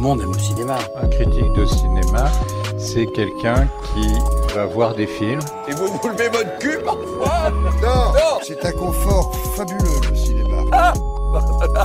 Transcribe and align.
le 0.00 0.06
monde 0.06 0.22
aime 0.22 0.32
le 0.32 0.38
cinéma. 0.38 0.78
Un 0.96 1.08
critique 1.08 1.52
de 1.52 1.66
cinéma, 1.66 2.32
c'est 2.78 3.06
quelqu'un 3.06 3.68
qui 3.92 4.54
va 4.54 4.64
voir 4.64 4.94
des 4.94 5.06
films. 5.06 5.40
Et 5.68 5.72
vous 5.72 5.88
vous 5.88 6.08
levez 6.08 6.28
votre 6.30 6.58
cul 6.58 6.78
parfois 6.82 7.50
Non, 7.82 8.40
c'est 8.42 8.64
un 8.64 8.72
confort 8.72 9.34
fabuleux 9.54 10.00
le 10.08 10.16
cinéma. 10.16 10.62
Ah 10.72 10.94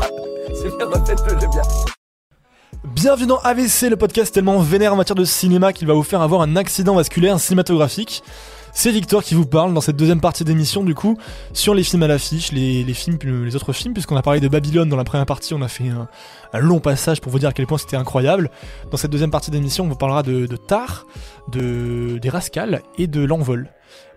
C'est 0.53 0.75
bien, 0.77 1.05
faites-le 1.05 1.35
bien. 1.35 1.61
Bienvenue 2.85 3.27
dans 3.27 3.39
AVC, 3.39 3.89
le 3.89 3.97
podcast 3.97 4.33
tellement 4.33 4.59
vénère 4.59 4.93
en 4.93 4.95
matière 4.95 5.15
de 5.15 5.25
cinéma 5.25 5.73
qu'il 5.73 5.87
va 5.87 5.93
vous 5.93 6.03
faire 6.03 6.21
avoir 6.21 6.41
un 6.41 6.55
accident 6.55 6.95
vasculaire 6.95 7.37
cinématographique. 7.39 8.23
C'est 8.77 8.91
Victor 8.91 9.23
qui 9.23 9.35
vous 9.35 9.45
parle 9.45 9.73
dans 9.73 9.79
cette 9.79 9.95
deuxième 9.95 10.19
partie 10.19 10.43
d'émission 10.43 10.83
du 10.83 10.93
coup 10.93 11.17
sur 11.53 11.73
les 11.73 11.81
films 11.81 12.03
à 12.03 12.07
l'affiche, 12.07 12.51
les, 12.51 13.55
autres 13.55 13.71
films, 13.71 13.93
puisqu'on 13.93 14.17
a 14.17 14.21
parlé 14.21 14.41
de 14.41 14.49
Babylone 14.49 14.89
dans 14.89 14.97
la 14.97 15.05
première 15.05 15.25
partie, 15.25 15.53
on 15.53 15.61
a 15.61 15.69
fait 15.69 15.87
un, 15.87 16.09
long 16.59 16.81
passage 16.81 17.21
pour 17.21 17.31
vous 17.31 17.39
dire 17.39 17.47
à 17.47 17.53
quel 17.53 17.67
point 17.67 17.77
c'était 17.77 17.95
incroyable. 17.95 18.51
Dans 18.91 18.97
cette 18.97 19.11
deuxième 19.11 19.31
partie 19.31 19.49
d'émission, 19.49 19.85
on 19.85 19.87
vous 19.87 19.95
parlera 19.95 20.23
de, 20.23 20.45
de 20.45 20.57
Tar, 20.57 21.07
de, 21.47 22.19
des 22.21 22.29
Rascals 22.29 22.81
et 22.97 23.07
de 23.07 23.23
L'Envol. 23.23 23.69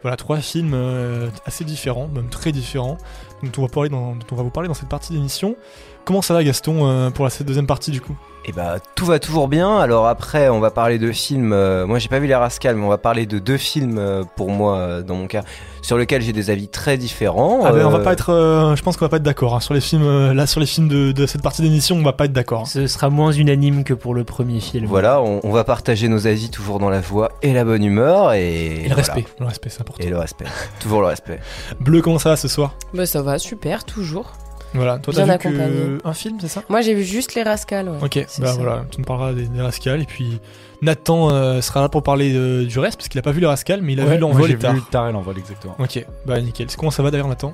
Voilà, 0.03 0.17
trois 0.17 0.39
films 0.39 0.75
euh, 0.75 1.29
assez 1.47 1.65
différents, 1.65 2.09
même 2.09 2.29
très 2.29 2.51
différents, 2.51 2.99
dont 3.43 3.69
on 3.69 4.35
va, 4.35 4.43
vous 4.43 4.51
parler 4.51 4.69
dans 4.69 4.75
cette 4.75 4.89
partie 4.89 5.13
d'émission. 5.13 5.57
Comment 6.05 6.23
ça 6.23 6.35
va 6.35 6.43
Gaston 6.43 6.87
euh, 6.87 7.11
pour 7.11 7.25
la, 7.25 7.31
cette 7.31 7.47
deuxième 7.47 7.67
partie 7.67 7.91
du 7.91 8.01
coup? 8.01 8.17
Eh 8.47 8.53
bah 8.53 8.77
tout 8.95 9.05
va 9.05 9.19
toujours 9.19 9.49
bien. 9.49 9.79
Alors 9.79 10.07
après, 10.07 10.49
on 10.49 10.61
va 10.61 10.71
parler 10.71 10.99
de 10.99 11.13
films. 11.13 11.53
euh, 11.53 11.87
moi, 11.87 11.99
j'ai 11.99 12.09
pas 12.09 12.19
vu 12.19 12.27
les 12.27 12.35
Rascals, 12.35 12.77
mais 12.77 12.85
on 12.85 12.89
va 12.89 12.99
parler 12.99 13.27
de 13.27 13.39
deux 13.39 13.59
films 13.59 13.99
euh, 13.99 14.25
pour 14.37 14.51
moi, 14.51 15.03
dans 15.03 15.17
mon 15.17 15.27
cas, 15.27 15.43
sur 15.89 15.97
lesquels 15.97 16.21
j'ai 16.21 16.35
des 16.35 16.51
avis 16.51 16.69
très 16.69 16.99
différents. 16.99 17.61
Ah 17.65 17.73
ben, 17.73 17.87
on 17.87 17.89
va 17.89 17.97
Euh, 18.01 18.05
pas 18.05 18.13
être, 18.13 18.29
euh, 18.31 18.77
je 18.77 18.83
pense 18.83 18.99
qu'on 18.99 19.07
va 19.07 19.09
pas 19.09 19.17
être 19.17 19.23
d'accord 19.23 19.55
hein. 19.55 19.61
sur 19.61 19.73
les 19.73 19.81
films. 19.81 20.03
euh, 20.03 20.35
là, 20.35 20.47
sur 20.47 20.61
les 20.61 20.67
films 20.67 20.87
de, 20.87 21.13
de 21.13 21.27
cette 21.27 21.41
partie 21.41 21.63
d'émission, 21.63 21.97
on 21.97 22.03
va 22.03 22.13
pas 22.13 22.27
être 22.27 22.33
d'accord. 22.35 22.61
hein. 22.63 22.67
Ce 22.67 22.87
sera 22.87 23.09
moins 23.09 23.33
unanime 23.33 23.85
que 23.85 23.95
pour 23.95 24.13
le 24.15 24.23
premier 24.23 24.61
film. 24.61 24.85
Voilà, 24.85 25.23
on, 25.23 25.41
on 25.43 25.51
va 25.51 25.65
partager 25.65 26.09
nos 26.09 26.27
avis 26.27 26.51
toujours 26.51 26.79
dans 26.79 26.91
la 26.91 27.01
joie 27.01 27.31
et 27.41 27.55
la 27.55 27.65
bonne 27.65 27.83
humeur 27.83 28.35
et, 28.35 28.67
Et 28.67 28.75
le 28.83 28.89
voilà. 28.89 28.97
respect, 28.97 29.25
le 29.41 29.47
respect, 29.47 29.71
c'est 29.71 29.81
important. 29.81 30.05
Et 30.07 30.11
le 30.11 30.19
respect, 30.19 30.45
toujours 30.79 31.01
le 31.01 31.07
respect. 31.07 31.41
Bleu, 31.81 32.03
comment 32.03 32.19
ça 32.19 32.29
va 32.29 32.37
ce 32.37 32.49
soir? 32.49 32.75
Bah 32.93 33.07
ça 33.07 33.23
va, 33.23 33.39
super, 33.39 33.85
toujours. 33.85 34.33
Voilà, 34.75 34.99
toi 34.99 35.15
Bien 35.15 35.27
t'as 35.39 35.49
vu 35.49 35.57
que 35.57 36.07
un 36.07 36.13
film, 36.13 36.37
c'est 36.39 36.49
ça? 36.49 36.63
Moi 36.69 36.83
j'ai 36.83 36.93
vu 36.93 37.03
juste 37.03 37.35
les 37.35 37.43
rascals, 37.43 37.89
ouais. 37.89 37.97
Ok, 38.03 38.27
bah 38.41 38.49
ça. 38.49 38.53
voilà, 38.61 38.85
tu 38.91 38.99
nous 38.99 39.07
parleras 39.07 39.33
des, 39.33 39.47
des 39.47 39.63
Rascals 39.63 40.03
et 40.03 40.05
puis 40.05 40.39
Nathan 40.83 41.31
euh, 41.31 41.61
sera 41.61 41.81
là 41.81 41.89
pour 41.89 42.03
parler 42.03 42.33
euh, 42.35 42.65
du 42.65 42.79
reste 42.79 42.97
parce 42.99 43.09
qu'il 43.09 43.19
a 43.19 43.23
pas 43.23 43.33
vu 43.33 43.41
les 43.41 43.47
Rascals 43.47 43.83
mais 43.83 43.95
il 43.95 44.01
a 44.01 44.05
Ouais, 44.05 44.15
vu 44.15 44.19
l'envol 44.21 44.47
j'ai 44.47 44.55
et 44.55 44.59
tard. 44.59 44.75
vu 44.75 44.81
Tar 44.91 45.09
et 45.09 45.13
l'envol, 45.13 45.37
exactement. 45.39 45.75
Ok, 45.79 46.05
bah 46.27 46.41
nickel. 46.41 46.69
Comment 46.77 46.91
ça 46.91 47.03
va 47.03 47.11
d'ailleurs 47.11 47.29
Nathan? 47.29 47.53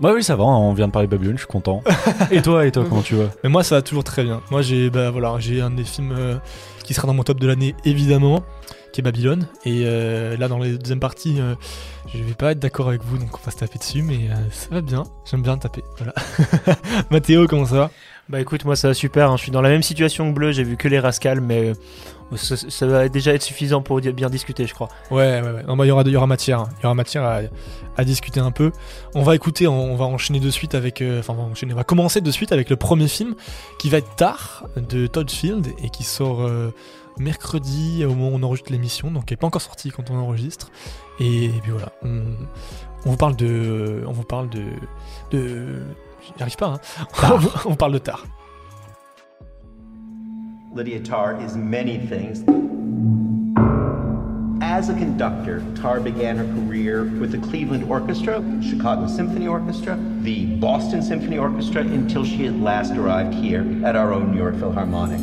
Bah 0.00 0.12
oui, 0.14 0.22
ça 0.22 0.36
va, 0.36 0.44
on 0.44 0.72
vient 0.74 0.86
de 0.86 0.92
parler 0.92 1.08
de 1.08 1.10
Babylone, 1.10 1.34
je 1.36 1.40
suis 1.42 1.48
content. 1.48 1.82
et 2.30 2.40
toi, 2.40 2.64
et 2.64 2.70
toi, 2.70 2.84
comment 2.88 3.02
tu 3.02 3.16
vas? 3.16 3.30
Mais 3.42 3.50
moi 3.50 3.64
ça 3.64 3.74
va 3.74 3.82
toujours 3.82 4.04
très 4.04 4.22
bien. 4.22 4.40
Moi 4.50 4.62
j'ai 4.62 4.90
bah 4.90 5.10
voilà, 5.10 5.34
j'ai 5.40 5.60
un 5.60 5.70
des 5.70 5.84
films 5.84 6.14
euh, 6.16 6.36
qui 6.84 6.94
sera 6.94 7.06
dans 7.08 7.14
mon 7.14 7.24
top 7.24 7.40
de 7.40 7.46
l'année 7.48 7.74
évidemment, 7.84 8.42
qui 8.92 9.00
est 9.00 9.04
Babylone. 9.04 9.48
Et 9.64 9.82
euh, 9.84 10.36
là 10.36 10.46
dans 10.48 10.58
les 10.58 10.78
deuxième 10.78 11.00
partie, 11.00 11.40
euh, 11.40 11.54
je 12.14 12.22
vais 12.22 12.34
pas 12.34 12.52
être 12.52 12.60
d'accord 12.60 12.88
avec 12.88 13.02
vous 13.02 13.18
donc 13.18 13.28
on 13.34 13.44
va 13.44 13.50
se 13.50 13.56
taper 13.58 13.78
dessus, 13.78 14.02
mais 14.02 14.28
ça 14.52 14.68
va 14.70 14.80
bien. 14.82 15.02
J'aime 15.28 15.42
bien 15.42 15.58
taper. 15.58 15.82
Voilà. 15.98 16.14
Mathéo, 17.10 17.46
comment 17.48 17.66
ça 17.66 17.74
va? 17.76 17.90
Bah 18.28 18.40
écoute, 18.40 18.66
moi 18.66 18.76
ça 18.76 18.88
va 18.88 18.94
super. 18.94 19.30
hein. 19.30 19.36
Je 19.38 19.42
suis 19.44 19.52
dans 19.52 19.62
la 19.62 19.70
même 19.70 19.82
situation 19.82 20.28
que 20.30 20.34
Bleu. 20.34 20.52
J'ai 20.52 20.62
vu 20.62 20.76
que 20.76 20.86
les 20.86 20.98
Rascals, 21.00 21.40
mais 21.40 21.70
euh, 21.70 22.36
ça, 22.36 22.86
va 22.86 23.08
déjà 23.08 23.32
être 23.32 23.42
suffisant 23.42 23.80
pour 23.80 24.00
bien 24.02 24.28
discuter, 24.28 24.66
je 24.66 24.74
crois. 24.74 24.88
Ouais, 25.10 25.40
ouais, 25.40 25.50
ouais. 25.50 25.62
Bah, 25.66 25.84
il 25.84 25.88
y 25.88 25.90
aura, 25.90 26.02
y 26.02 26.14
aura 26.16 26.26
matière. 26.26 26.60
hein. 26.60 26.68
Il 26.78 26.82
y 26.82 26.86
aura 26.86 26.94
matière 26.94 27.24
à, 27.24 27.40
à 27.96 28.04
discuter 28.04 28.40
un 28.40 28.50
peu. 28.50 28.70
On 29.14 29.22
va 29.22 29.34
écouter, 29.34 29.66
on, 29.66 29.92
on 29.92 29.96
va 29.96 30.04
enchaîner 30.04 30.40
de 30.40 30.50
suite 30.50 30.74
avec. 30.74 31.00
euh, 31.00 31.20
Enfin, 31.20 31.32
on 31.32 31.36
va 31.36 31.42
enchaîner. 31.44 31.72
On 31.72 31.76
va 31.76 31.84
commencer 31.84 32.20
de 32.20 32.30
suite 32.30 32.52
avec 32.52 32.68
le 32.68 32.76
premier 32.76 33.08
film 33.08 33.34
qui 33.78 33.88
va 33.88 33.96
être 33.96 34.14
tard 34.16 34.66
de 34.76 35.06
Todd 35.06 35.30
Field 35.30 35.66
et 35.82 35.88
qui 35.88 36.04
sort 36.04 36.42
euh, 36.42 36.74
mercredi 37.18 38.04
au 38.04 38.10
moment 38.10 38.28
où 38.28 38.34
on 38.38 38.42
enregistre 38.42 38.72
l'émission. 38.72 39.10
Donc, 39.10 39.30
il 39.30 39.32
n'est 39.32 39.36
pas 39.38 39.46
encore 39.46 39.62
sorti 39.62 39.90
quand 39.90 40.10
on 40.10 40.16
enregistre. 40.18 40.70
Et, 41.18 41.48
puis 41.62 41.70
voilà. 41.72 41.92
On, 42.02 42.24
on 43.06 43.10
vous 43.12 43.16
parle 43.16 43.36
de. 43.36 44.02
On 44.06 44.12
vous 44.12 44.24
parle 44.24 44.50
de 44.50 44.64
J'y 46.36 46.42
arrive 46.42 46.56
pas, 46.56 46.66
hein. 46.66 46.80
on 47.64 47.76
parle 47.76 47.92
de 47.92 47.98
tard. 47.98 48.20
Lydia 50.72 51.00
Tarr 51.00 51.40
is 51.40 51.56
many 51.56 51.98
things. 51.98 52.44
As 54.60 54.88
a 54.90 54.94
conductor, 54.94 55.62
Tarr 55.74 55.98
began 56.00 56.36
her 56.36 56.44
career 56.44 57.04
with 57.04 57.32
the 57.32 57.38
Cleveland 57.38 57.90
Orchestra, 57.90 58.42
Chicago 58.62 59.08
Symphony 59.08 59.48
Orchestra, 59.48 59.96
the 60.22 60.46
Boston 60.56 61.02
Symphony 61.02 61.38
Orchestra, 61.38 61.82
until 61.82 62.24
she 62.24 62.46
at 62.46 62.54
last 62.54 62.92
arrived 62.92 63.34
here 63.34 63.64
at 63.84 63.96
our 63.96 64.12
own 64.12 64.32
New 64.32 64.38
York 64.38 64.56
Philharmonic. 64.56 65.20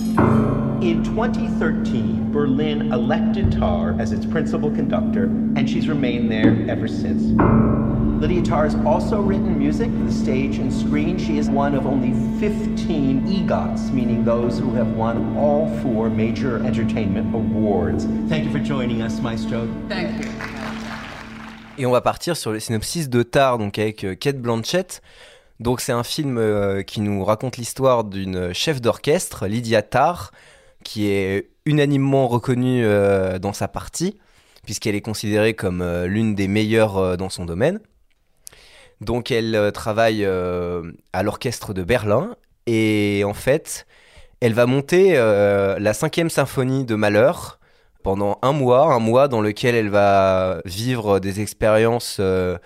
In 0.83 1.03
2013, 1.03 2.31
Berlin 2.31 2.91
elected 2.91 3.51
Tar 3.51 3.95
as 3.99 4.11
its 4.11 4.25
principal 4.25 4.69
conductor, 4.69 5.23
and 5.23 5.69
she's 5.69 5.87
remained 5.87 6.31
there 6.31 6.65
ever 6.69 6.87
since. 6.87 7.23
Lydia 8.21 8.41
Tar 8.41 8.63
has 8.63 8.75
also 8.85 9.21
written 9.21 9.59
music 9.59 9.89
for 9.89 10.05
the 10.05 10.11
stage 10.11 10.57
and 10.57 10.71
screen. 10.71 11.17
She 11.19 11.37
is 11.37 11.49
one 11.49 11.75
of 11.75 11.85
only 11.85 12.11
15 12.39 13.27
EGOTs, 13.27 13.91
meaning 13.91 14.23
those 14.23 14.57
who 14.57 14.73
have 14.73 14.87
won 14.93 15.35
all 15.37 15.69
four 15.79 16.09
major 16.09 16.65
entertainment 16.65 17.35
awards. 17.35 18.05
Thank 18.29 18.45
you 18.45 18.51
for 18.51 18.59
joining 18.59 19.01
us, 19.01 19.19
Maestro. 19.19 19.67
Et 21.77 21.85
on 21.85 21.91
va 21.91 21.99
partir 21.99 22.37
sur 22.37 22.53
le 22.53 22.61
synopsis 22.61 23.09
de 23.09 23.21
Tar, 23.21 23.57
donc 23.57 23.77
avec 23.79 24.05
euh, 24.05 24.15
Kate 24.15 24.37
Blanchett. 24.37 25.01
Donc 25.59 25.81
c'est 25.81 25.91
un 25.91 26.03
film 26.03 26.37
euh, 26.37 26.83
qui 26.83 27.01
nous 27.01 27.25
raconte 27.25 27.57
l'histoire 27.57 28.05
d'une 28.05 28.53
chef 28.53 28.79
d'orchestre, 28.79 29.45
Lydia 29.45 29.81
Tarr, 29.81 30.31
qui 30.85 31.07
est 31.07 31.49
unanimement 31.65 32.29
reconnue 32.29 32.85
euh, 32.85 33.39
dans 33.39 33.51
sa 33.51 33.67
partie, 33.67 34.17
puisqu'elle 34.63 34.95
est 34.95 35.01
considérée 35.01 35.53
comme 35.53 35.83
l'une 36.05 36.33
des 36.33 36.47
meilleures 36.47 37.17
dans 37.17 37.29
son 37.29 37.43
domaine. 37.43 37.81
Donc 39.01 39.29
elle 39.29 39.71
travaille 39.73 40.25
à 40.25 41.23
l'orchestre 41.23 41.73
de 41.73 41.83
Berlin, 41.83 42.35
et 42.67 43.23
en 43.25 43.33
fait, 43.33 43.85
elle 44.39 44.53
va 44.53 44.65
monter 44.65 45.13
la 45.13 45.93
cinquième 45.93 46.29
symphonie 46.29 46.85
de 46.85 46.95
Malheur, 46.95 47.59
pendant 48.05 48.37
un 48.43 48.51
mois, 48.51 48.93
un 48.93 48.99
mois 48.99 49.27
dans 49.27 49.41
lequel 49.41 49.73
elle 49.73 49.89
va 49.89 50.61
vivre 50.63 51.19
des 51.19 51.41
expériences 51.41 52.17
euh, 52.19 52.59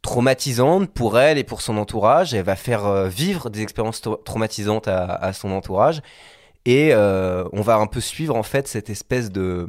traumatisantes 0.00 0.90
pour 0.90 1.18
elle 1.18 1.36
et 1.36 1.44
pour 1.44 1.60
son 1.60 1.76
entourage. 1.76 2.32
Elle 2.32 2.44
va 2.46 2.56
faire 2.56 2.86
euh, 2.86 3.06
vivre 3.06 3.50
des 3.50 3.60
expériences 3.60 4.02
tra- 4.02 4.20
traumatisantes 4.24 4.88
à, 4.88 5.32
son 5.34 5.50
entourage. 5.50 6.00
Et 6.64 6.94
euh, 6.94 7.44
on 7.52 7.60
va 7.60 7.76
un 7.76 7.86
peu 7.86 8.00
suivre 8.00 8.34
en 8.34 8.42
fait 8.42 8.68
cette 8.68 8.88
espèce 8.88 9.30
de, 9.30 9.68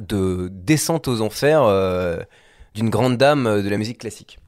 de 0.00 0.48
descente 0.52 1.06
aux 1.06 1.20
enfers 1.20 1.62
d'une 2.74 2.88
grande 2.88 3.18
dame 3.18 3.62
de 3.62 3.68
la 3.68 3.76
musique 3.76 3.98
classique. 3.98 4.38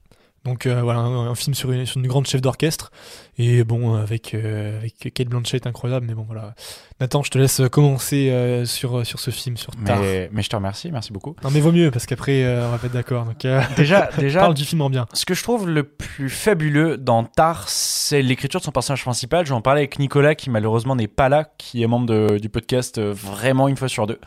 Donc 0.45 0.65
euh, 0.67 0.81
voilà, 0.83 1.01
un, 1.01 1.29
un 1.29 1.35
film 1.35 1.55
sur 1.55 1.71
une, 1.71 1.85
sur 1.85 1.99
une 2.01 2.07
grande 2.07 2.27
chef 2.27 2.41
d'orchestre. 2.41 2.91
Et 3.39 3.63
bon, 3.65 3.95
avec, 3.95 4.33
euh, 4.35 4.79
avec 4.79 5.13
Kate 5.15 5.29
Blanchett, 5.29 5.67
incroyable. 5.67 6.07
Mais 6.07 6.15
bon, 6.15 6.25
voilà. 6.27 6.55
Nathan, 6.99 7.23
je 7.23 7.31
te 7.31 7.39
laisse 7.39 7.61
commencer 7.71 8.31
euh, 8.31 8.65
sur, 8.67 9.05
sur 9.07 9.19
ce 9.21 9.31
film, 9.31 9.57
sur 9.57 9.73
Tar. 9.85 9.99
mais, 10.01 10.29
mais 10.33 10.43
je 10.43 10.49
te 10.49 10.57
remercie, 10.57 10.91
merci 10.93 11.13
beaucoup. 11.13 11.37
Non, 11.45 11.51
mais 11.51 11.61
vaut 11.61 11.73
mieux, 11.73 11.91
parce 11.91 12.07
qu'après, 12.07 12.45
on 12.65 12.71
va 12.71 12.79
pas 12.79 12.87
être 12.87 12.93
d'accord. 12.93 13.25
Donc, 13.27 13.47
Déjà, 13.77 14.09
déjà 14.19 14.41
parle 14.41 14.55
du 14.55 14.65
film 14.65 14.81
en 14.83 14.91
bien. 14.91 15.07
ce 15.15 15.25
que 15.27 15.35
je 15.35 15.43
trouve 15.43 15.69
le 15.69 15.85
plus 15.85 16.29
fabuleux 16.31 16.97
dans 16.99 17.25
Tar, 17.25 17.69
c'est 17.69 18.21
l'écriture 18.23 18.61
de 18.61 18.65
son 18.65 18.73
personnage 18.73 19.03
principal. 19.03 19.47
J'en 19.47 19.61
parlais 19.63 19.81
avec 19.81 19.99
Nicolas, 19.99 20.35
qui 20.35 20.51
malheureusement 20.51 20.97
n'est 20.97 21.07
pas 21.09 21.29
là, 21.29 21.49
qui 21.59 21.83
est 21.83 21.87
membre 21.87 22.07
de- 22.07 22.39
du 22.39 22.49
podcast 22.51 23.01
vraiment 23.01 23.69
une 23.69 23.77
fois 23.77 23.89
sur 23.89 24.07
deux. 24.07 24.19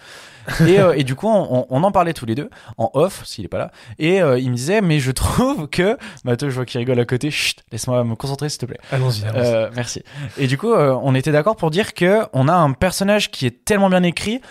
Et, 0.67 0.79
euh, 0.79 0.93
et 0.93 1.03
du 1.03 1.15
coup, 1.15 1.27
on, 1.27 1.65
on 1.69 1.83
en 1.83 1.91
parlait 1.91 2.13
tous 2.13 2.25
les 2.25 2.35
deux, 2.35 2.49
en 2.77 2.89
off, 2.93 3.25
s'il 3.25 3.45
est 3.45 3.49
pas 3.49 3.57
là. 3.57 3.71
Et 3.99 4.21
euh, 4.21 4.39
il 4.39 4.49
me 4.51 4.55
disait, 4.55 4.81
mais 4.81 4.99
je 4.99 5.11
trouve 5.11 5.67
que. 5.67 5.97
Mathieu, 6.23 6.49
je 6.49 6.55
vois 6.55 6.65
qu'il 6.65 6.79
rigole 6.79 6.99
à 6.99 7.05
côté. 7.05 7.31
Chut, 7.31 7.63
laisse-moi 7.71 8.03
me 8.03 8.15
concentrer, 8.15 8.49
s'il 8.49 8.59
te 8.59 8.65
plaît. 8.65 8.79
Allons-y. 8.91 9.25
allons-y. 9.25 9.45
Euh, 9.45 9.69
merci. 9.75 10.03
Et 10.37 10.47
du 10.47 10.57
coup, 10.57 10.73
euh, 10.73 10.97
on 11.01 11.15
était 11.15 11.31
d'accord 11.31 11.55
pour 11.55 11.71
dire 11.71 11.93
que 11.93 12.21
on 12.33 12.47
a 12.47 12.53
un 12.53 12.71
personnage 12.73 13.31
qui 13.31 13.45
est 13.45 13.65
tellement 13.65 13.89
bien 13.89 14.03
écrit, 14.03 14.41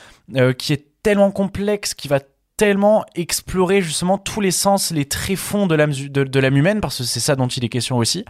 qui 0.59 0.73
est 0.73 0.87
tellement 1.03 1.31
complexe, 1.31 1.95
qui 1.95 2.09
va 2.09 2.21
tellement 2.57 3.05
explorer 3.15 3.83
justement 3.83 4.19
tous 4.19 4.41
les 4.41 4.51
sens, 4.51 4.93
les 4.93 5.05
tréfonds 5.05 5.67
de 5.67 5.75
l'âme 5.75 5.93
de, 5.93 6.25
de 6.25 6.41
l'âme 6.41 6.57
humaine, 6.57 6.81
parce 6.81 6.99
que 6.99 7.05
c'est 7.05 7.21
ça 7.21 7.35
dont 7.35 7.49
il 7.49 7.65
est 7.65 7.69
question 7.69 7.99
aussi. 7.99 8.25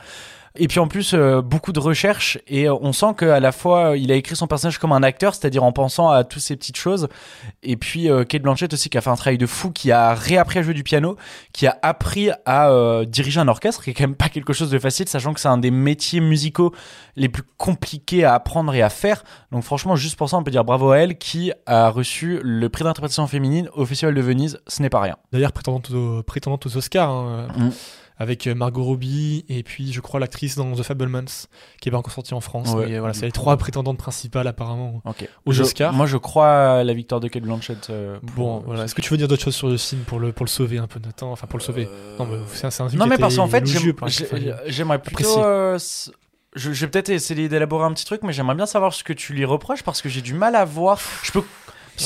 Et 0.54 0.68
puis 0.68 0.80
en 0.80 0.86
plus, 0.86 1.14
euh, 1.14 1.40
beaucoup 1.40 1.72
de 1.72 1.80
recherches, 1.80 2.38
et 2.46 2.68
euh, 2.68 2.74
on 2.82 2.92
sent 2.92 3.14
qu'à 3.18 3.40
la 3.40 3.52
fois, 3.52 3.90
euh, 3.92 3.96
il 3.96 4.12
a 4.12 4.16
écrit 4.16 4.36
son 4.36 4.46
personnage 4.46 4.76
comme 4.78 4.92
un 4.92 5.02
acteur, 5.02 5.34
c'est-à-dire 5.34 5.64
en 5.64 5.72
pensant 5.72 6.10
à 6.10 6.24
toutes 6.24 6.42
ces 6.42 6.56
petites 6.56 6.76
choses. 6.76 7.08
Et 7.62 7.76
puis 7.76 8.10
euh, 8.10 8.24
Kate 8.24 8.42
Blanchett 8.42 8.72
aussi, 8.72 8.90
qui 8.90 8.98
a 8.98 9.00
fait 9.00 9.08
un 9.10 9.16
travail 9.16 9.38
de 9.38 9.46
fou, 9.46 9.70
qui 9.70 9.92
a 9.92 10.12
réappris 10.14 10.58
à 10.58 10.62
jouer 10.62 10.74
du 10.74 10.82
piano, 10.82 11.16
qui 11.54 11.66
a 11.66 11.78
appris 11.82 12.30
à 12.44 12.68
euh, 12.68 13.04
diriger 13.06 13.40
un 13.40 13.48
orchestre, 13.48 13.82
qui 13.82 13.90
est 13.90 13.94
quand 13.94 14.04
même 14.04 14.14
pas 14.14 14.28
quelque 14.28 14.52
chose 14.52 14.70
de 14.70 14.78
facile, 14.78 15.08
sachant 15.08 15.32
que 15.32 15.40
c'est 15.40 15.48
un 15.48 15.58
des 15.58 15.70
métiers 15.70 16.20
musicaux 16.20 16.74
les 17.16 17.30
plus 17.30 17.44
compliqués 17.56 18.24
à 18.24 18.34
apprendre 18.34 18.74
et 18.74 18.82
à 18.82 18.90
faire. 18.90 19.24
Donc 19.52 19.62
franchement, 19.62 19.96
juste 19.96 20.16
pour 20.16 20.28
ça, 20.28 20.36
on 20.36 20.42
peut 20.44 20.50
dire 20.50 20.64
bravo 20.64 20.90
à 20.90 20.98
elle, 20.98 21.16
qui 21.16 21.52
a 21.64 21.88
reçu 21.88 22.40
le 22.42 22.68
prix 22.68 22.84
d'interprétation 22.84 23.26
féminine 23.26 23.70
au 23.74 23.86
Festival 23.86 24.14
de 24.14 24.20
Venise. 24.20 24.58
Ce 24.66 24.82
n'est 24.82 24.90
pas 24.90 25.00
rien. 25.00 25.16
D'ailleurs, 25.32 25.52
prétendante 25.52 25.90
aux, 25.90 26.22
prétendante 26.22 26.66
aux 26.66 26.76
Oscars. 26.76 27.10
hein. 27.10 27.48
Mm. 27.56 27.70
Avec 28.18 28.46
euh, 28.46 28.54
Margot 28.54 28.84
Robbie 28.84 29.44
et 29.48 29.62
puis 29.62 29.92
je 29.92 30.00
crois 30.00 30.20
l'actrice 30.20 30.56
dans 30.56 30.72
The 30.72 30.82
Fablemans 30.82 31.24
qui 31.80 31.88
est 31.88 31.92
pas 31.92 31.98
encore 31.98 32.12
sortie 32.12 32.34
en 32.34 32.40
France. 32.40 32.70
Ouais. 32.74 32.86
Mais 32.88 32.98
voilà, 32.98 33.14
c'est 33.14 33.26
les 33.26 33.32
trois 33.32 33.56
prétendantes 33.56 33.98
principales 33.98 34.46
apparemment 34.46 35.00
Ok. 35.04 35.28
aux 35.46 35.52
Je- 35.52 35.62
Oscars. 35.62 35.92
Moi, 35.92 36.06
je 36.06 36.16
crois 36.16 36.78
à 36.78 36.84
la 36.84 36.92
victoire 36.94 37.20
de 37.20 37.28
Kate 37.28 37.42
Blanchett. 37.42 37.90
euh, 37.90 38.18
Bon, 38.34 38.62
voilà. 38.66 38.84
Est-ce 38.84 38.94
que 38.94 39.00
tu 39.02 39.10
veux 39.10 39.16
dire 39.16 39.28
d'autres 39.28 39.42
choses 39.44 39.56
sur 39.56 39.68
le 39.68 39.76
film 39.76 40.02
pour 40.02 40.18
le, 40.20 40.32
pour 40.32 40.44
le 40.46 40.50
sauver 40.50 40.78
un 40.78 40.86
peu 40.86 41.00
temps 41.00 41.32
Enfin, 41.32 41.46
pour 41.46 41.58
le 41.58 41.64
sauver. 41.64 41.88
Non, 42.18 42.26
mais 42.26 42.36
c'est 42.52 42.66
un, 42.66 42.70
film 42.70 42.98
Non, 42.98 43.04
qui 43.04 43.10
mais 43.10 43.18
parce 43.18 43.36
qu'en 43.36 43.48
fait, 43.48 43.64
j'aimerais 44.66 45.00
plutôt. 45.00 45.42
Euh, 45.42 45.78
je, 46.54 46.72
je 46.72 46.84
vais 46.84 46.90
peut-être 46.90 47.08
essayer 47.08 47.48
d'élaborer 47.48 47.86
un 47.86 47.92
petit 47.92 48.04
truc, 48.04 48.22
mais 48.22 48.32
j'aimerais 48.32 48.54
bien 48.54 48.66
savoir 48.66 48.92
ce 48.92 49.02
que 49.04 49.12
tu 49.12 49.32
lui 49.32 49.44
reproches 49.44 49.82
parce 49.82 50.02
que 50.02 50.08
j'ai 50.08 50.20
du 50.20 50.34
mal 50.34 50.54
à 50.54 50.64
voir. 50.64 51.00
Je 51.22 51.32
peux. 51.32 51.42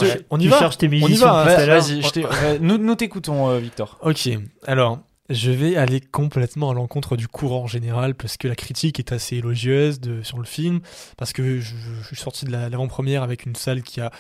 Ouais, 0.00 0.20
on 0.30 0.38
y 0.38 0.44
tu 0.44 0.48
va. 0.48 0.58
cherches 0.58 0.78
tes 0.78 0.86
On 0.88 1.06
y 1.08 1.14
va, 1.14 1.42
hein. 1.42 1.66
Vas-y, 1.66 2.02
je 2.02 2.10
t'ai- 2.10 2.24
ouais, 2.24 2.58
nous, 2.60 2.76
nous 2.76 2.94
t'écoutons, 2.96 3.48
euh, 3.50 3.58
Victor. 3.58 3.98
Ok, 4.02 4.28
alors 4.66 4.98
je 5.30 5.50
vais 5.50 5.76
aller 5.76 6.00
complètement 6.00 6.70
à 6.70 6.74
l'encontre 6.74 7.16
du 7.16 7.26
courant 7.28 7.66
général 7.66 8.14
parce 8.14 8.36
que 8.36 8.46
la 8.48 8.54
critique 8.54 8.98
est 8.98 9.12
assez 9.12 9.36
élogieuse 9.36 10.00
de, 10.00 10.22
sur 10.22 10.38
le 10.38 10.44
film, 10.44 10.80
parce 11.16 11.32
que 11.32 11.60
je, 11.60 11.74
je 12.00 12.06
suis 12.06 12.16
sorti 12.16 12.44
de 12.44 12.52
la- 12.52 12.68
l'avant-première 12.68 13.22
avec 13.22 13.44
une 13.46 13.56
salle 13.56 13.82
qui 13.82 14.00
a 14.00 14.10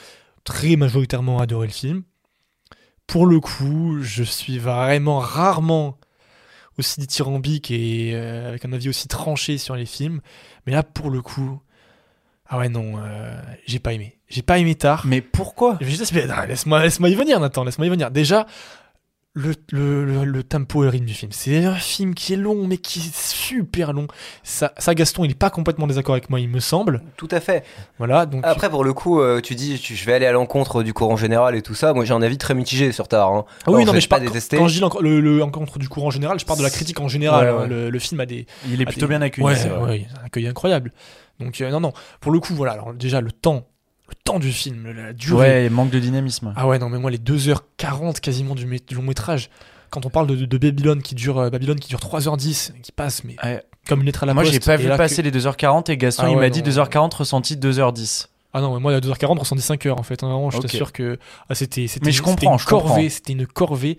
très 0.44 0.76
majoritairement 0.76 1.38
adoré 1.38 1.66
le 1.68 1.72
film. 1.72 2.02
Pour 3.06 3.26
le 3.26 3.38
coup, 3.40 3.98
je 4.02 4.24
suis 4.24 4.58
vraiment 4.58 5.18
rarement 5.20 5.98
aussi 6.78 7.00
dithyrambique 7.00 7.70
et 7.70 8.12
euh, 8.14 8.48
avec 8.48 8.64
un 8.64 8.72
avis 8.72 8.88
aussi 8.88 9.08
tranché 9.08 9.58
sur 9.58 9.76
les 9.76 9.86
films, 9.86 10.20
mais 10.66 10.72
là 10.72 10.82
pour 10.82 11.10
le 11.10 11.22
coup, 11.22 11.60
ah 12.48 12.58
ouais 12.58 12.68
non, 12.68 12.94
euh, 12.98 13.40
j'ai 13.66 13.78
pas 13.78 13.92
aimé. 13.92 14.18
J'ai 14.28 14.42
pas 14.42 14.58
aimé 14.58 14.74
Tar. 14.74 15.06
Mais 15.06 15.20
pourquoi? 15.20 15.78
Je 15.80 15.86
vais 15.86 15.92
juste- 15.92 16.12
mais, 16.12 16.26
non, 16.26 16.34
Laisse-moi 16.48 16.82
laisse-moi 16.82 17.08
y 17.08 17.14
venir, 17.14 17.38
Nathan, 17.40 17.62
laisse-moi 17.64 17.86
y 17.86 17.90
venir. 17.90 18.10
Déjà, 18.10 18.46
le, 19.38 19.52
le, 19.70 20.04
le, 20.06 20.24
le 20.24 20.42
tempo 20.42 20.82
et 20.82 20.86
le 20.86 20.90
rythme 20.90 21.04
du 21.04 21.12
film. 21.12 21.30
C'est 21.30 21.62
un 21.66 21.74
film 21.74 22.14
qui 22.14 22.32
est 22.32 22.36
long, 22.36 22.66
mais 22.66 22.78
qui 22.78 23.00
est 23.00 23.14
super 23.14 23.92
long. 23.92 24.06
Ça, 24.42 24.72
ça 24.78 24.94
Gaston, 24.94 25.24
il 25.24 25.32
est 25.32 25.34
pas 25.34 25.50
complètement 25.50 25.86
désaccord 25.86 26.14
avec 26.14 26.30
moi, 26.30 26.40
il 26.40 26.48
me 26.48 26.58
semble. 26.58 27.02
Tout 27.18 27.28
à 27.30 27.40
fait. 27.40 27.62
Voilà, 27.98 28.24
donc. 28.24 28.40
Après, 28.46 28.70
pour 28.70 28.82
le 28.82 28.94
coup, 28.94 29.20
euh, 29.20 29.42
tu 29.42 29.54
dis, 29.54 29.78
tu- 29.78 29.94
je 29.94 30.06
vais 30.06 30.14
aller 30.14 30.24
à 30.24 30.32
l'encontre 30.32 30.82
du 30.82 30.94
courant 30.94 31.16
général 31.18 31.54
et 31.54 31.60
tout 31.60 31.74
ça. 31.74 31.92
Moi, 31.92 32.06
j'ai 32.06 32.14
un 32.14 32.22
avis 32.22 32.38
très 32.38 32.54
mitigé 32.54 32.92
sur 32.92 33.08
Tar. 33.08 33.30
Hein. 33.30 33.44
Ah 33.46 33.52
oui, 33.68 33.74
Alors, 33.74 33.86
non, 33.88 33.92
mais 33.92 34.00
je 34.00 34.08
pas 34.08 34.20
détester. 34.20 34.56
quand 34.56 34.68
je 34.68 34.80
dis 34.80 34.88
le, 35.02 35.20
le 35.20 35.42
encontre 35.42 35.78
du 35.78 35.90
courant 35.90 36.10
général, 36.10 36.40
je 36.40 36.46
parle 36.46 36.58
de 36.60 36.64
la 36.64 36.70
critique 36.70 36.98
en 37.00 37.08
général. 37.08 37.54
Ouais, 37.54 37.60
ouais. 37.60 37.68
Le, 37.68 37.90
le 37.90 37.98
film 37.98 38.18
a 38.20 38.26
des. 38.26 38.46
Il 38.68 38.80
est 38.80 38.86
plutôt 38.86 39.02
des- 39.02 39.06
bien 39.10 39.20
accueilli, 39.20 39.46
Ouais, 39.46 39.54
c'est 39.56 39.68
vrai. 39.68 40.06
un 40.22 40.24
accueil 40.24 40.46
incroyable. 40.48 40.92
Donc, 41.40 41.60
euh, 41.60 41.70
non, 41.70 41.80
non. 41.80 41.92
Pour 42.20 42.32
le 42.32 42.40
coup, 42.40 42.54
voilà. 42.54 42.72
Alors, 42.72 42.94
déjà, 42.94 43.20
le 43.20 43.30
temps. 43.32 43.66
Le 44.08 44.14
temps 44.24 44.38
du 44.38 44.52
film, 44.52 44.90
la 44.92 45.12
durée. 45.12 45.64
Ouais, 45.64 45.68
manque 45.68 45.90
de 45.90 45.98
dynamisme. 45.98 46.52
Ah 46.56 46.66
ouais, 46.68 46.78
non, 46.78 46.88
mais 46.88 46.98
moi, 46.98 47.10
les 47.10 47.18
2h40 47.18 48.20
quasiment 48.20 48.54
du, 48.54 48.66
mé- 48.66 48.84
du 48.86 48.94
long 48.94 49.02
métrage, 49.02 49.50
quand 49.90 50.06
on 50.06 50.10
parle 50.10 50.26
de, 50.28 50.58
Babylone 50.58 51.02
qui 51.02 51.14
dure, 51.14 51.38
euh, 51.38 51.50
Babylone 51.50 51.78
qui 51.80 51.88
dure 51.88 51.98
3h10, 52.00 52.72
qui 52.82 52.92
passe, 52.92 53.24
mais 53.24 53.36
Ouais. 53.42 53.62
comme 53.88 54.00
une 54.00 54.06
lettre 54.06 54.22
à 54.22 54.26
la 54.26 54.34
Moi, 54.34 54.42
poste. 54.44 54.52
j'ai 54.54 54.60
pas 54.60 54.76
vu 54.76 54.88
passer 54.96 55.16
que- 55.16 55.22
les 55.22 55.30
2h40 55.32 55.88
et 55.90 55.96
Gaston, 55.96 56.24
Ah 56.26 56.30
il 56.30 56.36
m'a 56.36 56.50
dit 56.50 56.60
non. 56.60 56.66
2h40 56.66 57.14
ressenti 57.14 57.56
2h10. 57.56 58.28
Ah 58.58 58.62
non, 58.62 58.72
mais 58.74 58.80
moi, 58.80 58.94
à 58.94 59.00
2h40, 59.00 59.36
on 59.38 59.44
s'en 59.44 59.54
dit 59.54 59.60
5h 59.62 59.90
en 59.92 60.02
fait. 60.02 60.22
hein, 60.22 60.28
vraiment, 60.28 60.50
je 60.50 60.56
Ok. 60.56 60.62
t'assure 60.62 60.92
que 60.92 61.18
ah, 61.50 61.54
c'était 61.54 61.86
c'était 61.88 62.06
Mais 62.06 62.10
je 62.12 62.16
c'était 62.18 62.30
comprends, 62.30 62.52
une 62.54 62.58
je 62.58 62.64
comprends. 62.64 62.88
corvée, 62.88 63.08
c'était 63.10 63.32
une 63.34 63.46
corvée. 63.46 63.98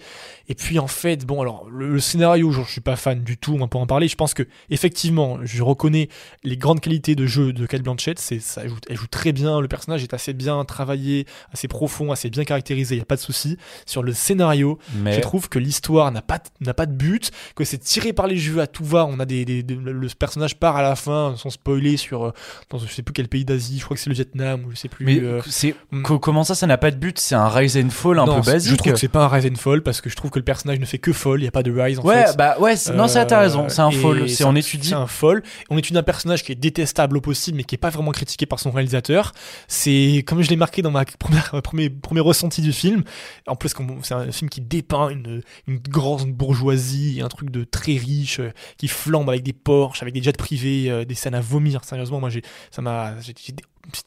Et 0.50 0.56
puis 0.56 0.80
en 0.80 0.88
fait, 0.88 1.25
bon, 1.25 1.42
alors 1.42 1.68
le, 1.69 1.89
le 1.94 2.00
scénario, 2.00 2.51
genre, 2.51 2.65
je 2.65 2.71
suis 2.71 2.81
pas 2.81 2.95
fan 2.95 3.21
du 3.24 3.38
tout, 3.38 3.56
on 3.59 3.68
peut 3.68 3.77
en 3.77 3.86
parler. 3.86 4.07
Je 4.07 4.15
pense 4.15 4.33
que 4.33 4.44
effectivement, 4.71 5.38
je 5.44 5.62
reconnais 5.62 6.09
les 6.44 6.57
grandes 6.57 6.80
qualités 6.80 7.13
de 7.15 7.25
jeu 7.27 7.54
de 7.54 7.65
Kate 7.68 7.81
Blanchett. 7.83 8.18
C'est 8.19 8.39
ça, 8.39 8.62
elle 8.63 8.69
joue, 8.69 8.77
elle 8.89 8.98
joue 8.98 9.07
très 9.07 9.31
bien. 9.31 9.59
Le 9.62 9.68
personnage 9.68 10.01
est 10.04 10.13
assez 10.13 10.33
bien 10.33 10.63
travaillé, 10.65 11.27
assez 11.54 11.68
profond, 11.68 12.12
assez 12.12 12.30
bien 12.30 12.44
caractérisé. 12.44 12.95
Il 12.95 13.00
y 13.00 13.01
a 13.01 13.06
pas 13.06 13.15
de 13.18 13.21
souci 13.21 13.57
sur 13.86 14.01
le 14.01 14.13
scénario. 14.13 14.80
Mais 14.95 15.13
Je 15.13 15.19
trouve 15.19 15.50
que 15.50 15.59
l'histoire 15.59 16.12
n'a 16.12 16.21
pas, 16.21 16.39
n'a 16.62 16.74
pas 16.74 16.86
de 16.88 16.94
but, 16.94 17.30
que 17.56 17.63
c'est 17.63 17.77
tiré 17.77 18.12
par 18.13 18.25
les 18.27 18.38
jeux 18.38 18.59
à 18.59 18.65
tout 18.68 18.86
va. 18.86 19.06
On 19.06 19.19
a 19.19 19.25
des, 19.25 19.45
des- 19.45 19.62
des- 19.62 19.75
le 19.75 20.07
personnage 20.18 20.56
part 20.57 20.77
à 20.77 20.81
la 20.81 20.95
fin, 20.95 21.36
sans 21.38 21.50
spoiler, 21.51 21.98
sur 21.98 22.24
euh, 22.25 22.31
dans 22.69 22.80
je 22.80 22.88
sais 22.92 23.04
plus 23.04 23.13
quel 23.13 23.27
pays 23.27 23.45
d'Asie. 23.45 23.77
Je 23.80 23.83
crois 23.86 23.95
que 23.95 24.01
c'est 24.01 24.09
le 24.09 24.15
Vietnam 24.15 24.47
ou 24.56 24.72
je 24.72 24.76
sais 24.78 24.88
plus. 24.90 25.06
Mais 25.06 25.20
euh, 25.20 25.42
c'est 25.48 25.76
mm. 25.92 26.02
co- 26.04 26.20
comment 26.20 26.44
ça, 26.44 26.56
ça 26.56 26.68
n'a 26.68 26.78
pas 26.78 26.92
de 26.92 26.96
but 26.98 27.20
C'est 27.20 27.36
un 27.36 27.48
rise 27.48 27.78
and 27.78 27.90
fall 27.90 28.20
un 28.20 28.26
non, 28.26 28.42
peu 28.42 28.52
basique. 28.52 28.72
Je 28.72 28.78
trouve 28.78 28.94
que 28.94 29.00
c'est 29.00 29.08
pas 29.08 29.24
un 29.26 29.28
rise 29.28 29.46
and 29.46 29.56
fall 29.56 29.82
parce 29.84 30.02
que 30.02 30.10
je 30.10 30.16
trouve 30.16 30.32
que 30.32 30.40
le 30.40 30.46
personnage 30.46 30.80
ne 30.80 30.86
fait 30.86 30.98
que 31.00 31.14
fall. 31.14 31.42
Il 31.42 31.46
y 31.46 31.48
a 31.48 31.52
pas 31.52 31.64
de 31.64 31.72
rise 31.72 32.00
en 32.00 32.04
ouais, 32.04 32.26
fait. 32.28 32.38
bah 32.38 32.56
ouais, 32.60 32.76
c'est- 32.76 32.94
non, 32.94 33.08
ça 33.08 33.26
t'as 33.26 33.38
Euh, 33.38 33.42
raison, 33.42 33.70
c'est 33.70 33.82
un 33.82 33.92
fall. 33.92 34.30
C'est 34.30 34.44
on 34.46 34.56
étudie. 34.56 34.90
C'est 34.90 34.96
un 34.96 35.08
fall. 35.08 35.44
On 35.70 35.78
étudie 35.78 35.98
un 35.98 36.04
personnage 36.04 36.44
qui 36.44 36.52
est 36.52 36.56
détestable 36.56 37.18
au 37.18 37.22
possible, 37.22 37.58
mais 37.58 37.64
qui 37.64 37.76
est 37.76 37.78
pas 37.78 37.90
vraiment 37.90 38.12
critiqué 38.12 38.46
par 38.46 38.60
son 38.60 38.72
réalisateur. 38.72 39.32
C'est 39.68 40.24
comme 40.26 40.42
je 40.42 40.50
l'ai 40.50 40.56
marqué 40.56 40.82
dans 40.82 40.92
ma 40.92 41.06
première 41.20 41.62
premier 41.62 41.90
premier 41.90 42.22
ressenti 42.22 42.62
du 42.62 42.72
film. 42.74 43.04
En 43.48 43.56
plus, 43.56 43.74
c'est 44.04 44.14
un 44.14 44.32
film 44.32 44.50
qui 44.50 44.62
dépeint 44.62 45.10
une 45.10 45.42
une 45.68 45.78
grande 45.80 46.32
bourgeoisie, 46.32 47.22
un 47.24 47.28
truc 47.28 47.50
de 47.52 47.64
très 47.64 47.94
riche 47.94 48.40
euh, 48.40 48.52
qui 48.78 48.88
flambe 48.88 49.30
avec 49.30 49.44
des 49.44 49.54
Porsche, 49.54 50.02
avec 50.02 50.14
des 50.14 50.22
jets 50.22 50.34
privés, 50.34 50.90
euh, 50.90 51.06
des 51.06 51.16
scènes 51.16 51.36
à 51.36 51.42
vomir. 51.42 51.84
Sérieusement, 51.84 52.20
moi 52.20 52.30
j'ai 52.30 52.42
ça 52.72 52.82
m'a 52.82 53.14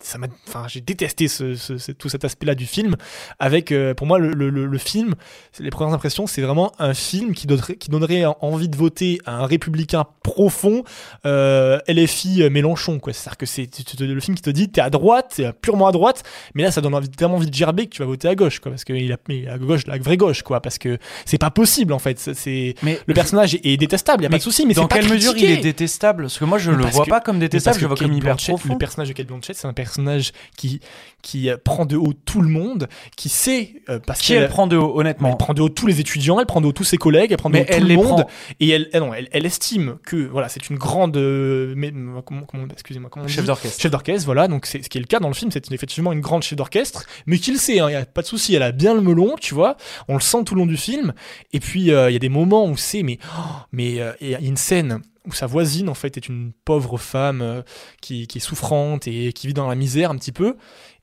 ça 0.01 0.19
m'a 0.19 0.27
enfin 0.49 0.67
j'ai 0.69 0.81
détesté 0.81 1.29
ce, 1.29 1.55
ce- 1.55 1.79
ce- 1.79 1.93
tout 1.93 2.09
cet 2.09 2.25
aspect 2.25 2.47
là 2.47 2.55
du 2.55 2.67
film. 2.67 2.97
Avec 3.39 3.73
euh, 3.73 3.95
pour 3.95 4.07
moi 4.07 4.19
le, 4.19 4.33
le, 4.33 4.51
le- 4.51 4.79
film 4.79 5.15
les 5.59 5.71
premières 5.71 5.93
impressions 5.95 6.27
c'est 6.27 6.43
vraiment 6.43 6.73
un 6.79 6.95
film 6.95 7.35
qui 7.35 7.47
donnerait, 7.47 7.77
qui 7.77 7.91
donnerait 7.91 8.25
envie 8.41 8.69
de 8.69 8.77
voter 8.77 9.21
à 9.27 9.37
un 9.37 9.47
républicain 9.47 10.05
profond 10.23 10.85
euh, 11.27 11.79
LFI 11.89 12.43
euh, 12.43 12.51
Mélenchon 12.51 12.99
quoi. 12.99 13.13
C'est 13.13 13.29
à 13.29 13.33
dire 13.33 13.39
que 13.39 13.47
c'est 13.47 13.69
le 14.01 14.21
film 14.21 14.37
qui 14.37 14.43
te 14.43 14.51
dit 14.51 14.69
t'es 14.71 14.81
à 14.81 14.91
droite 14.91 15.35
t'es 15.37 15.53
purement 15.53 15.87
à 15.89 15.93
droite 15.93 16.23
mais 16.55 16.63
là 16.63 16.71
ça 16.71 16.81
donne 16.81 16.95
envie, 16.95 17.09
tellement 17.09 17.37
envie 17.37 17.49
de 17.51 17.55
gerber 17.55 17.87
que 17.87 17.91
tu 17.91 18.03
vas 18.03 18.07
voter 18.07 18.29
à 18.29 18.35
gauche 18.35 18.59
quoi 18.61 18.71
parce 18.73 18.85
qu'il 18.85 19.13
a 19.13 19.17
mais 19.29 19.47
à 19.49 19.59
gauche 19.59 19.87
la 19.87 19.99
vraie 19.99 20.17
gauche 20.17 20.43
quoi 20.43 20.61
parce 20.61 20.79
que 20.79 20.99
c'est 21.25 21.39
pas 21.39 21.51
possible 21.51 21.93
en 21.93 21.99
fait. 21.99 22.19
C'est- 22.19 22.75
Mais 22.83 22.99
le 23.07 23.15
personnage 23.15 23.55
est, 23.55 23.65
est 23.67 23.77
détestable 23.77 24.23
y 24.23 24.27
a 24.27 24.29
Mais 24.29 24.35
pas 24.35 24.39
de 24.39 24.43
souci 24.43 24.67
mais 24.67 24.75
dans 24.75 24.83
c'est 24.83 24.89
pas 24.89 24.99
quelle 25.01 25.09
mesure 25.11 25.37
il 25.37 25.45
est 25.45 25.57
détestable? 25.59 26.25
Parce 26.25 26.39
que 26.39 26.45
moi, 26.45 26.59
je 26.59 26.71
Mais 26.71 26.85
le 26.85 26.91
vois 26.91 27.05
que- 27.05 27.11
pas 27.11 27.21
comme 27.21 27.39
détestable, 27.39 27.77
je 27.77 27.81
le 27.83 27.87
vois 27.89 27.97
comme 27.97 28.13
hyper 28.13 28.37
profond. 28.37 28.73
Le 28.73 28.79
personnage 28.79 29.09
de 29.09 29.13
Kate 29.15 29.27
Blanchett, 29.27 29.57
c'est 29.57 29.67
un 29.71 29.73
personnage 29.73 30.33
qui, 30.57 30.81
qui 31.23 31.49
euh, 31.49 31.57
prend 31.63 31.87
de 31.87 31.97
haut 31.97 32.13
tout 32.13 32.41
le 32.43 32.49
monde, 32.49 32.89
qui 33.17 33.29
sait, 33.29 33.83
euh, 33.89 33.99
parce 33.99 34.21
Qui 34.21 34.29
qu'elle 34.29 34.43
elle 34.45 34.49
prend 34.49 34.67
de 34.67 34.77
haut, 34.77 34.93
elle 34.95 35.01
honnêtement 35.01 35.35
prend 35.37 35.55
de 35.55 35.63
haut 35.63 35.69
tous 35.69 35.87
les 35.87 36.01
étudiants, 36.01 36.39
elle 36.41 36.47
prend 36.47 36.61
de 36.61 36.67
haut 36.67 36.73
tous 36.73 36.85
ses 36.85 36.97
collègues, 36.99 37.31
elle 37.33 37.39
prend 37.39 37.51
de 37.51 37.59
haut 37.59 37.65
tout 37.65 37.67
elle 37.73 37.87
le 37.87 37.95
monde, 37.95 38.07
prend. 38.07 38.27
et 38.61 38.69
elle, 38.69 38.89
elle, 38.93 39.01
non, 39.01 39.15
elle, 39.15 39.29
elle 39.33 39.47
estime 39.47 39.97
que 40.05 40.17
voilà, 40.17 40.49
c'est 40.49 40.69
une 40.71 40.77
grande, 40.77 41.17
euh, 41.17 41.73
mais- 41.77 41.93
comment, 42.25 42.43
comment, 42.43 42.65
excusez-moi, 42.73 43.09
comment 43.11 43.27
Chef 43.29 43.45
d'orchestre. 43.45 43.81
chef 43.81 43.91
d'orchestre, 43.91 44.25
voilà, 44.27 44.49
donc 44.49 44.67
c'est 44.67 44.83
ce 44.83 44.89
qui 44.89 44.99
est 44.99 45.01
le 45.01 45.07
cas 45.07 45.21
dans 45.21 45.29
le 45.29 45.35
film, 45.35 45.51
c'est 45.51 45.71
effectivement 45.73 46.13
une 46.13 46.21
grande 46.21 46.43
chef 46.43 46.57
d'orchestre, 46.57 47.05
mais 47.27 47.39
qui 47.39 47.53
le 47.53 47.59
sait, 47.59 47.77
il 47.77 47.85
n'y 47.87 47.95
a 47.95 48.05
pas 48.05 48.23
de 48.23 48.27
souci, 48.27 48.55
elle 48.55 48.63
a 48.63 48.73
bien 48.73 48.95
le 48.95 49.01
melon, 49.01 49.37
tu 49.41 49.55
vois, 49.55 49.77
on 50.09 50.15
le 50.15 50.21
sent 50.21 50.45
tout 50.45 50.55
le 50.55 50.61
long 50.61 50.67
du 50.67 50.77
film, 50.77 51.13
et 51.53 51.61
puis 51.61 51.93
euh, 51.93 52.11
il 52.11 52.13
y 52.13 52.17
a 52.17 52.21
des 52.21 52.29
moments 52.29 52.67
où 52.67 52.77
c'est, 52.77 53.03
mais, 53.03 53.19
oh, 53.39 53.43
mais 53.73 54.01
il 54.21 54.29
y 54.31 54.35
a 54.35 54.41
une 54.41 54.57
scène 54.57 55.01
où 55.27 55.33
sa 55.35 55.47
voisine 55.47 55.89
en 55.89 55.95
fait 55.95 56.17
est 56.17 56.29
une 56.29 56.53
pauvre 56.65 56.97
femme 56.99 57.43
euh, 57.43 57.63
qui, 58.01 58.27
qui 58.27 58.39
est 58.39 58.41
souffrante 58.41 59.07
et 59.07 59.33
qui 59.33 59.47
vit 59.47 59.55
dans 59.55 59.69
la 59.69 59.75
misère 59.75 60.11
un 60.11 60.17
petit 60.17 60.33
peu. 60.33 60.57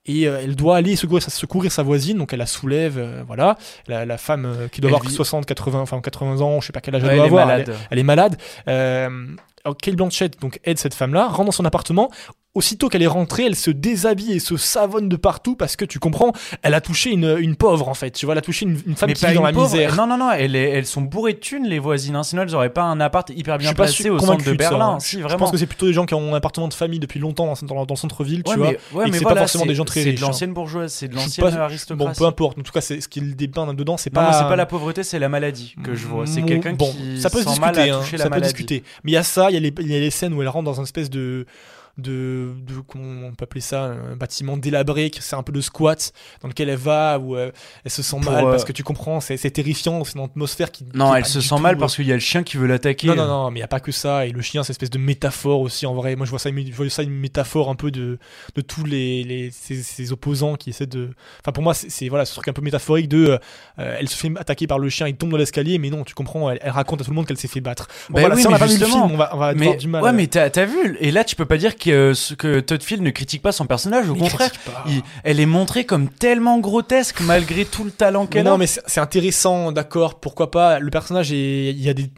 Et 0.10 0.28
euh, 0.28 0.40
elle 0.42 0.56
doit 0.56 0.78
aller 0.78 0.96
secourir, 0.96 1.22
sa- 1.22 1.30
secourir 1.32 1.70
sa 1.72 1.84
voisine, 1.84 2.18
donc 2.18 2.32
elle 2.32 2.40
la 2.40 2.46
soulève, 2.46 2.98
euh, 2.98 3.24
voilà. 3.28 3.58
La, 3.88 4.06
la 4.06 4.18
femme 4.18 4.46
euh, 4.46 4.68
qui 4.70 4.80
doit 4.80 4.90
Elle 4.90 4.96
avoir 4.96 5.10
vit- 5.10 5.14
60, 5.16 5.46
80, 5.46 5.82
enfin 5.82 6.00
80 6.00 6.40
ans, 6.42 6.62
je 6.62 6.68
sais 6.68 6.72
pas 6.74 6.80
quel 6.80 6.96
âge 6.96 7.02
elle 7.04 7.08
doit 7.10 7.14
elle 7.16 7.20
est 7.20 7.26
avoir. 7.26 7.46
malade. 7.46 7.66
Elle, 7.70 7.88
elle 7.92 8.00
est 8.00 8.04
malade. 8.04 8.38
Euh, 8.70 9.28
alors, 9.66 9.76
Kate 9.76 9.96
Blanchett 9.96 10.40
donc 10.40 10.62
aide 10.64 10.78
cette 10.80 10.94
femme-là, 10.94 11.28
rentre 11.28 11.46
dans 11.46 11.52
son 11.52 11.66
appartement. 11.66 12.10
Aussitôt 12.58 12.90
qu'elle 12.90 13.04
est 13.04 13.08
rentrée, 13.08 13.46
elle 13.46 13.56
se 13.56 13.70
déshabille 13.70 14.34
et 14.34 14.40
se 14.40 14.58
savonne 14.58 15.10
de 15.10 15.16
partout 15.16 15.56
parce 15.56 15.76
que 15.76 15.86
tu 15.86 16.00
comprends, 16.00 16.32
elle 16.64 16.74
a 16.74 16.82
touché 16.82 17.12
une, 17.12 17.36
une 17.40 17.56
pauvre 17.56 17.88
en 17.88 17.94
fait. 17.94 18.10
Tu 18.12 18.26
vois, 18.26 18.34
elle 18.34 18.40
a 18.40 18.42
touché 18.42 18.66
une, 18.66 18.80
une 18.88 18.96
femme 18.96 19.10
mais 19.10 19.14
qui 19.14 19.28
vit 19.28 19.36
dans 19.36 19.44
la 19.44 19.52
pauvre. 19.54 19.72
misère. 19.72 19.96
Non, 19.96 20.08
non, 20.08 20.18
non, 20.18 20.32
elles, 20.32 20.56
elles 20.56 20.86
sont 20.88 21.02
bourrées 21.02 21.34
de 21.34 21.38
thunes, 21.40 21.66
les 21.68 21.78
voisines. 21.78 22.16
hein, 22.16 22.24
sinon, 22.24 22.42
elles 22.42 22.56
auraient 22.56 22.74
pas 22.74 22.82
un 22.82 23.00
appart 23.00 23.30
hyper 23.30 23.60
bien 23.60 23.74
placé 23.74 24.10
au 24.10 24.18
centre 24.18 24.44
de 24.44 24.54
de 24.54 24.64
ça, 24.64 24.70
Berlin. 24.72 24.94
hein. 24.96 25.00
Si, 25.00 25.22
Je 25.22 25.36
pense 25.36 25.52
que 25.52 25.58
c'est 25.58 25.68
plutôt 25.68 25.86
des 25.86 25.94
gens 25.94 26.06
qui 26.08 26.16
ont 26.16 26.34
un 26.34 26.38
appartement 26.38 26.68
de 26.68 26.74
famille 26.74 27.00
depuis 27.00 27.20
longtemps 27.20 27.46
dans, 27.46 27.68
dans, 27.68 27.86
dans 27.86 27.94
le 27.94 28.00
centre-ville, 28.00 28.42
tu 28.44 28.50
Ouais, 28.52 28.58
vois. 28.58 28.68
mais, 28.72 28.78
ouais, 28.94 29.04
et 29.04 29.06
que 29.06 29.12
mais 29.12 29.18
c'est 29.20 29.24
voilà, 29.24 29.36
pas 29.36 29.42
forcément 29.42 29.64
c'est- 29.66 29.68
des 29.70 29.76
gens 29.76 29.86
très 29.86 30.02
C'est 30.02 30.10
riches. 30.10 30.20
de 30.20 30.26
hein. 30.26 30.28
l'ancienne 30.30 30.54
bourgeoise, 30.54 30.92
c'est 30.92 31.08
de 31.08 31.16
l'ancienne 31.16 31.48
aristocratie. 31.58 32.08
Bon, 32.08 32.12
peu 32.18 32.26
importe. 32.26 32.58
En 32.58 32.64
tout 32.64 32.72
cas, 32.72 32.82
c'est 32.82 33.02
ce 33.02 33.08
qu'il 33.08 33.36
dépeint 33.36 33.72
dedans, 33.76 33.98
c'est 33.98 34.10
pas. 34.10 34.34
c'est 34.34 34.44
pas 34.48 34.56
la 34.56 34.66
pauvreté, 34.66 35.04
c'est 35.04 35.20
la 35.20 35.30
maladie 35.30 35.76
que 35.84 35.94
je 35.94 36.08
vois. 36.08 36.26
C'est 36.26 36.42
quelqu'un 36.42 36.76
qui 36.76 37.22
ça 37.22 37.30
peut 37.30 37.44
discuter, 37.44 37.90
hein, 37.92 38.02
ça 38.18 38.30
peut 38.32 38.42
discuter. 38.42 38.84
Mais 39.04 39.12
il 39.12 39.14
y 39.14 39.18
a 39.18 39.24
ça, 39.24 39.52
il 39.52 39.54
y, 39.54 39.58
a 39.58 39.60
les- 39.60 39.74
il 39.80 39.92
y 39.92 39.96
a 39.96 40.00
les 40.00 40.10
scènes 40.12 40.34
où 40.34 40.42
elle 40.42 40.48
rentre 40.48 40.66
dans 40.66 40.74
une 40.74 40.84
espèce 40.84 41.10
de 41.10 41.46
de, 41.98 42.54
de 42.66 42.80
comment 42.88 43.28
on 43.28 43.34
peut 43.34 43.44
appeler 43.44 43.62
ça 43.62 43.84
un 43.86 44.16
bâtiment 44.16 44.58
délabré 44.58 45.10
qui 45.10 45.22
c'est 45.22 45.36
un 45.36 45.44
peu 45.44 45.52
de 45.52 45.62
squat 45.62 46.12
dans 46.42 46.48
lequel 46.48 46.70
elle 46.70 46.78
va 46.78 47.18
où 47.20 47.36
euh, 47.36 47.52
elle 47.86 47.92
se 47.92 48.04
sent 48.04 48.18
Pour, 48.22 48.32
mal 48.32 48.46
euh, 48.46 48.52
parce 48.52 48.66
que 48.66 48.72
tu 48.72 48.84
comprends 48.84 49.20
c'est 49.20 49.38
c'est 49.38 49.52
terrifiant 49.52 50.04
c'est 50.04 50.18
une 50.18 50.26
atmosphère 50.26 50.72
qui 50.72 50.86
Non, 50.94 51.12
qui 51.12 51.18
elle 51.18 51.26
se 51.26 51.42
sent 51.42 51.56
tout, 51.56 51.62
mal 51.62 51.76
euh, 51.76 51.80
parce 51.80 51.96
qu'il 51.96 52.06
y 52.08 52.12
a 52.12 52.16
le 52.16 52.20
chien 52.20 52.44
qui 52.44 52.58
veut 52.58 52.68
l'attaquer. 52.68 53.08
non, 53.08 53.16
non, 53.16 53.28
non, 53.28 53.52
mais 53.52 53.58
il 53.58 53.62
n'y 53.62 53.64
a 53.64 53.68
pas 53.68 53.80
que 53.80 53.92
ça. 53.92 54.26
Et 54.26 54.32
le 54.32 54.42
chien, 54.42 54.64
c'est 54.64 54.70
une 54.70 54.74
espèce 54.74 54.90
de 54.90 54.98
métaphore 54.98 55.62
aussi, 55.62 55.86
en 55.86 55.94
vrai. 55.94 56.16
Moi, 56.16 56.26
je 56.26 56.30
vois 56.32 56.40
ça, 56.40 56.50
je 56.50 56.72
vois 56.74 56.90
ça 56.90 57.04
une 57.04 57.12
métaphore 57.12 57.70
un 57.70 57.76
peu 57.76 57.92
de, 57.92 58.20
de 58.56 58.62
tous 58.62 58.84
les, 58.86 59.24
les 59.24 59.52
ces, 59.52 59.82
ces 59.82 60.12
opposants 60.12 60.56
qui 60.56 60.70
essaient 60.70 60.86
de. 60.86 61.10
Enfin, 61.42 61.52
pour 61.52 61.64
moi, 61.64 61.74
c'est 61.74 61.90
c'est- 61.90 62.10
voilà, 62.10 62.26
ce 62.26 62.34
truc 62.34 62.48
un 62.48 62.54
peu 62.54 62.62
métaphorique 62.62 63.08
de. 63.10 63.40
euh, 63.80 63.96
elle 64.00 64.08
se 64.10 64.16
fait 64.16 64.32
attaquer 64.38 64.68
par 64.68 64.80
le 64.80 64.90
chien, 64.90 65.08
il 65.08 65.16
tombe 65.16 65.32
dans 65.32 65.38
l'escalier, 65.38 65.78
mais 65.80 65.90
non, 65.90 66.04
tu 66.04 66.14
comprends, 66.14 66.50
elle, 66.52 66.60
elle 66.62 66.72
raconte 66.72 67.02
à 67.02 67.04
tout 67.04 67.12
le 67.12 67.16
monde 67.16 67.26
qu'elle 67.26 67.38
s'est 67.38 67.48
fait 67.48 67.62
battre. 67.62 67.88
Bon, 68.10 68.16
Bah 68.16 68.20
voilà, 68.22 68.36
oui, 68.36 68.42
si 68.42 68.48
on 68.48 68.52
n'a 68.52 68.60
pas 68.60 68.66
vu 68.68 68.78
le 68.78 68.86
film, 68.86 69.02
on 69.04 69.18
va, 69.18 69.30
on 69.34 69.38
va 69.38 69.54
Mais, 69.54 69.66
avoir 69.66 69.78
du 69.78 69.88
mal. 69.88 70.04
ouais, 70.04 70.14
mais 70.14 70.28
t'as 70.28 70.50
t'as 70.50 70.66
vu, 70.66 70.98
et 71.00 71.12
là 71.12 71.24
tu 71.24 71.36
peux 71.36 71.46
pas 71.46 71.58
dire 71.58 71.76
que, 71.76 71.87
ce- 72.14 72.34
que 72.34 72.60
Todd 72.60 72.82
Field 72.84 73.04
ne 73.04 73.10
critique 73.12 73.42
pas 73.42 73.52
son 73.52 73.66
personnage. 73.66 74.10
Au 74.10 74.16
Il 74.16 74.20
contraire, 74.20 74.52
il- 74.88 75.02
elle 75.24 75.40
est 75.40 75.46
montrée 75.46 75.86
comme 75.86 76.10
tellement 76.10 76.60
grotesque 76.60 77.22
malgré 77.22 77.66
tout 77.66 77.84
le 77.84 77.92
talent 77.92 78.26
qu'elle 78.28 78.46
non, 78.46 78.54
a. 78.54 78.58
mais 78.58 78.68
c'est 78.68 79.00
intéressant, 79.00 79.72
d'accord, 79.72 80.20
pourquoi 80.20 80.52
pas. 80.52 80.80
Le 80.80 80.90
personnage 80.90 81.32
est, 81.32 81.70
il 81.72 81.82
y 81.82 81.90
a 81.90 81.94
des, 81.94 82.10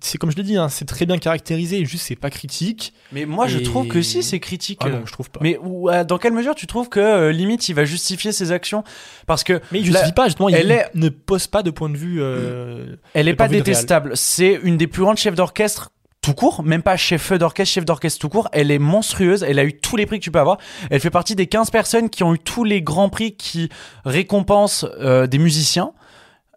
c'est 0.00 0.18
comme 0.18 0.30
je 0.30 0.36
l'ai 0.36 0.42
dit, 0.42 0.56
hein, 0.56 0.68
c'est 0.68 0.84
très 0.84 1.06
bien 1.06 1.18
caractérisé. 1.18 1.84
Juste, 1.84 2.06
c'est 2.06 2.16
pas 2.16 2.30
critique. 2.30 2.92
Mais 3.12 3.24
moi, 3.26 3.46
je 3.46 3.58
trouve 3.58 3.86
que 3.88 4.02
si, 4.02 4.22
c'est 4.22 4.40
critique. 4.40 4.80
Ah 4.84 4.88
non, 4.88 5.02
je 5.04 5.12
trouve 5.12 5.30
pas. 5.30 5.40
Mais 5.42 5.58
euh, 5.64 6.04
dans 6.04 6.18
quelle 6.18 6.32
mesure 6.32 6.54
tu 6.54 6.66
trouves 6.66 6.88
que 6.88 7.00
euh, 7.00 7.32
limite 7.32 7.68
il 7.68 7.74
va 7.74 7.84
justifier 7.84 8.32
ses 8.32 8.52
actions? 8.52 8.84
Parce 9.26 9.44
que 9.44 9.60
Mais 9.72 9.80
il 9.80 9.84
justifie 9.86 10.06
la- 10.08 10.12
pas, 10.12 10.24
justement, 10.26 10.48
il 10.48 10.54
elle 10.56 10.70
est- 10.70 10.90
ne 10.94 11.08
pose 11.08 11.46
pas 11.46 11.62
de 11.62 11.70
point 11.70 11.88
de 11.90 11.96
vue. 11.96 12.22
euh, 12.22 12.96
elle 13.14 13.28
est 13.28 13.32
Le 13.32 13.36
pas 13.36 13.48
détestable. 13.48 14.12
C'est 14.14 14.58
une 14.62 14.76
des 14.76 14.86
plus 14.86 15.02
grandes 15.02 15.16
chefs 15.18 15.34
d'orchestre 15.34 15.90
tout 16.20 16.34
court, 16.34 16.62
même 16.62 16.82
pas 16.82 16.96
chef 16.96 17.32
d'orchestre, 17.32 17.72
chef 17.74 17.84
d'orchestre 17.84 18.18
tout 18.20 18.28
court. 18.28 18.48
Elle 18.52 18.70
est 18.70 18.78
monstrueuse. 18.78 19.42
Elle 19.44 19.58
a 19.58 19.64
eu 19.64 19.78
tous 19.78 19.96
les 19.96 20.04
prix 20.06 20.18
que 20.18 20.24
tu 20.24 20.30
peux 20.30 20.40
avoir. 20.40 20.58
Elle 20.90 21.00
fait 21.00 21.10
partie 21.10 21.34
des 21.34 21.46
15 21.46 21.70
personnes 21.70 22.10
qui 22.10 22.22
ont 22.24 22.34
eu 22.34 22.38
tous 22.38 22.64
les 22.64 22.82
grands 22.82 23.08
prix 23.08 23.34
qui 23.36 23.68
récompensent 24.04 24.84
euh, 25.00 25.26
des 25.26 25.38
musiciens. 25.38 25.92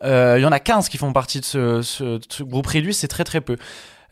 Euh, 0.04 0.36
Il 0.40 0.42
y 0.42 0.46
en 0.46 0.52
a 0.52 0.60
15 0.60 0.90
qui 0.90 0.98
font 0.98 1.14
partie 1.14 1.40
de 1.40 1.46
ce, 1.46 1.82
ce- 1.84 2.44
groupe 2.44 2.66
réduit, 2.68 2.94
c'est 2.94 3.08
très 3.08 3.24
très 3.24 3.40
peu. 3.40 3.56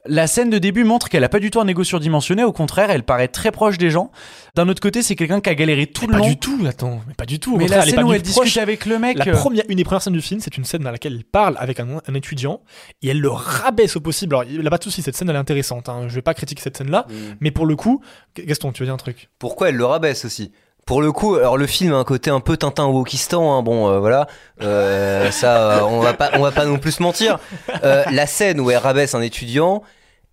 La 0.06 0.27
scène 0.27 0.50
de 0.50 0.58
début 0.60 0.86
montre 0.86 1.10
qu'elle 1.10 1.24
a 1.25 1.29
pas 1.29 1.39
du 1.39 1.51
tout 1.51 1.60
un 1.60 1.68
égo 1.68 1.84
surdimensionné, 1.84 2.44
au 2.46 2.53
contraire, 2.53 2.89
elle 2.89 3.03
paraît 3.03 3.27
très 3.27 3.51
proche 3.51 3.77
des 3.77 3.89
gens. 3.89 4.12
D'un 4.56 4.70
autre 4.70 4.82
côté, 4.82 5.03
c'est 5.03 5.15
quelqu'un 5.15 5.41
qui 5.41 5.50
a 5.50 5.56
galéré 5.56 5.88
tout 5.88 6.08
le 6.08 6.13
Pas 6.13 6.18
long. 6.20 6.27
du 6.29 6.38
tout, 6.38 6.58
attends, 6.68 7.01
mais 7.08 7.13
pas 7.13 7.25
du 7.25 7.39
tout. 7.39 7.56
Au 7.56 7.58
Mais 7.58 7.68
la 7.68 7.77
elle 7.77 7.82
est 7.84 7.91
scène 7.91 7.96
pas 8.00 8.06
où 8.06 8.13
elle 8.13 8.22
tout 8.24 8.32
proche. 8.32 8.46
discute 8.46 8.62
avec 8.62 8.86
le 8.86 8.98
mec, 8.98 9.18
La 9.18 9.27
euh, 9.27 9.34
première, 9.34 9.65
une 9.68 9.75
des 9.75 9.84
premières 9.84 10.01
scènes 10.01 10.13
du 10.13 10.22
film, 10.22 10.39
c'est 10.39 10.58
une 10.58 10.63
scène 10.63 10.84
dans 10.84 10.91
laquelle 10.91 11.13
elle 11.15 11.25
parle 11.25 11.56
avec 11.60 11.79
un, 11.82 12.01
un 12.08 12.13
étudiant 12.13 12.62
et 13.01 13.10
elle 13.10 13.20
le 13.20 13.29
rabaisse 13.29 13.98
au 13.98 14.00
possible. 14.01 14.36
Alors, 14.36 14.46
il 14.50 14.62
n'y 14.62 14.65
a 14.68 14.70
pas 14.70 14.77
de 14.77 14.84
souci, 14.84 15.01
cette 15.01 15.15
scène 15.18 15.29
elle 15.29 15.36
est 15.36 15.39
intéressante. 15.39 15.89
Hein. 15.89 16.06
Je 16.08 16.15
vais 16.15 16.22
pas 16.22 16.34
critiquer 16.34 16.62
cette 16.62 16.77
scène-là, 16.77 17.06
mais 17.41 17.51
pour 17.51 17.65
le 17.65 17.75
coup, 17.75 18.01
Gaston, 18.38 18.72
tu 18.72 18.82
veux 18.84 18.88
dire 18.88 18.94
un 18.94 18.98
truc? 18.98 19.29
Pourquoi 19.38 19.70
elle 19.70 19.75
le 19.75 19.86
rabaisse 19.86 20.24
aussi? 20.24 20.51
Pour 20.89 21.03
le 21.03 21.12
coup, 21.12 21.36
alors 21.36 21.55
le 21.55 21.67
film 21.67 21.93
a 21.93 21.98
un 21.98 22.03
côté 22.03 22.31
un 22.31 22.39
peu 22.39 22.57
Tintin 22.57 22.86
au 22.86 22.93
Wokistan, 22.93 23.53
hein, 23.53 23.62
bon 23.62 23.88
euh, 23.88 24.00
voilà, 24.00 24.25
Euh, 24.63 25.29
ça 25.29 25.77
euh, 25.77 25.81
on 25.83 26.00
va 26.00 26.15
pas 26.15 26.31
on 26.33 26.39
va 26.41 26.51
pas 26.51 26.65
non 26.65 26.79
plus 26.79 26.93
se 26.93 27.03
mentir. 27.03 27.38
La 27.83 28.25
scène 28.25 28.59
où 28.59 28.71
elle 28.71 28.77
rabaisse 28.77 29.13
un 29.13 29.21
étudiant, 29.21 29.83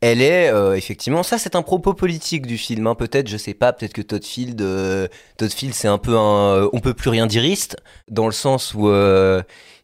elle 0.00 0.22
est 0.22 0.50
effectivement 0.74 1.22
ça 1.22 1.36
c'est 1.36 1.56
un 1.56 1.62
propos 1.62 1.92
politique 1.92 2.46
du 2.46 2.56
film, 2.56 2.86
hein, 2.86 2.94
peut-être 2.94 3.28
je 3.28 3.36
sais 3.36 3.52
pas, 3.52 3.74
peut-être 3.74 3.92
que 3.92 4.00
Todd 4.00 4.24
Field, 4.24 4.62
c'est 5.74 5.88
un 5.88 5.98
peu 5.98 6.16
un 6.16 6.70
on 6.72 6.80
peut 6.80 6.94
plus 6.94 7.10
rien 7.10 7.26
diriste 7.26 7.76
dans 8.10 8.24
le 8.24 8.32
sens 8.32 8.72
où 8.72 8.88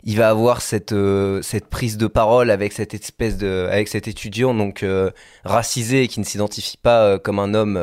il 0.05 0.17
va 0.17 0.31
avoir 0.31 0.63
cette 0.63 0.95
cette 1.43 1.67
prise 1.67 1.99
de 1.99 2.07
parole 2.07 2.51
avec 2.51 2.73
cette 2.73 2.95
espèce 2.95 3.37
de 3.37 3.69
avec 3.71 3.89
cet 3.89 4.09
étudiant 4.09 4.55
donc 4.55 4.87
racisé 5.45 6.09
qui 6.09 6.19
ne 6.19 6.25
s'identifie 6.25 6.79
pas 6.79 7.19
comme 7.19 7.39
un 7.39 7.53
homme 7.53 7.79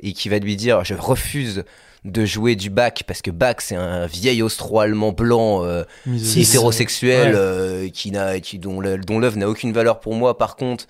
et 0.00 0.12
qui 0.12 0.28
va 0.28 0.38
lui 0.38 0.56
dire 0.56 0.84
je 0.84 0.92
refuse 0.92 1.64
de 2.06 2.24
jouer 2.24 2.56
du 2.56 2.70
Bach 2.70 3.02
parce 3.06 3.20
que 3.20 3.30
Bach 3.30 3.56
c'est 3.60 3.76
un 3.76 4.06
vieil 4.06 4.40
austro-allemand 4.42 5.12
blanc 5.12 5.64
euh, 5.64 5.84
hétérosexuel 6.36 7.28
Ouais. 7.28 7.34
euh, 7.36 7.88
qui 7.88 8.10
n'a 8.10 8.40
qui 8.40 8.58
dont 8.58 8.80
l'œuvre 8.80 9.36
n'a 9.36 9.48
aucune 9.48 9.72
valeur 9.72 10.00
pour 10.00 10.14
moi 10.14 10.38
par 10.38 10.56
contre. 10.56 10.86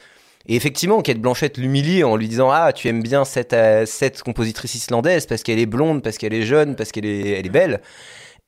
Et 0.49 0.55
effectivement 0.55 1.03
Kate 1.03 1.19
Blanchett 1.19 1.59
l'humilie 1.59 2.05
en 2.05 2.17
lui 2.17 2.29
disant 2.29 2.51
ah 2.51 2.73
tu 2.73 2.89
aimes 2.89 3.03
bien 3.03 3.25
cette 3.25 3.53
euh, 3.53 3.85
cette 3.87 4.23
compositrice 4.23 4.75
islandaise 4.75 5.27
parce 5.27 5.43
qu'elle 5.43 5.59
est 5.59 5.67
blonde 5.67 6.03
parce 6.03 6.19
qu'elle 6.19 6.35
est 6.35 6.43
jeune 6.47 6.77
parce 6.77 6.93
qu'elle 6.93 7.07
est 7.07 7.31
elle 7.39 7.47
est 7.47 7.51
belle. 7.51 7.81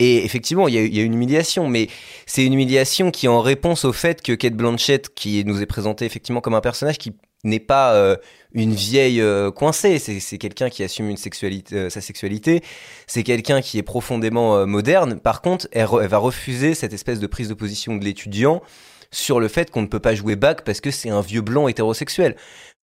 Et 0.00 0.24
effectivement, 0.24 0.68
il 0.68 0.74
y, 0.76 0.96
y 0.96 1.00
a 1.00 1.02
une 1.02 1.14
humiliation, 1.14 1.66
mais 1.66 1.88
c'est 2.24 2.44
une 2.46 2.52
humiliation 2.52 3.10
qui 3.10 3.26
est 3.26 3.28
en 3.28 3.40
réponse 3.40 3.84
au 3.84 3.92
fait 3.92 4.22
que 4.22 4.32
Kate 4.32 4.54
Blanchett, 4.54 5.12
qui 5.12 5.44
nous 5.44 5.60
est 5.60 5.66
présentée 5.66 6.04
effectivement 6.04 6.40
comme 6.40 6.54
un 6.54 6.60
personnage 6.60 6.98
qui 6.98 7.14
n'est 7.44 7.60
pas 7.60 7.94
euh, 7.94 8.16
une 8.52 8.74
vieille 8.74 9.20
euh, 9.20 9.50
coincée, 9.50 9.98
c'est 9.98 10.38
quelqu'un 10.38 10.70
qui 10.70 10.82
assume 10.82 11.14
euh, 11.14 11.90
sa 11.90 12.00
sexualité, 12.00 12.62
c'est 13.06 13.22
quelqu'un 13.22 13.60
qui 13.60 13.78
est 13.78 13.82
profondément 13.82 14.66
moderne. 14.66 15.20
Par 15.20 15.42
contre, 15.42 15.68
elle, 15.72 15.86
va 15.86 16.18
refuser 16.18 16.74
cette 16.74 16.92
espèce 16.92 17.20
de 17.20 17.26
prise 17.26 17.48
de 17.48 17.54
position 17.54 17.96
de 17.96 18.04
l'étudiant 18.04 18.62
sur 19.10 19.40
le 19.40 19.48
fait 19.48 19.70
qu'on 19.70 19.82
ne 19.82 19.86
peut 19.86 20.00
pas 20.00 20.14
jouer 20.14 20.36
Bach 20.36 20.56
parce 20.64 20.80
que 20.80 20.90
c'est 20.90 21.10
un 21.10 21.22
vieux 21.22 21.40
blanc 21.40 21.68
hétérosexuel. 21.68 22.36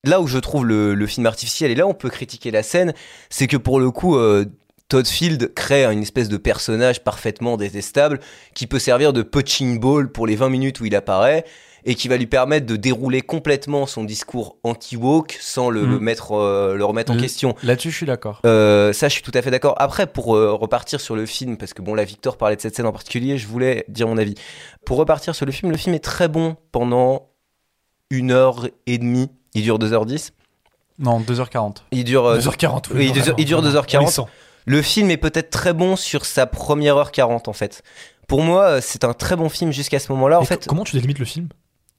Là 0.03 0.21
où 0.21 0.27
je 0.27 0.37
trouve 0.37 0.65
le, 0.65 1.07
film 1.07 1.25
artificiel, 1.25 1.71
et 1.71 1.75
là 1.75 1.87
on 1.87 1.93
peut 1.93 2.09
critiquer 2.09 2.51
la 2.51 2.63
scène, 2.63 2.93
c'est 3.29 3.47
que 3.47 3.57
pour 3.57 3.79
le 3.79 3.91
coup, 3.91 4.17
Todd 4.87 5.07
Field 5.07 5.53
crée 5.55 5.85
une 5.85 6.01
espèce 6.01 6.29
de 6.29 6.37
personnage 6.37 7.03
parfaitement 7.03 7.57
détestable 7.57 8.19
qui 8.53 8.67
peut 8.67 8.79
servir 8.79 9.13
de 9.13 9.23
punching 9.23 9.79
ball 9.79 10.11
pour 10.11 10.27
les 10.27 10.35
20 10.35 10.49
minutes 10.49 10.79
où 10.79 10.85
il 10.85 10.95
apparaît 10.95 11.43
et 11.87 11.93
qui 11.95 12.07
va 12.07 12.17
lui 12.17 12.25
permettre 12.25 12.65
de 12.65 12.75
dérouler 12.75 13.21
complètement 13.21 13.85
son 13.85 14.03
discours 14.03 14.57
anti-woke 14.63 15.37
sans 15.39 15.69
le, 15.69 15.85
le 15.85 15.99
mettre, 15.99 16.31
euh, 16.33 16.75
le 16.75 16.83
remettre 16.83 17.11
en 17.11 17.15
Le- 17.15 17.21
question. 17.21 17.55
Là-dessus, 17.61 17.91
je 17.91 17.95
suis 17.97 18.05
d'accord. 18.07 18.41
Euh, 18.45 18.91
ça, 18.91 19.07
je 19.07 19.13
suis 19.13 19.21
tout 19.21 19.31
à 19.35 19.41
fait 19.43 19.51
d'accord. 19.51 19.75
Après, 19.77 20.07
pour 20.07 20.35
euh, 20.35 20.51
repartir 20.53 20.99
sur 20.99 21.15
le 21.15 21.25
film, 21.27 21.57
parce 21.57 21.73
que 21.73 21.81
bon, 21.83 21.93
là, 21.93 22.03
Victor 22.03 22.37
parlait 22.37 22.55
de 22.55 22.61
cette 22.61 22.75
scène 22.75 22.87
en 22.87 22.91
particulier, 22.91 23.37
je 23.37 23.47
voulais 23.47 23.85
dire 23.87 24.07
mon 24.07 24.17
avis. 24.17 24.33
Pour 24.85 24.97
repartir 24.97 25.35
sur 25.35 25.45
le 25.45 25.51
film, 25.51 25.71
le 25.71 25.77
film 25.77 25.93
est 25.95 26.03
très 26.03 26.27
bon 26.27 26.57
pendant 26.71 27.29
une 28.09 28.31
heure 28.31 28.67
et 28.87 28.97
demie. 28.97 29.29
Il 29.53 29.61
dure 29.63 29.77
2h10. 29.79 30.31
Non, 30.97 31.19
2h40. 31.19 31.77
Il 31.91 32.03
dure, 32.03 32.25
euh, 32.25 32.39
2h40. 32.39 32.85
oui, 32.95 33.11
il 33.15 33.21
dure- 33.21 33.35
il 33.37 33.45
dure 33.45 33.61
2h40. 33.61 33.97
On 33.97 33.99
les 34.05 34.07
sent. 34.07 34.21
le 34.65 34.81
film 34.81 35.11
est 35.11 35.17
peut-être 35.17 35.49
très 35.51 35.73
bon 35.73 35.95
sur 35.95 36.25
sa 36.25 36.45
première 36.47 36.97
heure 36.97 37.11
40 37.11 37.47
en 37.47 37.53
fait. 37.53 37.83
Pour 38.27 38.41
moi, 38.41 38.81
c'est 38.81 39.03
un 39.03 39.13
très 39.13 39.35
bon 39.35 39.49
film 39.49 39.71
jusqu'à 39.71 39.99
ce 39.99 40.11
moment-là. 40.13 40.39
En 40.39 40.45
fait, 40.45 40.65
comment 40.65 40.83
tu 40.83 40.95
délimites 40.95 41.19
le 41.19 41.25
film? 41.25 41.49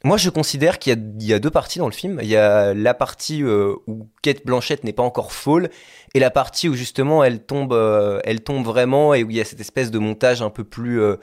Moi 0.07 0.17
je 0.17 0.31
considère 0.31 0.79
qu'il 0.79 0.93
y 0.93 0.97
a, 0.97 0.99
il 1.21 1.27
y 1.27 1.33
a 1.35 1.39
deux 1.39 1.51
parties 1.51 1.79
dans 1.79 1.87
le 1.87 1.93
film. 1.93 2.19
Il 2.23 2.29
y 2.29 2.37
a 2.37 2.73
la 2.75 2.95
partie 2.95 3.43
euh, 3.43 3.75
où 3.87 4.09
Kate 4.23 4.45
Blanchett 4.47 4.85
n'est 4.85 4.93
pas 4.93 5.03
encore 5.03 5.33
folle 5.33 5.69
et 6.15 6.21
la 6.21 6.31
partie 6.31 6.69
où 6.69 6.75
justement 6.75 7.25
elle 7.25 7.41
tombe, 7.45 7.73
euh, 7.73 8.21
elle 8.25 8.41
tombe 8.43 8.65
vraiment 8.65 9.15
et 9.15 9.25
où 9.25 9.31
il 9.31 9.37
y 9.37 9.41
a 9.41 9.45
cette 9.45 9.61
espèce 9.61 9.91
de 9.91 9.99
montage 9.99 10.43
un 10.43 10.51
peu 10.51 10.65
plus 10.65 11.01
euh, 11.01 11.17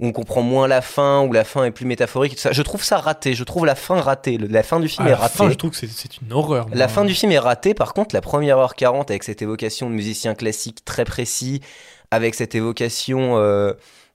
où 0.00 0.06
on 0.06 0.12
comprend 0.12 0.40
moins 0.40 0.66
la 0.66 0.80
fin, 0.80 1.20
où 1.26 1.32
la 1.32 1.44
fin 1.44 1.64
est 1.66 1.70
plus 1.72 1.84
métaphorique. 1.84 2.32
et 2.32 2.36
tout 2.36 2.40
ça. 2.40 2.52
Je 2.52 2.62
trouve 2.62 2.82
ça 2.82 2.96
raté. 2.96 3.34
Je 3.34 3.44
trouve 3.44 3.66
la 3.66 3.74
fin 3.74 4.00
ratée. 4.00 4.38
La 4.38 4.62
fin 4.62 4.80
du 4.80 4.88
film 4.88 5.06
À 5.06 5.10
est 5.10 5.12
la 5.12 5.18
ratée. 5.18 5.36
fin, 5.36 5.50
je 5.50 5.54
trouve 5.56 5.70
que 5.72 5.76
c'est- 5.76 5.86
une 6.22 6.32
horreur. 6.32 6.68
moi. 6.68 6.76
La 6.76 6.88
fin 6.88 7.04
du 7.04 7.12
film 7.14 7.32
est 7.32 7.38
ratée, 7.38 7.74
par 7.74 7.92
contre, 7.92 8.14
la 8.14 8.22
première 8.22 8.56
heure 8.56 8.74
40 8.76 9.10
avec 9.10 9.24
cette 9.24 9.42
évocation 9.42 9.90
de 9.90 9.94
musiciens 9.94 10.34
classiques 10.34 10.84
très 10.86 11.04
précis, 11.04 11.60
avec 12.10 12.34
cette 12.34 12.54
évocation 12.54 13.36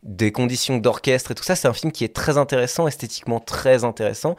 des 0.05 0.31
conditions 0.31 0.77
d'orchestre 0.77 1.31
et 1.31 1.35
tout 1.35 1.43
ça, 1.43 1.55
c'est 1.55 1.67
un 1.67 1.73
film 1.73 1.91
qui 1.91 2.03
est 2.03 2.15
très 2.15 2.37
intéressant, 2.37 2.87
esthétiquement 2.87 3.39
très 3.39 3.83
intéressant, 3.83 4.35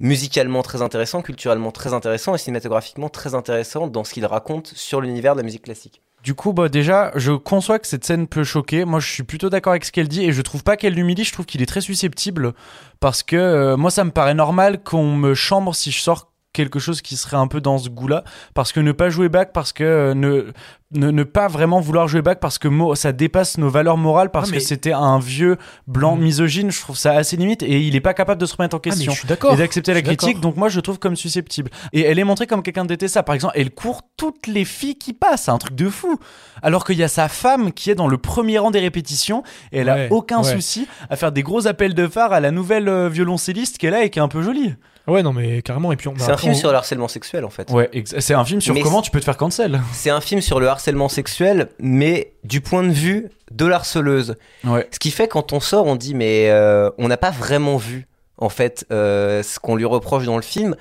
musicalement 0.00 0.62
très 0.62 0.80
intéressant, 0.80 1.22
culturellement 1.22 1.72
très 1.72 1.92
intéressant 1.92 2.34
et 2.34 2.38
cinématographiquement 2.38 3.08
très 3.08 3.34
intéressant 3.34 3.88
dans 3.88 4.04
ce 4.04 4.14
qu'il 4.14 4.24
raconte 4.24 4.68
sur 4.68 5.00
l'univers 5.00 5.34
de 5.34 5.40
la 5.40 5.44
musique 5.44 5.64
classique. 5.64 6.00
Du 6.22 6.34
coup, 6.34 6.52
bah, 6.52 6.68
déjà, 6.68 7.12
je 7.14 7.32
conçois 7.32 7.78
que 7.78 7.86
cette 7.86 8.04
scène 8.04 8.26
peut 8.26 8.44
choquer. 8.44 8.84
Moi, 8.84 9.00
je 9.00 9.10
suis 9.10 9.22
plutôt 9.22 9.50
d'accord 9.50 9.72
avec 9.72 9.84
ce 9.84 9.92
qu'elle 9.92 10.08
dit 10.08 10.24
et 10.24 10.32
je 10.32 10.42
trouve 10.42 10.64
pas 10.64 10.76
qu'elle 10.76 10.94
l'humilie. 10.94 11.24
Je 11.24 11.32
trouve 11.32 11.46
qu'il 11.46 11.62
est 11.62 11.66
très 11.66 11.80
susceptible 11.80 12.54
parce 13.00 13.22
que 13.22 13.36
euh, 13.36 13.76
moi, 13.76 13.90
ça 13.90 14.04
me 14.04 14.10
paraît 14.10 14.34
normal 14.34 14.82
qu'on 14.82 15.16
me 15.16 15.34
chambre 15.34 15.74
si 15.74 15.92
je 15.92 16.00
sors 16.00 16.32
quelque 16.52 16.78
chose 16.78 17.02
qui 17.02 17.16
serait 17.16 17.36
un 17.36 17.46
peu 17.46 17.60
dans 17.60 17.78
ce 17.78 17.88
goût-là. 17.88 18.24
Parce 18.54 18.72
que 18.72 18.80
ne 18.80 18.92
pas 18.92 19.10
jouer 19.10 19.28
back, 19.28 19.52
parce 19.52 19.72
que 19.72 19.84
euh, 19.84 20.14
ne, 20.14 20.46
ne, 20.92 21.10
ne 21.10 21.22
pas 21.22 21.46
vraiment 21.46 21.78
vouloir 21.80 22.08
jouer 22.08 22.22
back, 22.22 22.40
parce 22.40 22.58
que 22.58 22.68
ça 22.94 23.12
dépasse 23.12 23.58
nos 23.58 23.68
valeurs 23.68 23.96
morales, 23.98 24.30
parce 24.30 24.48
Ah, 24.48 24.52
mais- 24.52 24.58
que 24.58 24.64
c'était 24.64 24.92
un 24.92 25.18
vieux 25.18 25.56
blanc 25.86 26.16
Mm. 26.16 26.20
misogyne, 26.22 26.70
je 26.70 26.80
trouve 26.80 26.96
ça 26.96 27.12
assez 27.12 27.36
limite 27.36 27.62
et 27.62 27.80
il 27.82 27.94
est 27.94 28.00
pas 28.00 28.14
capable 28.14 28.40
de 28.40 28.46
se 28.46 28.56
remettre 28.56 28.74
en 28.74 28.78
Ah, 28.78 28.82
mais 28.86 28.90
question 28.90 29.12
je 29.12 29.18
suis 29.18 29.28
d'accord. 29.28 29.52
et 29.54 29.56
d'accepter 29.56 29.94
la 29.94 30.02
critique. 30.02 30.40
Donc 30.40 30.56
moi, 30.56 30.68
je 30.68 30.76
le 30.76 30.82
trouve 30.82 30.98
comme 30.98 31.16
susceptible. 31.16 31.70
Et 31.92 32.00
elle 32.02 32.18
est 32.18 32.24
montrée 32.24 32.46
comme 32.46 32.62
quelqu'un 32.62 32.82
de 32.84 32.88
détestable. 32.88 33.26
Par 33.26 33.34
exemple, 33.34 33.54
elle 33.56 33.70
court 33.70 34.02
toutes 34.16 34.46
les 34.46 34.64
filles 34.64 34.96
qui 34.96 35.12
passent, 35.12 35.42
c'est 35.44 35.50
un 35.50 35.58
truc 35.58 35.74
de 35.76 35.88
fou. 35.88 36.18
Alors 36.62 36.84
qu'il 36.84 36.96
y 36.96 37.02
a 37.04 37.08
sa 37.08 37.28
femme 37.28 37.72
qui 37.72 37.90
est 37.90 37.94
dans 37.94 38.08
le 38.08 38.18
premier 38.18 38.58
rang 38.58 38.70
des 38.70 38.80
répétitions 38.80 39.42
et 39.70 39.80
elle 39.80 39.90
Ouais, 39.90 40.08
a 40.08 40.12
aucun 40.12 40.42
ouais. 40.42 40.52
souci 40.54 40.88
à 41.10 41.16
faire 41.16 41.30
des 41.30 41.42
gros 41.42 41.66
appels 41.68 41.94
de 41.94 42.08
phare 42.08 42.32
à 42.32 42.40
la 42.40 42.50
nouvelle 42.50 42.88
euh, 42.88 43.08
violoncelliste 43.08 43.78
qu'elle 43.78 43.94
a 43.94 44.02
et 44.02 44.10
qui 44.10 44.18
est 44.18 44.22
un 44.22 44.28
peu 44.28 44.42
jolie. 44.42 44.74
Ouais, 45.08 45.22
non, 45.22 45.32
mais 45.32 45.62
carrément. 45.62 45.90
Et 45.90 45.96
puis 45.96 46.08
on, 46.08 46.14
C'est 46.18 46.26
bah, 46.28 46.34
un 46.34 46.36
film 46.36 46.52
on- 46.52 46.56
sur 46.56 46.70
le 46.70 46.76
harcèlement 46.76 47.08
sexuel 47.08 47.44
en 47.44 47.50
fait. 47.50 47.70
Ouais, 47.70 47.90
c'est 48.04 48.34
un 48.34 48.44
film 48.44 48.60
sur 48.60 48.74
Mais 48.74 48.82
comment 48.82 49.02
tu 49.02 49.10
peux 49.10 49.18
te 49.20 49.24
faire 49.24 49.36
cancel. 49.36 49.80
C'est 49.92 50.10
un 50.10 50.20
film 50.20 50.40
sur 50.40 50.60
le 50.60 50.68
harcèlement 50.68 51.08
sexuel, 51.08 51.68
mais 51.80 52.32
du 52.44 52.60
point 52.60 52.82
de 52.82 52.92
vue 52.92 53.28
de 53.50 53.66
l'harceleuse. 53.66 54.36
Ouais. 54.64 54.86
Ce 54.92 54.98
qui 54.98 55.10
fait 55.10 55.26
quand 55.28 55.52
on 55.52 55.60
sort, 55.60 55.86
on 55.86 55.96
dit 55.96 56.14
mais 56.14 56.50
euh, 56.50 56.90
on 56.98 57.08
n'a 57.08 57.16
pas 57.16 57.30
vraiment 57.30 57.76
vu 57.78 58.06
en 58.36 58.48
fait 58.50 58.84
euh, 58.92 59.42
ce 59.42 59.58
qu'on 59.58 59.74
lui 59.74 59.84
reproche 59.86 60.24
dans 60.26 60.36
le 60.36 60.42
film. 60.42 60.76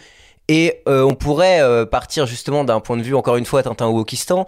Et 0.50 0.82
euh, 0.88 1.02
on 1.04 1.14
pourrait 1.14 1.60
euh, 1.62 1.86
partir 1.86 2.26
justement 2.26 2.64
d'un 2.64 2.80
point 2.80 2.96
de 2.96 3.02
vue, 3.04 3.16
encore 3.16 3.36
une 3.36 3.46
fois, 3.46 3.64
Tintin 3.64 3.88
au 3.88 3.94
Wokistan. 3.98 4.46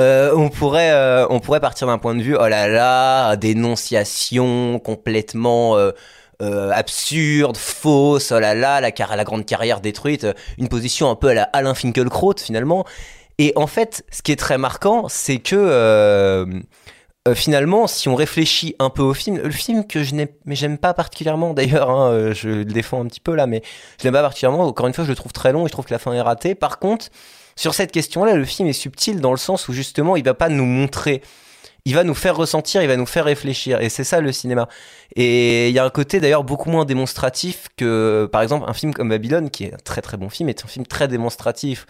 euh, 0.00 0.32
on 0.34 0.48
pourrait, 0.48 0.92
euh, 0.92 1.26
on 1.28 1.40
pourrait 1.40 1.60
partir 1.60 1.86
d'un 1.86 1.98
point 1.98 2.14
de 2.14 2.22
vue, 2.22 2.34
oh 2.40 2.48
là 2.48 2.68
là, 2.68 3.36
dénonciation 3.36 4.78
complètement 4.78 5.76
euh, 5.76 5.90
euh, 6.42 6.70
absurde, 6.72 7.56
fausse, 7.56 8.32
oh 8.32 8.40
là 8.40 8.54
là, 8.54 8.80
la, 8.80 8.90
grande 9.24 9.46
carrière 9.46 9.80
détruite, 9.80 10.24
euh, 10.24 10.32
une 10.58 10.68
position 10.68 11.08
un 11.08 11.14
peu 11.14 11.28
à 11.28 11.34
la 11.34 11.42
Alain 11.44 11.74
Finkielkraut 11.74 12.34
finalement. 12.38 12.84
Et 13.38 13.52
en 13.54 13.68
fait, 13.68 14.04
ce 14.10 14.22
qui 14.22 14.32
est 14.32 14.36
très 14.36 14.58
marquant, 14.58 15.06
c'est 15.08 15.38
que 15.38 15.54
euh, 15.56 16.44
finalement, 17.34 17.86
si 17.86 18.08
on 18.08 18.16
réfléchit 18.16 18.74
un 18.80 18.90
peu 18.90 19.02
au 19.02 19.14
film, 19.14 19.38
le 19.38 19.50
film 19.50 19.86
que 19.86 20.02
je 20.02 20.14
n'aime, 20.14 20.78
pas 20.78 20.94
particulièrement 20.94 21.54
d'ailleurs, 21.54 21.90
hein, 21.90 22.32
je 22.32 22.48
le 22.48 22.64
défends 22.64 23.02
un 23.02 23.06
petit 23.06 23.20
peu 23.20 23.34
là, 23.34 23.46
mais 23.46 23.62
je 23.98 24.04
l'aime 24.04 24.14
pas 24.14 24.22
particulièrement. 24.22 24.64
Encore 24.64 24.88
une 24.88 24.94
fois, 24.94 25.04
je 25.04 25.10
le 25.10 25.16
trouve 25.16 25.32
très 25.32 25.52
long 25.52 25.64
et 25.64 25.68
je 25.68 25.72
trouve 25.72 25.84
que 25.84 25.94
la 25.94 26.00
fin 26.00 26.12
est 26.12 26.20
ratée. 26.20 26.56
Par 26.56 26.80
contre, 26.80 27.06
sur 27.54 27.74
cette 27.74 27.92
question-là, 27.92 28.34
le 28.34 28.44
film 28.44 28.68
est 28.68 28.72
subtil 28.72 29.20
dans 29.20 29.30
le 29.30 29.36
sens 29.36 29.68
où 29.68 29.72
justement, 29.72 30.16
il 30.16 30.24
va 30.24 30.34
pas 30.34 30.48
nous 30.48 30.64
montrer, 30.64 31.22
il 31.84 31.94
va 31.94 32.04
nous 32.04 32.14
faire 32.14 32.36
ressentir, 32.36 32.82
il 32.82 32.88
va 32.88 32.96
nous 32.96 33.06
faire 33.06 33.24
réfléchir, 33.24 33.80
et 33.80 33.88
c'est 33.88 34.04
ça 34.04 34.20
le 34.20 34.32
cinéma. 34.32 34.68
Et 35.16 35.68
il 35.68 35.74
y 35.74 35.78
a 35.78 35.84
un 35.84 35.90
côté 35.90 36.20
d'ailleurs 36.20 36.44
beaucoup 36.44 36.70
moins 36.70 36.84
démonstratif 36.84 37.68
que, 37.76 38.28
par 38.30 38.42
exemple, 38.42 38.66
un 38.68 38.72
film 38.72 38.94
comme 38.94 39.08
Babylone, 39.08 39.50
qui 39.50 39.64
est 39.64 39.74
un 39.74 39.78
très 39.84 40.00
très 40.00 40.16
bon 40.16 40.28
film, 40.28 40.48
est 40.48 40.64
un 40.64 40.68
film 40.68 40.86
très 40.86 41.08
démonstratif 41.08 41.86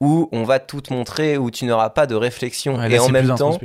où 0.00 0.28
on 0.32 0.44
va 0.44 0.58
tout 0.58 0.80
te 0.80 0.92
montrer, 0.92 1.38
où 1.38 1.50
tu 1.50 1.66
n'auras 1.66 1.90
pas 1.90 2.06
de 2.06 2.14
réflexion, 2.14 2.76
Ouais, 2.76 2.88
là, 2.88 2.96
et 2.96 2.98
en 2.98 3.08
même 3.10 3.34
temps 3.34 3.58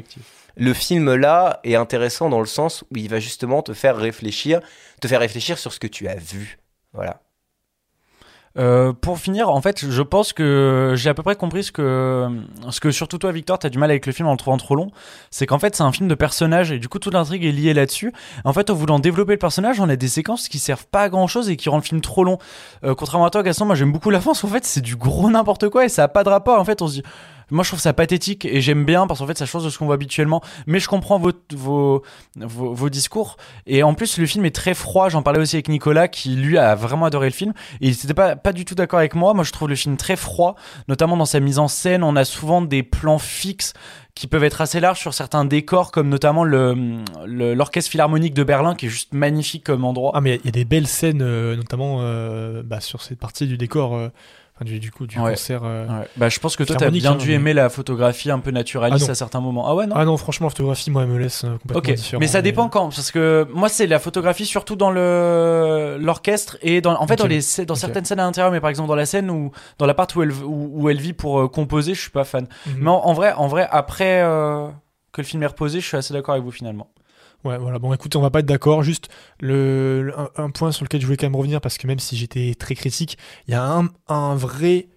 le 0.59 0.73
film 0.73 1.15
là 1.15 1.59
est 1.63 1.75
intéressant 1.75 2.29
dans 2.29 2.41
le 2.41 2.45
sens 2.45 2.83
où 2.91 2.97
il 2.97 3.09
va 3.09 3.19
justement 3.19 3.61
te 3.61 3.73
faire 3.73 3.95
réfléchir, 3.95 4.59
te 5.01 5.07
faire 5.07 5.21
réfléchir 5.21 5.57
sur 5.57 5.71
ce 5.71 5.79
que 5.79 5.87
tu 5.87 6.07
as 6.07 6.15
vu. 6.15 6.59
Voilà. 6.93 7.21
Euh, 8.59 8.91
pour 8.91 9.19
finir, 9.19 9.49
en 9.49 9.61
fait, 9.61 9.89
je 9.89 10.01
pense 10.01 10.33
que 10.33 10.93
j'ai 10.95 11.09
à 11.09 11.13
peu 11.13 11.23
près 11.23 11.35
compris 11.35 11.63
ce 11.63 11.71
que, 11.71 12.27
ce 12.69 12.79
que 12.81 12.91
surtout 12.91 13.17
toi, 13.17 13.31
Victor, 13.31 13.57
t'as 13.57 13.69
du 13.69 13.77
mal 13.77 13.89
avec 13.89 14.05
le 14.05 14.11
film 14.11 14.27
en 14.27 14.33
le 14.33 14.37
trouvant 14.37 14.57
trop 14.57 14.75
long. 14.75 14.91
C'est 15.31 15.45
qu'en 15.45 15.59
fait, 15.59 15.75
c'est 15.75 15.83
un 15.83 15.91
film 15.93 16.09
de 16.09 16.15
personnages 16.15 16.71
et 16.71 16.79
du 16.79 16.89
coup, 16.89 16.99
toute 16.99 17.13
l'intrigue 17.13 17.45
est 17.45 17.51
liée 17.51 17.73
là-dessus. 17.73 18.11
En 18.43 18.51
fait, 18.51 18.69
en 18.69 18.73
voulant 18.73 18.99
développer 18.99 19.33
le 19.33 19.39
personnage, 19.39 19.79
on 19.79 19.87
a 19.87 19.95
des 19.95 20.07
séquences 20.09 20.49
qui 20.49 20.59
servent 20.59 20.87
pas 20.87 21.03
à 21.03 21.09
grand 21.09 21.27
chose 21.27 21.49
et 21.49 21.55
qui 21.55 21.69
rendent 21.69 21.83
le 21.83 21.87
film 21.87 22.01
trop 22.01 22.23
long. 22.25 22.37
Euh, 22.83 22.95
contrairement 22.95 23.25
à 23.25 23.29
toi, 23.29 23.43
Gaston, 23.43 23.65
moi 23.65 23.75
j'aime 23.75 23.93
beaucoup 23.93 24.09
la 24.09 24.19
fin 24.19 24.31
parce 24.31 24.41
qu'en 24.41 24.47
fait, 24.49 24.65
c'est 24.65 24.81
du 24.81 24.97
gros 24.97 25.29
n'importe 25.29 25.69
quoi 25.69 25.85
et 25.85 25.89
ça 25.89 26.03
a 26.03 26.07
pas 26.09 26.23
de 26.23 26.29
rapport. 26.29 26.59
En 26.59 26.65
fait, 26.65 26.81
on 26.81 26.87
se 26.87 26.93
dit. 26.95 27.03
Moi, 27.51 27.63
je 27.63 27.69
trouve 27.69 27.79
ça 27.79 27.93
pathétique 27.93 28.45
et 28.45 28.61
j'aime 28.61 28.85
bien 28.85 29.07
parce 29.07 29.19
qu'en 29.19 29.27
fait, 29.27 29.37
ça 29.37 29.45
change 29.45 29.63
de 29.63 29.69
ce 29.69 29.77
qu'on 29.77 29.85
voit 29.85 29.95
habituellement. 29.95 30.41
Mais 30.67 30.79
je 30.79 30.87
comprends 30.87 31.17
vos, 31.19 31.31
vos, 31.53 32.03
vos, 32.35 32.89
discours. 32.89 33.37
Et 33.65 33.83
en 33.83 33.93
plus, 33.93 34.17
le 34.17 34.25
film 34.25 34.45
est 34.45 34.55
très 34.55 34.73
froid. 34.73 35.09
J'en 35.09 35.21
parlais 35.21 35.39
aussi 35.39 35.55
avec 35.55 35.67
Nicolas 35.69 36.07
qui, 36.07 36.35
lui, 36.35 36.57
a 36.57 36.75
vraiment 36.75 37.05
adoré 37.05 37.27
le 37.27 37.33
film. 37.33 37.53
Et 37.81 37.87
il 37.87 37.91
n'était 37.91 38.13
pas, 38.13 38.35
pas 38.35 38.53
du 38.53 38.65
tout 38.65 38.75
d'accord 38.75 38.99
avec 38.99 39.15
moi. 39.15 39.33
Moi, 39.33 39.43
je 39.43 39.51
trouve 39.51 39.69
le 39.69 39.75
film 39.75 39.97
très 39.97 40.15
froid, 40.15 40.55
notamment 40.87 41.17
dans 41.17 41.25
sa 41.25 41.39
mise 41.39 41.59
en 41.59 41.67
scène. 41.67 42.03
On 42.03 42.15
a 42.15 42.25
souvent 42.25 42.61
des 42.61 42.83
plans 42.83 43.19
fixes 43.19 43.73
qui 44.15 44.27
peuvent 44.27 44.43
être 44.43 44.59
assez 44.59 44.81
larges 44.81 44.99
sur 44.99 45.13
certains 45.13 45.45
décors, 45.45 45.91
comme 45.91 46.09
notamment 46.09 46.43
le- 46.43 46.75
le- 47.25 47.53
l'Orchestre 47.53 47.89
Philharmonique 47.91 48.33
de 48.33 48.43
Berlin, 48.43 48.75
qui 48.75 48.87
est 48.87 48.89
juste 48.89 49.13
magnifique 49.13 49.63
comme 49.63 49.85
endroit. 49.85 50.11
Ah 50.13 50.19
mais 50.19 50.35
il 50.43 50.45
y 50.45 50.49
a 50.49 50.51
des 50.51 50.65
belles 50.65 50.87
scènes, 50.87 51.21
euh, 51.21 51.55
notamment 51.55 51.99
euh, 52.01 52.61
bah, 52.65 52.81
sur 52.81 53.01
cette 53.01 53.19
partie 53.19 53.47
du 53.47 53.57
décor, 53.57 53.95
euh, 53.95 54.09
enfin, 54.59 54.65
du, 54.65 54.79
du 54.79 54.91
coup 54.91 55.07
du 55.07 55.17
Ouais. 55.19 55.31
concert. 55.31 55.61
euh. 55.63 55.85
Ouais. 55.87 56.07
Bah, 56.17 56.29
je 56.29 56.39
pense 56.39 56.55
que 56.55 56.63
toi, 56.63 56.75
t'as 56.75 56.89
bien 56.89 57.11
hein, 57.13 57.15
dû 57.15 57.29
mais- 57.29 57.33
aimer 57.35 57.53
la 57.53 57.69
photographie 57.69 58.29
un 58.29 58.39
peu 58.39 58.51
naturaliste 58.51 59.05
Ah 59.07 59.11
à 59.11 59.15
certains 59.15 59.39
moments. 59.39 59.67
Ah 59.67 59.75
ouais, 59.75 59.87
non 59.87 59.95
Ah 59.97 60.05
non, 60.05 60.17
franchement, 60.17 60.47
la 60.47 60.49
photographie, 60.51 60.91
moi, 60.91 61.03
elle 61.03 61.09
me 61.09 61.17
laisse 61.17 61.43
euh, 61.45 61.51
complètement 61.57 61.77
Ok, 61.77 61.93
différent. 61.93 62.19
mais 62.19 62.27
ça 62.27 62.41
dépend 62.41 62.67
quand, 62.69 62.89
parce 62.89 63.11
que 63.11 63.47
moi 63.53 63.69
c'est 63.69 63.87
la 63.87 63.99
photographie 63.99 64.45
surtout 64.45 64.75
dans 64.75 64.91
le 64.91 65.97
l'orchestre 65.99 66.57
et 66.61 66.81
dans 66.81 66.99
en 66.99 67.07
fait 67.07 67.15
dans 67.15 67.27
les 67.27 67.39
dans 67.65 67.75
certaines 67.75 68.05
scènes 68.05 68.19
à 68.19 68.23
l'intérieur, 68.23 68.51
mais 68.51 68.59
par 68.59 68.69
exemple 68.69 68.89
dans 68.89 68.95
la 68.95 69.05
scène 69.05 69.29
où 69.31 69.51
dans 69.77 69.85
la 69.85 69.93
part 69.93 70.07
où 70.15 70.21
elle 70.23 70.31
où, 70.33 70.69
où 70.73 70.89
elle 70.89 70.99
vit 70.99 71.13
pour 71.13 71.39
euh, 71.39 71.47
composer, 71.47 71.93
je 71.93 72.01
suis 72.01 72.09
pas 72.11 72.23
fan. 72.23 72.47
Mhm. 72.67 72.73
Mais 72.79 72.89
en, 72.89 72.95
en 72.95 73.13
vrai, 73.13 73.33
en 73.33 73.47
vrai 73.47 73.67
après 73.71 74.21
euh, 74.23 74.67
que 75.11 75.21
le 75.21 75.25
film 75.27 75.41
est 75.43 75.47
reposé, 75.47 75.79
je 75.79 75.85
suis 75.87 75.97
assez 75.97 76.13
d'accord 76.13 76.33
avec 76.33 76.43
vous 76.43 76.51
finalement. 76.51 76.87
Ouais, 77.45 77.57
voilà. 77.57 77.79
Bon, 77.79 77.93
écoutez, 77.93 78.17
on 78.17 78.21
va 78.21 78.29
pas 78.29 78.39
être 78.39 78.45
d'accord. 78.45 78.83
Juste 78.83 79.07
le, 79.39 80.03
le- 80.03 80.19
un, 80.19 80.29
un 80.37 80.49
point 80.49 80.71
sur 80.71 80.83
lequel 80.83 80.99
je 81.01 81.05
voulais 81.05 81.17
quand 81.17 81.25
même 81.27 81.35
revenir, 81.35 81.61
parce 81.61 81.77
que 81.77 81.87
même 81.87 81.99
si 81.99 82.17
j'étais 82.17 82.53
très 82.57 82.75
critique, 82.75 83.17
il 83.47 83.51
y 83.51 83.55
a 83.55 83.63
un, 83.63 83.87
un 84.07 84.35
vrai 84.35 84.87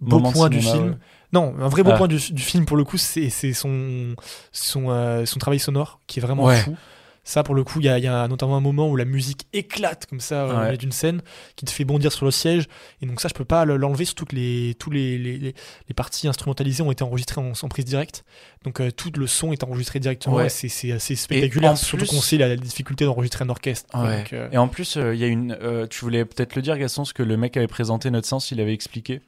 beau 0.00 0.16
Moment 0.18 0.32
point 0.32 0.48
du 0.48 0.60
film. 0.60 0.88
ouais. 0.90 0.96
Non, 1.32 1.54
un 1.60 1.68
vrai 1.68 1.82
beau 1.82 1.90
Ah. 1.92 1.96
point 1.98 2.08
du, 2.08 2.16
du 2.32 2.42
film 2.42 2.64
pour 2.64 2.76
le 2.76 2.84
coup, 2.84 2.96
c'est 2.96 3.28
c'est 3.30 3.52
son, 3.52 4.14
son, 4.52 4.90
euh, 4.90 5.24
son 5.26 5.38
travail 5.38 5.58
sonore 5.58 6.00
qui 6.06 6.18
est 6.20 6.22
vraiment 6.22 6.44
Ouais. 6.44 6.56
fou. 6.60 6.76
Ça, 7.24 7.42
pour 7.42 7.54
le 7.54 7.64
coup, 7.64 7.80
il 7.80 7.86
y 7.86 7.88
a, 7.88 7.96
il 7.98 8.04
y 8.04 8.06
a 8.06 8.28
notamment 8.28 8.56
un 8.56 8.60
moment 8.60 8.88
où 8.88 8.96
la 8.96 9.06
musique 9.06 9.46
éclate 9.54 10.04
comme 10.06 10.20
ça 10.20 10.44
euh, 10.44 10.70
Ouais. 10.70 10.76
d'une 10.76 10.92
scène 10.92 11.22
qui 11.56 11.64
te 11.64 11.70
fait 11.70 11.84
bondir 11.84 12.12
sur 12.12 12.26
le 12.26 12.30
siège. 12.30 12.66
Et 13.00 13.06
donc, 13.06 13.20
ça, 13.20 13.28
je 13.28 13.34
peux 13.34 13.46
pas 13.46 13.64
le- 13.64 13.76
l'enlever, 13.78 14.04
surtout 14.04 14.26
que 14.26 14.36
les, 14.36 14.74
tous 14.78 14.90
les, 14.90 15.16
les, 15.16 15.38
les- 15.38 15.54
parties 15.96 16.28
instrumentalisées 16.28 16.82
ont 16.82 16.90
été 16.92 17.02
enregistrées 17.02 17.40
en, 17.40 17.52
en 17.60 17.68
prise 17.68 17.86
directe. 17.86 18.24
Donc, 18.64 18.80
euh, 18.80 18.90
tout 18.90 19.10
le 19.16 19.26
son 19.26 19.52
est 19.52 19.64
enregistré 19.64 20.00
directement. 20.00 20.36
Ouais. 20.36 20.48
C'est 20.50 20.92
assez 20.92 21.16
spectaculaire, 21.16 21.78
surtout 21.78 22.04
plus- 22.04 22.10
qu'on 22.14 22.20
sait 22.20 22.36
la, 22.36 22.48
la 22.48 22.56
difficulté 22.56 23.04
d'enregistrer 23.06 23.44
un 23.44 23.48
orchestre. 23.48 23.88
quoi. 23.90 24.02
Ouais. 24.02 24.18
Donc, 24.18 24.32
euh, 24.34 24.48
Et 24.52 24.58
en 24.58 24.68
plus, 24.68 24.96
il 24.96 25.16
y 25.18 25.24
a 25.24 25.28
une. 25.28 25.56
tu 25.88 26.00
voulais 26.04 26.24
peut-être 26.24 26.54
le 26.56 26.62
dire, 26.62 26.76
Gaston, 26.76 27.04
ce 27.04 27.14
que 27.14 27.22
le 27.22 27.36
mec 27.38 27.56
avait 27.56 27.66
présenté 27.68 28.10
notre 28.10 28.28
sens, 28.28 28.50
il 28.50 28.60
avait 28.60 28.74
expliqué. 28.74 29.20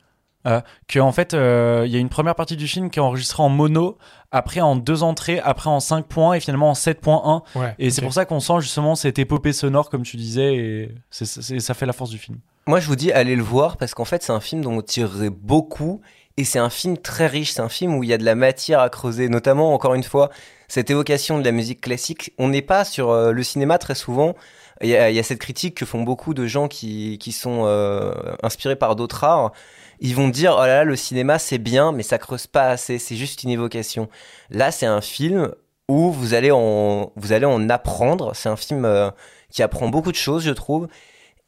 Euh, 0.46 0.60
que 0.86 1.00
en 1.00 1.10
fait, 1.10 1.34
euh, 1.34 1.84
il 1.86 1.92
y 1.92 1.96
a 1.96 1.98
une 1.98 2.08
première 2.08 2.36
partie 2.36 2.56
du 2.56 2.68
film 2.68 2.88
qui 2.90 3.00
est 3.00 3.02
enregistrée 3.02 3.42
en 3.42 3.48
mono, 3.48 3.98
après 4.30 4.60
en 4.60 4.76
deux 4.76 5.02
entrées, 5.02 5.40
après 5.40 5.70
en 5.70 5.80
5 5.80 6.06
points 6.06 6.34
et 6.34 6.40
finalement 6.40 6.70
en 6.70 6.74
7.1. 6.74 7.42
ouais, 7.58 7.74
Et 7.78 7.90
c'est 7.90 8.02
pour 8.02 8.12
ça 8.12 8.24
qu'on 8.26 8.38
sent 8.40 8.60
justement 8.60 8.94
cette 8.94 9.18
épopée 9.18 9.52
sonore, 9.52 9.90
comme 9.90 10.02
tu 10.02 10.16
disais, 10.16 10.54
et 10.54 10.94
ça 11.10 11.74
fait 11.74 11.86
la 11.86 11.92
force 11.92 12.10
du 12.10 12.18
film. 12.18 12.38
Moi, 12.68 12.80
je 12.80 12.88
vous 12.88 12.96
dis, 12.96 13.12
allez 13.12 13.36
le 13.36 13.42
voir 13.42 13.76
parce 13.76 13.94
qu'en 13.94 14.04
fait, 14.04 14.22
c'est 14.22 14.32
un 14.32 14.40
film 14.40 14.62
dont 14.62 14.78
on 14.78 14.82
tirerait 14.82 15.30
beaucoup 15.30 16.00
et 16.36 16.44
c'est 16.44 16.58
un 16.58 16.70
film 16.70 16.98
très 16.98 17.26
riche. 17.26 17.52
C'est 17.52 17.62
un 17.62 17.68
film 17.68 17.94
où 17.94 18.02
il 18.02 18.08
y 18.08 18.12
a 18.12 18.18
de 18.18 18.24
la 18.24 18.34
matière 18.34 18.80
à 18.80 18.90
creuser, 18.90 19.28
notamment, 19.28 19.72
encore 19.72 19.94
une 19.94 20.02
fois, 20.02 20.30
cette 20.68 20.90
évocation 20.90 21.38
de 21.38 21.44
la 21.44 21.52
musique 21.52 21.80
classique. 21.80 22.32
On 22.38 22.48
n'est 22.48 22.62
pas 22.62 22.84
sur 22.84 23.10
euh, 23.10 23.32
le 23.32 23.42
cinéma 23.42 23.78
très 23.78 23.94
souvent. 23.94 24.34
Il 24.82 24.88
y, 24.88 24.92
y 24.92 25.18
a 25.18 25.22
cette 25.22 25.38
critique 25.38 25.76
que 25.76 25.86
font 25.86 26.02
beaucoup 26.02 26.34
de 26.34 26.46
gens 26.46 26.68
qui, 26.68 27.18
qui 27.18 27.32
sont 27.32 27.62
euh, 27.66 28.12
inspirés 28.42 28.76
par 28.76 28.96
d'autres 28.96 29.24
arts. 29.24 29.52
Ils 30.00 30.14
vont 30.14 30.28
dire, 30.28 30.54
oh 30.56 30.62
là 30.62 30.66
là, 30.78 30.84
le 30.84 30.96
cinéma 30.96 31.38
c'est 31.38 31.58
bien, 31.58 31.92
mais 31.92 32.02
ça 32.02 32.18
creuse 32.18 32.46
pas 32.46 32.68
assez, 32.70 32.98
c'est 32.98 33.16
juste 33.16 33.42
une 33.42 33.50
évocation. 33.50 34.08
Là, 34.50 34.70
c'est 34.70 34.86
un 34.86 35.00
film 35.00 35.50
où 35.88 36.10
vous 36.10 36.34
allez 36.34 36.50
en, 36.50 37.12
vous 37.16 37.32
allez 37.32 37.46
en 37.46 37.68
apprendre. 37.70 38.34
C'est 38.34 38.48
un 38.48 38.56
film 38.56 38.84
euh, 38.84 39.10
qui 39.50 39.62
apprend 39.62 39.88
beaucoup 39.88 40.10
de 40.10 40.16
choses, 40.16 40.44
je 40.44 40.50
trouve. 40.50 40.88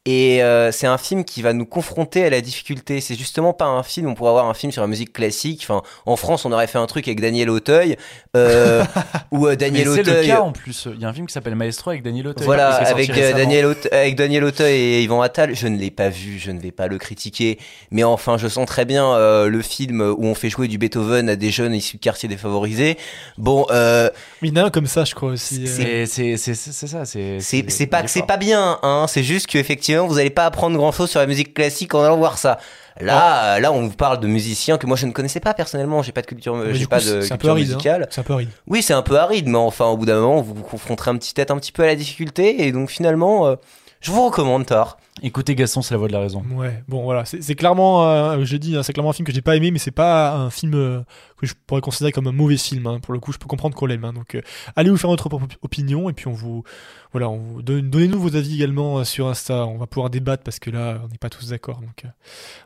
Et 0.05 0.41
euh, 0.41 0.71
c'est 0.71 0.87
un 0.87 0.97
film 0.97 1.25
qui 1.25 1.41
va 1.41 1.51
nous 1.51 1.65
confronter 1.65 2.23
à 2.25 2.29
la 2.29 2.39
difficulté. 2.39 3.01
C'est 3.01 3.15
justement 3.15 3.51
pas 3.53 3.65
un 3.65 3.83
film, 3.83 4.07
on 4.07 4.15
pourrait 4.15 4.29
avoir 4.29 4.47
un 4.47 4.53
film 4.53 4.71
sur 4.71 4.81
la 4.81 4.87
musique 4.87 5.11
classique. 5.11 5.59
Enfin, 5.63 5.83
en 6.05 6.15
France, 6.15 6.45
on 6.45 6.51
aurait 6.53 6.67
fait 6.67 6.77
un 6.77 6.87
truc 6.87 7.05
avec 7.07 7.19
Daniel 7.19 7.49
Auteuil. 7.49 7.97
Euh, 8.37 8.83
ou 9.31 9.45
euh, 9.45 9.55
Daniel 9.57 9.89
Mais 9.89 9.95
c'est 9.95 10.03
le 10.03 10.11
Auteuil. 10.11 10.27
cas 10.27 10.39
en 10.39 10.53
plus. 10.53 10.87
Il 10.95 11.01
y 11.01 11.05
a 11.05 11.09
un 11.09 11.13
film 11.13 11.27
qui 11.27 11.33
s'appelle 11.33 11.55
Maestro 11.55 11.91
avec 11.91 12.01
Daniel 12.01 12.27
Auteuil. 12.27 12.45
Voilà, 12.45 12.75
avec 12.75 13.09
euh. 13.09 13.33
Daniel, 13.33 13.65
Aute- 13.65 13.89
avec 13.91 14.15
Daniel 14.15 14.45
Auteuil 14.45 14.73
et 14.73 15.03
Yvan 15.03 15.21
Attal, 15.21 15.53
je 15.53 15.67
ne 15.67 15.77
l'ai 15.77 15.91
pas 15.91 16.07
vu, 16.07 16.39
je 16.39 16.51
ne 16.51 16.59
vais 16.61 16.71
pas 16.71 16.87
le 16.87 16.97
critiquer, 16.97 17.59
mais 17.91 18.05
enfin, 18.05 18.37
je 18.37 18.47
sens 18.47 18.65
très 18.65 18.85
bien 18.85 19.13
euh, 19.13 19.49
le 19.49 19.61
film 19.61 19.99
où 20.01 20.25
on 20.25 20.33
fait 20.33 20.49
jouer 20.49 20.69
du 20.69 20.77
Beethoven 20.77 21.29
à 21.29 21.35
des 21.35 21.51
jeunes 21.51 21.73
issus 21.75 21.97
de 21.97 22.01
quartiers 22.01 22.29
défavorisés. 22.29 22.97
Bon, 23.37 23.65
euh, 23.69 24.09
Mais 24.41 24.47
il 24.47 24.57
y 24.57 24.59
en 24.59 24.63
a 24.63 24.67
un 24.67 24.69
comme 24.69 24.87
ça, 24.87 25.03
je 25.03 25.13
crois 25.13 25.31
aussi. 25.31 25.67
C'est 25.67 26.05
ça. 26.05 27.03
C'est 27.05 28.25
pas 28.25 28.37
bien, 28.37 28.79
hein. 28.81 29.05
C'est 29.09 29.23
juste 29.23 29.47
qu'effectivement, 29.47 29.88
vous 29.97 30.17
allez 30.19 30.29
pas 30.29 30.45
apprendre 30.45 30.75
grand 30.77 30.91
chose 30.91 31.09
sur 31.09 31.19
la 31.19 31.25
musique 31.27 31.53
classique 31.53 31.93
en 31.95 32.03
allant 32.03 32.17
voir 32.17 32.37
ça. 32.37 32.57
Là, 33.01 33.55
euh, 33.55 33.59
là, 33.59 33.71
on 33.71 33.81
vous 33.87 33.95
parle 33.95 34.19
de 34.19 34.27
musiciens 34.27 34.77
que 34.77 34.85
moi 34.85 34.97
je 34.97 35.05
ne 35.05 35.11
connaissais 35.11 35.39
pas 35.39 35.53
personnellement. 35.53 36.01
J'ai 36.03 36.11
pas 36.11 36.21
de 36.21 36.27
culture, 36.27 36.61
j'ai 36.73 36.79
du 36.79 36.87
pas 36.87 36.99
coup, 36.99 37.05
de 37.05 37.21
culture 37.29 37.51
aride. 37.51 37.65
hein. 37.71 37.73
musicale. 37.75 38.07
C'est 38.09 38.19
un 38.19 38.23
peu 38.23 38.33
aride. 38.33 38.49
Oui, 38.67 38.81
c'est 38.83 38.93
un 38.93 39.01
peu 39.01 39.17
aride, 39.17 39.47
mais 39.47 39.57
enfin, 39.57 39.85
au 39.85 39.97
bout 39.97 40.05
d'un 40.05 40.19
moment, 40.19 40.41
vous 40.41 40.53
vous 40.53 40.63
confronterez 40.63 41.11
un 41.11 41.15
petit 41.17 41.33
tête 41.33 41.49
un 41.51 41.57
petit 41.57 41.71
peu 41.71 41.83
à 41.83 41.87
la 41.87 41.95
difficulté, 41.95 42.65
et 42.67 42.71
donc 42.71 42.89
finalement, 42.89 43.47
euh, 43.47 43.55
je 44.01 44.11
vous 44.11 44.25
recommande 44.25 44.65
Thor. 44.65 44.97
Écoutez, 45.21 45.53
Gaston, 45.55 45.81
c'est 45.81 45.93
la 45.93 45.97
voix 45.97 46.07
de 46.07 46.13
la 46.13 46.19
raison. 46.21 46.43
Ouais, 46.53 46.83
bon 46.87 47.03
voilà, 47.03 47.25
c'est 47.25 47.55
clairement, 47.55 48.09
euh, 48.09 48.43
je 48.45 48.55
dis, 48.57 48.75
hein, 48.77 48.83
c'est 48.83 48.93
clairement 48.93 49.09
un 49.09 49.13
film 49.13 49.25
que 49.25 49.33
j'ai 49.33 49.41
pas 49.41 49.55
aimé, 49.55 49.69
mais 49.71 49.79
c'est 49.79 49.91
pas 49.91 50.33
un 50.33 50.49
film 50.49 50.73
euh, 50.75 51.01
que 51.37 51.45
je 51.45 51.53
pourrais 51.67 51.81
considérer 51.81 52.11
comme 52.11 52.27
un 52.27 52.31
mauvais 52.31 52.57
film. 52.57 52.87
hein. 52.87 52.99
Pour 53.01 53.13
le 53.13 53.19
coup, 53.19 53.31
je 53.33 53.37
peux 53.37 53.47
comprendre 53.47 53.75
qu'on 53.75 53.85
l'aime. 53.85 54.05
hein. 54.05 54.13
Donc, 54.13 54.35
euh, 54.35 54.41
allez 54.75 54.89
vous 54.89 54.97
faire 54.97 55.09
votre 55.09 55.27
propre 55.27 55.45
opinion 55.61 56.09
et 56.09 56.13
puis 56.13 56.27
on 56.27 56.33
vous, 56.33 56.63
voilà, 57.11 57.27
donnez-nous 57.61 58.19
vos 58.19 58.35
avis 58.35 58.55
également 58.55 58.99
euh, 58.99 59.03
sur 59.03 59.27
Insta. 59.27 59.65
On 59.65 59.77
va 59.77 59.87
pouvoir 59.87 60.09
débattre 60.09 60.43
parce 60.43 60.59
que 60.59 60.69
là, 60.69 60.99
on 61.03 61.07
n'est 61.07 61.17
pas 61.17 61.29
tous 61.29 61.49
d'accord. 61.49 61.81
Donc, 61.81 62.05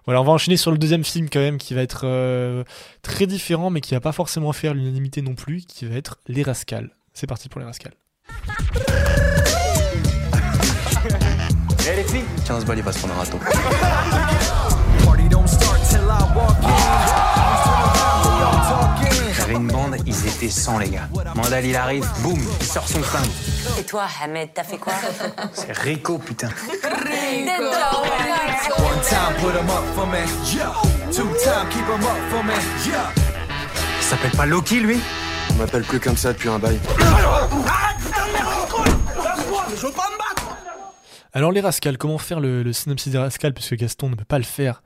voilà, 0.06 0.22
on 0.22 0.24
va 0.24 0.32
enchaîner 0.34 0.58
sur 0.58 0.72
le 0.72 0.78
deuxième 0.78 1.04
film 1.04 1.30
quand 1.30 1.40
même 1.40 1.58
qui 1.58 1.74
va 1.74 1.82
être 1.82 2.06
très 3.02 3.26
différent, 3.26 3.70
mais 3.70 3.82
qui 3.82 3.94
va 3.94 4.00
pas 4.02 4.12
forcément 4.12 4.52
faire 4.54 4.74
l'unanimité 4.74 5.22
non 5.22 5.34
plus, 5.36 5.62
qui 5.66 5.86
va 5.86 5.96
être 5.96 6.20
Les 6.28 6.44
Rascals. 6.44 6.92
C'est 7.14 7.28
parti 7.28 7.50
pour 7.50 7.60
Les 7.62 7.66
Rascals. 7.66 7.94
Tiens, 12.46 12.60
ce 12.60 12.66
bal, 12.66 12.78
il 12.78 12.84
va 12.84 12.92
se 12.92 13.00
prendre 13.00 13.14
un 13.14 13.18
râteau. 13.18 13.40
J'avais 19.38 19.54
une 19.54 19.68
bande, 19.68 19.96
ils 20.06 20.28
étaient 20.28 20.50
100 20.50 20.80
les 20.80 20.90
gars. 20.90 21.08
Mandal 21.36 21.66
il 21.66 21.76
arrive, 21.76 22.06
boum, 22.20 22.40
il 22.60 22.66
sort 22.66 22.88
son 22.88 23.02
flingue. 23.02 23.30
Et 23.80 23.84
toi, 23.84 24.04
Ahmed, 24.24 24.50
t'as 24.54 24.64
fait 24.64 24.78
quoi 24.78 24.94
C'est 25.54 25.72
Rico 25.72 26.18
putain. 26.18 26.50
Il 34.00 34.04
s'appelle 34.04 34.32
pas 34.32 34.46
Loki 34.46 34.80
lui 34.82 35.00
On 35.52 35.54
m'appelle 35.56 35.84
plus 35.84 36.00
comme 36.00 36.18
ça 36.18 36.34
depuis 36.34 36.50
un 36.50 36.60
bail. 36.60 36.80
Alors 41.34 41.52
les 41.52 41.62
Rascals, 41.62 41.98
comment 41.98 42.20
faire 42.20 42.40
le, 42.40 42.72
synopsis 42.74 43.12
des 43.12 43.18
Rascals 43.18 43.54
puisque 43.54 43.76
Gaston 43.76 44.10
ne 44.10 44.16
peut 44.16 44.24
pas 44.24 44.38
le 44.38 44.44
faire 44.44 44.84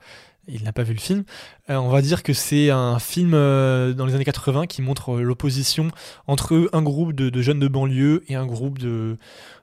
il 0.50 0.64
n'a 0.64 0.72
pas 0.72 0.82
vu 0.82 0.94
le 0.94 0.98
film. 0.98 1.24
Euh, 1.68 1.76
on 1.76 1.90
va 1.90 2.00
dire 2.00 2.22
que 2.22 2.32
c'est 2.32 2.70
un 2.70 2.98
film 2.98 3.32
euh, 3.34 3.92
dans 3.92 4.06
les 4.06 4.14
années 4.14 4.24
80 4.24 4.66
qui 4.66 4.80
montre 4.80 5.16
euh, 5.16 5.22
l'opposition 5.22 5.90
entre 6.26 6.70
un 6.72 6.80
groupe 6.80 7.12
de 7.12 7.42
jeunes 7.42 7.60
de 7.60 7.68
banlieue 7.68 8.24
et 8.28 8.34
un 8.34 8.46
groupe 8.46 8.78
de, 8.78 9.18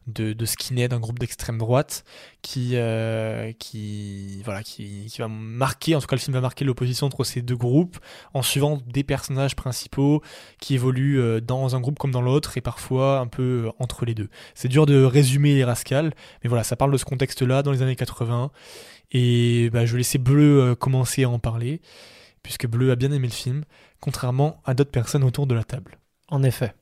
de, 0.08 0.34
de 0.34 0.46
skinhead, 0.46 0.94
un 0.94 1.00
groupe 1.00 1.20
d'extrême 1.20 1.58
droite 1.58 2.04
qui, 2.42 2.72
euh, 2.74 3.52
qui, 3.54 4.42
voilà, 4.44 4.64
qui, 4.64 5.08
qui 5.08 5.20
va 5.20 5.28
marquer, 5.28 5.96
en 5.96 6.02
tout 6.02 6.08
cas 6.08 6.16
le 6.16 6.22
film 6.22 6.34
va 6.34 6.42
marquer 6.42 6.66
l'opposition 6.66 7.08
entre 7.08 7.24
ces 7.24 7.42
deux 7.42 7.56
groupes 7.56 7.98
en 8.34 8.42
suivant 8.42 8.80
des 8.88 9.04
personnages 9.04 9.56
principaux 9.56 10.22
qui 10.60 10.76
évoluent 10.76 11.20
euh, 11.20 11.42
dans 11.42 11.76
un 11.76 11.82
groupe 11.82 11.98
comme 11.98 12.12
dans 12.12 12.22
l'autre 12.22 12.58
et 12.58 12.62
parfois 12.62 13.20
un 13.20 13.28
peu 13.28 13.66
euh, 13.66 13.72
entre 13.80 14.06
les 14.06 14.14
deux. 14.14 14.30
C'est 14.54 14.68
dur 14.68 14.86
de 14.86 15.04
résumer 15.04 15.56
les 15.56 15.64
rascals, 15.64 16.14
mais 16.44 16.50
voilà, 16.50 16.64
ça 16.64 16.76
parle 16.76 16.92
de 16.92 16.98
ce 16.98 17.06
contexte-là 17.06 17.64
dans 17.64 17.72
les 17.72 17.82
années 17.82 17.96
80 17.96 18.52
et 19.12 19.70
bah, 19.72 19.86
je 19.86 19.94
vais 19.94 20.00
laisser 20.00 20.18
Bleu 20.18 20.76
commencer 20.76 21.24
à 21.24 21.30
en 21.30 21.40
parler 21.40 21.82
puisque 22.44 22.68
Bleu 22.68 22.92
a 22.92 22.96
bien 22.96 23.12
aimé 23.12 23.28
le 23.28 23.34
film, 23.34 23.64
contrairement 24.00 24.62
à 24.66 24.76
d'autres 24.76 24.92
personnes 24.92 25.24
autour 25.24 25.48
de 25.48 25.56
la 25.56 25.64
table. 25.64 25.98
En 26.30 26.44
effet. 26.44 26.74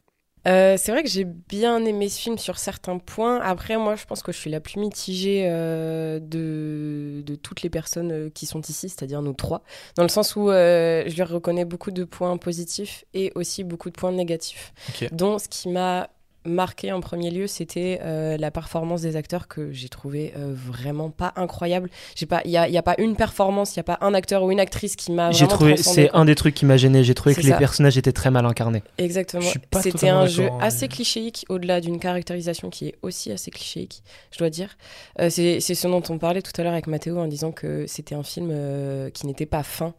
Euh, 0.47 0.75
c'est 0.77 0.91
vrai 0.91 1.03
que 1.03 1.09
j'ai 1.09 1.23
bien 1.23 1.83
aimé 1.85 2.09
ce 2.09 2.19
film 2.19 2.37
sur 2.37 2.57
certains 2.57 2.97
points. 2.97 3.39
Après, 3.41 3.77
moi, 3.77 3.95
je 3.95 4.05
pense 4.05 4.21
que 4.21 4.31
je 4.31 4.37
suis 4.37 4.49
la 4.49 4.59
plus 4.59 4.79
mitigée 4.79 5.47
euh, 5.49 6.19
de, 6.19 7.21
de 7.25 7.35
toutes 7.35 7.61
les 7.61 7.69
personnes 7.69 8.11
euh, 8.11 8.29
qui 8.29 8.45
sont 8.45 8.61
ici, 8.61 8.89
c'est-à-dire 8.89 9.21
nous 9.21 9.33
trois, 9.33 9.63
dans 9.95 10.03
le 10.03 10.09
sens 10.09 10.35
où 10.35 10.49
euh, 10.49 11.03
je 11.07 11.15
lui 11.15 11.23
reconnais 11.23 11.65
beaucoup 11.65 11.91
de 11.91 12.03
points 12.03 12.35
positifs 12.37 13.05
et 13.13 13.31
aussi 13.35 13.63
beaucoup 13.63 13.89
de 13.89 13.95
points 13.95 14.11
négatifs. 14.11 14.73
Dont 15.11 15.39
ce 15.39 15.47
qui 15.47 15.69
m'a 15.69 16.09
marqué 16.45 16.91
en 16.91 17.01
premier 17.01 17.31
lieu, 17.31 17.47
c'était 17.47 17.99
euh, 18.03 18.37
la 18.37 18.51
performance 18.51 19.01
des 19.01 19.15
acteurs 19.15 19.47
que 19.47 19.71
j'ai 19.71 19.89
trouvé 19.89 20.33
euh, 20.37 20.53
vraiment 20.53 21.09
pas 21.09 21.33
incroyable. 21.35 21.89
J'ai 22.15 22.25
pas, 22.25 22.41
il 22.45 22.51
y 22.51 22.53
y 22.53 22.77
a 22.77 22.83
pas 22.83 22.95
une 22.97 23.15
performance, 23.15 23.75
il 23.75 23.77
y 23.77 23.79
a 23.79 23.83
pas 23.83 23.97
un 24.01 24.13
acteur 24.13 24.43
ou 24.43 24.51
une 24.51 24.59
actrice 24.59 24.95
qui 24.95 25.11
m'a 25.11 25.31
J'ai 25.31 25.47
trouvé, 25.47 25.77
c'est 25.77 26.11
un 26.13 26.25
des 26.25 26.35
trucs 26.35 26.55
qui 26.55 26.65
m'a 26.65 26.77
gêné. 26.77 27.03
J'ai 27.03 27.13
trouvé 27.13 27.35
que 27.35 27.41
les 27.41 27.53
personnages 27.53 27.97
étaient 27.97 28.11
très 28.11 28.31
mal 28.31 28.45
incarnés. 28.45 28.83
Exactement. 28.97 29.49
C'était 29.81 30.09
un 30.09 30.25
jeu 30.25 30.47
hein, 30.51 30.57
assez 30.61 30.85
mais- 30.85 30.89
clichéique, 30.89 31.45
au-delà 31.49 31.81
d'une 31.81 31.99
caractérisation 31.99 32.69
qui 32.69 32.87
est 32.87 32.95
aussi 33.01 33.31
assez 33.31 33.51
clichéique, 33.51 34.03
je 34.31 34.37
dois 34.37 34.49
dire. 34.49 34.77
Euh, 35.19 35.29
c'est 35.29 35.59
c'est 35.59 35.75
ce 35.75 35.87
dont 35.87 36.03
on 36.09 36.17
parlait 36.17 36.41
tout 36.41 36.51
à 36.59 36.63
l'heure 36.63 36.73
avec 36.73 36.87
Mathéo 36.87 37.17
en 37.17 37.27
disant 37.27 37.51
que 37.51 37.85
c'était 37.87 38.15
un 38.15 38.23
film 38.23 38.49
euh, 38.51 39.09
qui 39.09 39.27
n'était 39.27 39.45
pas 39.45 39.63
fin. 39.63 39.93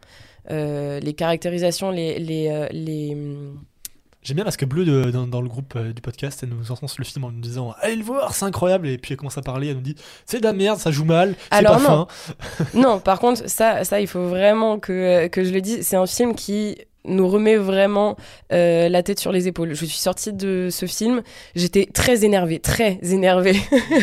Euh, 0.51 1.01
les 1.01 1.15
caractérisations, 1.15 1.91
les, 1.91 2.19
les, 2.19 2.69
les, 2.71 3.15
hum, 3.15 3.59
J'aime 4.25 4.37
bien 4.37 4.45
parce 4.45 4.57
que 4.57 4.65
Bleu, 4.65 4.85
de- 4.85 5.11
dans, 5.11 5.27
dans 5.27 5.41
le 5.43 5.49
groupe 5.49 5.75
euh, 5.77 5.93
du 5.93 6.01
podcast, 6.03 6.41
elle 6.43 6.49
nous 6.49 6.73
encense 6.73 6.99
le 6.99 7.05
film 7.05 7.25
en 7.25 7.31
nous 7.31 7.41
disant 7.41 7.75
Allez 7.81 7.97
le 7.97 8.03
voir, 8.05 8.35
c'est 8.35 8.47
incroyable. 8.47 8.89
Et 8.89 8.97
puis 8.99 9.13
elle 9.13 9.19
commence 9.19 9.37
à 9.39 9.43
parler, 9.43 9.69
elle 9.69 9.77
nous 9.77 9.83
dit 9.83 9.95
C'est 10.27 10.39
de 10.41 10.45
la 10.45 10.53
merde, 10.55 10.79
ça 10.79 10.91
joue 10.91 11.05
mal, 11.05 11.35
c'est 11.53 11.63
pas 11.63 11.79
non. 11.79 11.79
fin. 11.79 12.07
non, 12.75 12.99
par 13.01 13.21
contre, 13.21 13.49
ça, 13.49 13.85
ça, 13.85 14.01
il 14.01 14.07
faut 14.09 14.27
vraiment 14.27 14.79
que, 14.79 15.27
que 15.29 15.45
je 15.45 15.53
le 15.53 15.61
dise. 15.61 15.87
C'est 15.87 15.97
un 15.97 16.07
film 16.07 16.35
qui 16.35 16.79
nous 17.07 17.29
remet 17.29 17.57
vraiment 17.57 18.17
euh, 18.53 18.89
la 18.89 19.03
tête 19.03 19.19
sur 19.19 19.33
les 19.33 19.49
épaules. 19.49 19.75
Je 19.75 19.85
suis 19.85 19.99
sortie 19.99 20.33
de 20.33 20.69
ce 20.71 20.87
film, 20.87 21.23
j'étais 21.55 21.87
très 21.93 22.25
énervée, 22.25 22.59
très 22.61 22.99
énervée. 23.03 23.57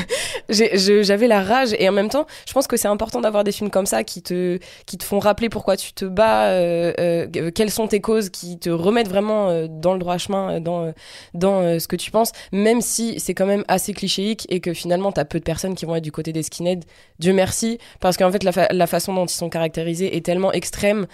J'avais 0.50 1.28
la 1.28 1.42
rage 1.44 1.70
et 1.80 1.88
en 1.88 1.92
même 1.92 2.10
temps, 2.10 2.26
je 2.48 2.54
pense 2.54 2.68
que 2.68 2.78
c'est 2.78 2.88
important 2.88 3.22
d'avoir 3.22 3.44
des 3.44 3.52
films 3.52 3.70
comme 3.70 3.86
ça 3.86 4.04
qui 4.04 4.22
te, 4.22 4.60
qui 4.86 4.98
te 4.98 5.04
font 5.04 5.20
rappeler 5.20 5.50
pourquoi 5.50 5.78
tu 5.78 5.94
te 5.94 6.06
bats, 6.06 6.48
euh, 6.48 6.94
euh, 7.00 7.52
quelles 7.52 7.72
sont 7.72 7.88
tes 7.88 8.02
causes, 8.02 8.30
qui 8.30 8.60
te 8.60 8.70
remettent 8.70 9.10
vraiment 9.10 9.68
dans 9.68 9.94
le 9.94 10.00
droit 10.00 10.18
chemin, 10.18 10.60
dans, 10.60 10.94
dans 11.34 11.80
ce 11.80 11.88
que 11.88 11.96
tu 11.96 12.12
penses, 12.12 12.32
même 12.52 12.82
si 12.82 13.20
c'est 13.20 13.34
quand 13.34 13.46
même 13.46 13.64
assez 13.68 13.94
clichéique 13.94 14.46
et 14.50 14.60
que 14.60 14.74
finalement, 14.74 15.12
t'as 15.12 15.26
peu 15.26 15.40
de 15.40 15.44
personnes 15.44 15.76
qui 15.76 15.86
vont 15.86 15.96
être 15.96 16.04
du 16.04 16.12
côté 16.12 16.34
des 16.34 16.44
skinheads. 16.44 16.82
Dieu 17.20 17.34
merci, 17.34 17.78
parce 18.00 18.18
qu'en 18.18 18.32
fait, 18.32 18.44
la, 18.44 18.52
fa- 18.52 18.68
la 18.72 18.88
façon 18.88 19.14
dont 19.14 19.26
ils 19.26 19.30
sont 19.30 19.50
caractérisés 19.50 20.16
est 20.16 20.26
tellement 20.26 20.52
extrême 20.52 21.08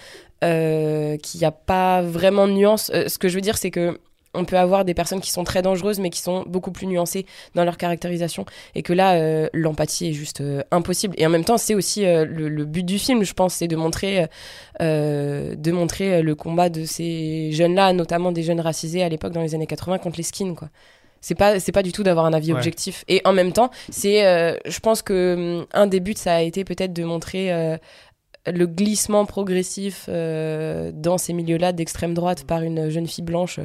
euh, 0.44 1.18
qu'il 1.18 1.40
n'y 1.40 1.46
a 1.46 1.52
pas 1.52 2.02
vraiment 2.02 2.48
de 2.48 2.54
nuance. 2.54 2.92
Euh, 2.94 3.08
ce 3.08 3.18
que 3.18 3.28
je 3.28 3.36
veux 3.36 3.42
dire, 3.42 3.58
c'est 3.58 3.72
que 3.72 4.00
on 4.34 4.46
peut 4.46 4.58
avoir 4.58 4.86
des 4.86 4.94
personnes 4.94 5.20
qui 5.22 5.32
sont 5.32 5.44
très 5.44 5.64
dangereuses, 5.64 6.00
mais 6.00 6.12
qui 6.12 6.20
sont 6.20 6.44
beaucoup 6.46 6.72
plus 6.72 6.86
nuancées 6.86 7.26
dans 7.56 7.64
leur 7.64 7.76
caractérisation, 7.78 8.46
et 8.76 8.84
que 8.84 8.94
là, 8.94 9.14
euh, 9.16 9.48
l'empathie 9.52 10.10
est 10.10 10.14
juste 10.14 10.42
euh, 10.42 10.62
impossible. 10.70 11.16
Et 11.18 11.26
en 11.26 11.30
même 11.30 11.44
temps, 11.46 11.58
c'est 11.58 11.74
aussi 11.74 12.04
le, 12.04 12.26
le 12.48 12.66
but 12.66 12.84
du 12.84 13.00
film, 13.00 13.24
je 13.24 13.34
pense, 13.34 13.56
c'est 13.56 13.68
de 13.68 13.76
montrer, 13.76 14.28
de 14.80 15.72
montrer 15.72 16.22
le 16.22 16.36
combat 16.36 16.70
de 16.70 16.86
ces 16.86 17.52
jeunes-là, 17.52 17.94
notamment 17.94 18.32
des 18.32 18.44
jeunes 18.44 18.60
racisés 18.62 19.02
à 19.02 19.10
l'époque 19.10 19.34
dans 19.34 19.42
les 19.42 19.56
années 19.56 19.66
80 19.68 19.98
contre 20.00 20.18
les 20.18 20.24
skins, 20.24 20.56
quoi. 20.56 20.70
C'est 21.20 21.34
pas, 21.36 21.60
c'est 21.60 21.72
pas 21.72 21.82
du 21.82 21.92
tout 21.92 22.04
d'avoir 22.04 22.26
un 22.28 22.32
avis 22.34 22.52
Ouais. 22.52 22.58
objectif. 22.60 23.04
Et 23.08 23.22
en 23.26 23.34
même 23.34 23.52
temps, 23.52 23.72
c'est, 23.90 24.24
euh, 24.28 24.56
je 24.66 24.80
pense 24.80 25.02
que 25.02 25.34
hum, 25.62 25.66
un 25.74 25.88
des 25.88 26.00
buts, 26.00 26.14
ça 26.16 26.36
a 26.36 26.42
été 26.42 26.64
peut-être 26.64 26.94
de 26.94 27.04
montrer 27.04 27.52
euh, 27.52 27.76
le 28.52 28.68
glissement 28.68 29.26
progressif 29.26 30.06
euh, 30.10 30.92
dans 30.94 31.18
ces 31.18 31.34
milieux-là 31.34 31.74
d'extrême 31.74 32.14
droite 32.14 32.44
par 32.46 32.62
une 32.62 32.90
jeune 32.90 33.08
fille 33.08 33.24
blanche 33.24 33.60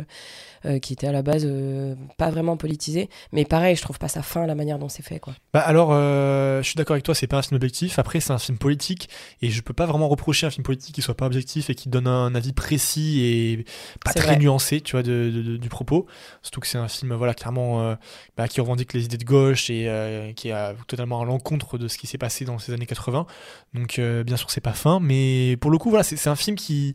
euh, 0.64 0.78
qui 0.78 0.92
était 0.92 1.06
à 1.06 1.12
la 1.12 1.22
base 1.22 1.44
euh, 1.46 1.94
pas 2.18 2.30
vraiment 2.30 2.56
politisée. 2.56 3.08
Mais 3.32 3.44
pareil, 3.44 3.76
je 3.76 3.82
trouve 3.82 3.98
pas 3.98 4.08
ça 4.08 4.22
fin 4.22 4.46
la 4.46 4.54
manière 4.54 4.78
dont 4.78 4.88
c'est 4.88 5.02
fait, 5.02 5.18
quoi. 5.20 5.34
Bah 5.52 5.60
alors, 5.60 5.90
euh, 5.92 6.62
je 6.62 6.66
suis 6.68 6.76
d'accord 6.76 6.94
avec 6.94 7.04
toi, 7.04 7.14
c'est 7.14 7.26
pas 7.26 7.38
un 7.38 7.42
film 7.42 7.56
objectif. 7.56 7.98
Après, 7.98 8.20
c'est 8.20 8.32
un 8.32 8.38
film 8.38 8.58
politique 8.58 9.08
et 9.40 9.50
je 9.50 9.60
peux 9.62 9.74
pas 9.74 9.86
vraiment 9.86 10.08
reprocher 10.08 10.46
un 10.46 10.50
film 10.50 10.64
politique 10.64 10.94
qui 10.94 11.02
soit 11.02 11.16
pas 11.16 11.26
objectif 11.26 11.68
et 11.70 11.74
qui 11.74 11.88
donne 11.88 12.06
un 12.06 12.34
avis 12.34 12.52
précis 12.52 13.20
et 13.22 13.64
pas 14.04 14.12
très 14.12 14.22
vrai. 14.26 14.36
nuancé, 14.38 14.80
tu 14.80 14.92
vois, 14.92 15.02
de, 15.02 15.30
de- 15.34 15.42
de- 15.42 15.56
du 15.56 15.68
propos. 15.68 16.06
Surtout 16.42 16.60
que 16.60 16.66
c'est 16.66 16.78
un 16.78 16.88
film, 16.88 17.14
voilà, 17.14 17.34
clairement, 17.34 17.96
bah, 18.36 18.48
qui 18.48 18.60
revendique 18.60 18.92
les 18.92 19.04
idées 19.04 19.16
de 19.18 19.24
gauche 19.24 19.70
et 19.70 20.32
qui 20.36 20.48
est 20.48 20.74
totalement 20.86 21.20
à 21.20 21.24
l'encontre 21.24 21.78
de 21.78 21.88
ce 21.88 21.98
qui 21.98 22.06
s'est 22.06 22.18
passé 22.18 22.44
dans 22.44 22.58
ces 22.58 22.72
années 22.72 22.86
80. 22.86 23.26
Donc, 23.74 24.00
bien 24.00 24.36
sûr, 24.36 24.50
c'est 24.50 24.60
pas 24.60 24.72
fin, 24.72 25.00
mais 25.00 25.56
pour 25.60 25.70
le 25.70 25.78
coup, 25.78 25.90
voilà, 25.90 26.02
c'est 26.04 26.16
c'est 26.16 26.30
un 26.30 26.36
film 26.36 26.56
qui 26.56 26.94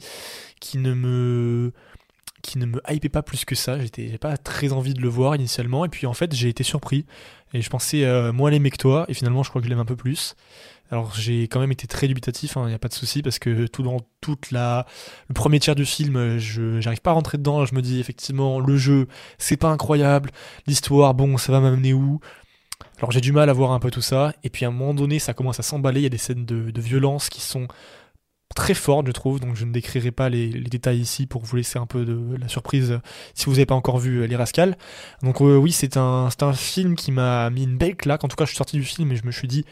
qui 0.59 0.77
ne 0.79 0.93
me 0.93 1.71
qui 2.47 2.57
ne 2.57 2.65
me 2.65 2.81
hypait 2.89 3.09
pas 3.09 3.21
plus 3.21 3.43
que 3.43 3.55
ça. 3.55 3.77
J'étais 3.79 4.17
pas 4.17 4.37
très 4.37 4.71
envie 4.71 4.93
de 4.93 5.01
le 5.01 5.09
voir 5.09 5.35
initialement 5.35 5.83
et 5.83 5.89
puis 5.89 6.07
en 6.07 6.13
fait 6.13 6.33
j'ai 6.33 6.47
été 6.47 6.63
surpris 6.63 7.05
et 7.53 7.61
je 7.61 7.69
pensais 7.69 8.05
euh, 8.05 8.31
moins 8.31 8.49
l'aimer 8.49 8.71
que 8.71 8.77
toi 8.77 9.05
et 9.09 9.13
finalement 9.13 9.43
je 9.43 9.49
crois 9.49 9.61
que 9.61 9.65
je 9.65 9.69
l'aime 9.69 9.79
un 9.79 9.85
peu 9.85 9.97
plus. 9.97 10.35
Alors 10.89 11.13
j'ai 11.13 11.43
quand 11.43 11.59
même 11.59 11.73
été 11.73 11.85
très 11.87 12.07
dubitatif, 12.07 12.53
il 12.55 12.67
n'y 12.67 12.73
a 12.73 12.79
pas 12.79 12.87
de 12.87 12.93
souci 12.93 13.21
parce 13.21 13.37
que 13.37 13.67
tout 13.67 13.83
dans 13.83 13.99
toute 14.21 14.51
la 14.51 14.85
le 15.27 15.33
premier 15.33 15.59
tiers 15.59 15.75
du 15.75 15.85
film, 15.85 16.37
je 16.37 16.79
j'arrive 16.79 17.01
pas 17.01 17.11
à 17.11 17.13
rentrer 17.13 17.37
dedans. 17.37 17.65
Je 17.65 17.75
me 17.75 17.81
dis 17.81 17.99
effectivement 17.99 18.61
le 18.61 18.77
jeu 18.77 19.07
c'est 19.37 19.57
pas 19.57 19.69
incroyable, 19.69 20.31
l'histoire 20.67 21.13
bon 21.13 21.37
ça 21.37 21.51
va 21.51 21.59
m'amener 21.59 21.93
où? 21.93 22.21
Alors 22.99 23.11
j'ai 23.11 23.21
du 23.21 23.33
mal 23.33 23.49
à 23.49 23.53
voir 23.53 23.71
un 23.71 23.79
peu 23.79 23.91
tout 23.91 24.01
ça 24.01 24.33
et 24.43 24.49
puis 24.49 24.63
à 24.63 24.69
un 24.69 24.71
moment 24.71 24.93
donné 24.93 25.19
ça 25.19 25.33
commence 25.33 25.59
à 25.59 25.63
s'emballer. 25.63 25.99
Il 25.99 26.03
y 26.03 26.07
a 26.07 26.09
des 26.09 26.17
scènes 26.17 26.45
de, 26.45 26.71
de 26.71 26.81
violence 26.81 27.29
qui 27.29 27.41
sont 27.41 27.67
très 28.55 28.73
fortes 28.73 29.05
je 29.07 29.11
trouve 29.11 29.39
donc 29.39 29.55
je 29.55 29.65
ne 29.65 29.71
décrirai 29.71 30.11
pas 30.11 30.29
les, 30.29 30.47
les 30.47 30.69
détails 30.69 30.99
ici 30.99 31.27
pour 31.27 31.43
vous 31.43 31.55
laisser 31.57 31.77
un 31.79 31.85
peu 31.85 32.05
de 32.05 32.37
la 32.39 32.47
surprise 32.47 32.91
euh, 32.91 32.99
si 33.35 33.45
vous 33.45 33.51
n'avez 33.53 33.65
pas 33.67 33.75
encore 33.75 33.97
vu 33.99 34.21
euh, 34.21 34.25
les 34.27 34.35
Rascals. 34.35 34.77
Donc 35.21 35.41
euh, 35.41 35.57
oui 35.57 35.71
c'est 35.71 35.97
un 35.97 36.29
un 36.41 36.53
film 36.53 36.95
qui 36.95 37.11
m'a 37.11 37.49
mis 37.49 37.63
une 37.63 37.77
belle 37.77 37.95
claque. 37.95 38.23
En 38.23 38.27
tout 38.27 38.35
cas 38.35 38.45
je 38.45 38.49
suis 38.49 38.57
sorti 38.57 38.77
du 38.77 38.83
film 38.83 39.11
et 39.11 39.15
je 39.15 39.25
me 39.25 39.31
suis 39.31 39.47
dit 39.47 39.65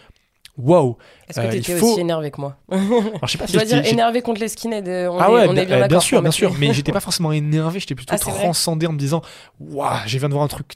waouh 0.58 0.98
Est-ce 1.28 1.40
que 1.42 1.46
Euh, 1.46 1.50
tu 1.50 1.56
il 1.56 1.60
étais 1.60 1.78
faut- 1.78 1.92
aussi 1.92 2.00
énervé 2.02 2.32
que 2.32 2.40
moi? 2.42 2.58
Alors 2.70 3.28
je 3.28 3.32
sais 3.32 3.38
pas 3.38 3.46
Je 3.46 3.52
si 3.52 3.58
dois 3.58 3.66
dire 3.66 3.86
énervé 3.86 4.22
contre 4.22 4.40
les 4.42 4.48
skinheads. 4.50 5.10
On 5.10 5.18
ah 5.20 5.28
est, 5.30 5.32
ouais, 5.34 5.48
on 5.50 5.54
bah, 5.54 5.62
est 5.62 5.66
bien 5.66 5.82
euh, 5.84 5.88
bien 5.88 6.00
sûr, 6.00 6.22
bien 6.22 6.32
sûr, 6.32 6.54
mais 6.60 6.74
j'étais 6.74 6.92
pas 6.94 7.00
forcément 7.00 7.32
énervé, 7.32 7.80
j'étais 7.80 7.96
plutôt 7.96 8.14
Ah, 8.14 8.20
transcendé 8.20 8.88
en 8.88 8.94
me 8.94 8.98
disant 9.00 9.22
Waouh, 9.60 9.98
j'ai 10.06 10.20
viens 10.20 10.30
de 10.30 10.34
voir 10.34 10.46
un 10.46 10.50
truc 10.50 10.74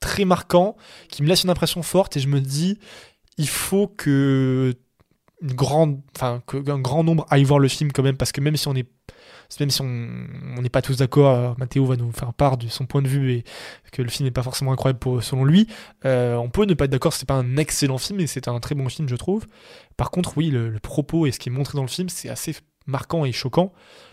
très 0.00 0.24
marquant 0.24 0.76
qui 1.10 1.22
me 1.22 1.28
laisse 1.28 1.44
une 1.44 1.50
impression 1.50 1.82
forte 1.82 2.16
et 2.16 2.20
je 2.20 2.28
me 2.28 2.40
dis 2.40 2.78
il 3.38 3.48
faut 3.48 3.86
que 3.86 4.74
une 5.42 6.02
enfin 6.14 6.42
que 6.46 6.70
un 6.70 6.78
grand 6.78 7.04
nombre 7.04 7.26
aille 7.30 7.44
voir 7.44 7.58
le 7.58 7.68
film 7.68 7.92
quand 7.92 8.02
même 8.02 8.16
parce 8.16 8.32
que 8.32 8.40
même 8.40 8.56
si 8.56 8.68
on 8.68 8.74
est 8.74 8.88
même 9.58 9.70
si 9.70 9.82
on 9.82 10.62
n'est 10.62 10.68
pas 10.68 10.82
tous 10.82 10.96
d'accord, 10.98 11.34
euh, 11.34 11.54
Mathéo 11.58 11.84
va 11.84 11.96
nous 11.96 12.12
faire 12.12 12.32
part 12.32 12.56
de 12.56 12.68
son 12.68 12.86
point 12.86 13.02
de 13.02 13.08
vue 13.08 13.32
et 13.32 13.44
que 13.90 14.00
le 14.00 14.08
film 14.08 14.26
n'est 14.26 14.30
pas 14.30 14.44
forcément 14.44 14.72
incroyable 14.72 15.00
selon 15.22 15.44
lui, 15.44 15.66
euh, 16.04 16.36
on 16.36 16.48
peut 16.48 16.66
ne 16.66 16.74
pas 16.74 16.84
être 16.84 16.92
d'accord, 16.92 17.12
c'est 17.12 17.26
pas 17.26 17.34
un 17.34 17.56
excellent 17.56 17.98
film, 17.98 18.18
mais 18.20 18.28
c'est 18.28 18.46
un 18.46 18.60
très 18.60 18.76
bon 18.76 18.88
film, 18.88 19.08
je 19.08 19.16
trouve. 19.16 19.46
Par 19.96 20.12
contre, 20.12 20.36
oui, 20.36 20.50
le, 20.50 20.68
le 20.68 20.78
propos 20.78 21.26
et 21.26 21.32
ce 21.32 21.40
qui 21.40 21.48
est 21.48 21.52
montré 21.52 21.74
dans 21.74 21.82
le 21.82 21.88
film, 21.88 22.08
c'est 22.08 22.28
assez 22.28 22.54
marquant 22.86 23.24
et 23.24 23.32
choquant, 23.32 23.72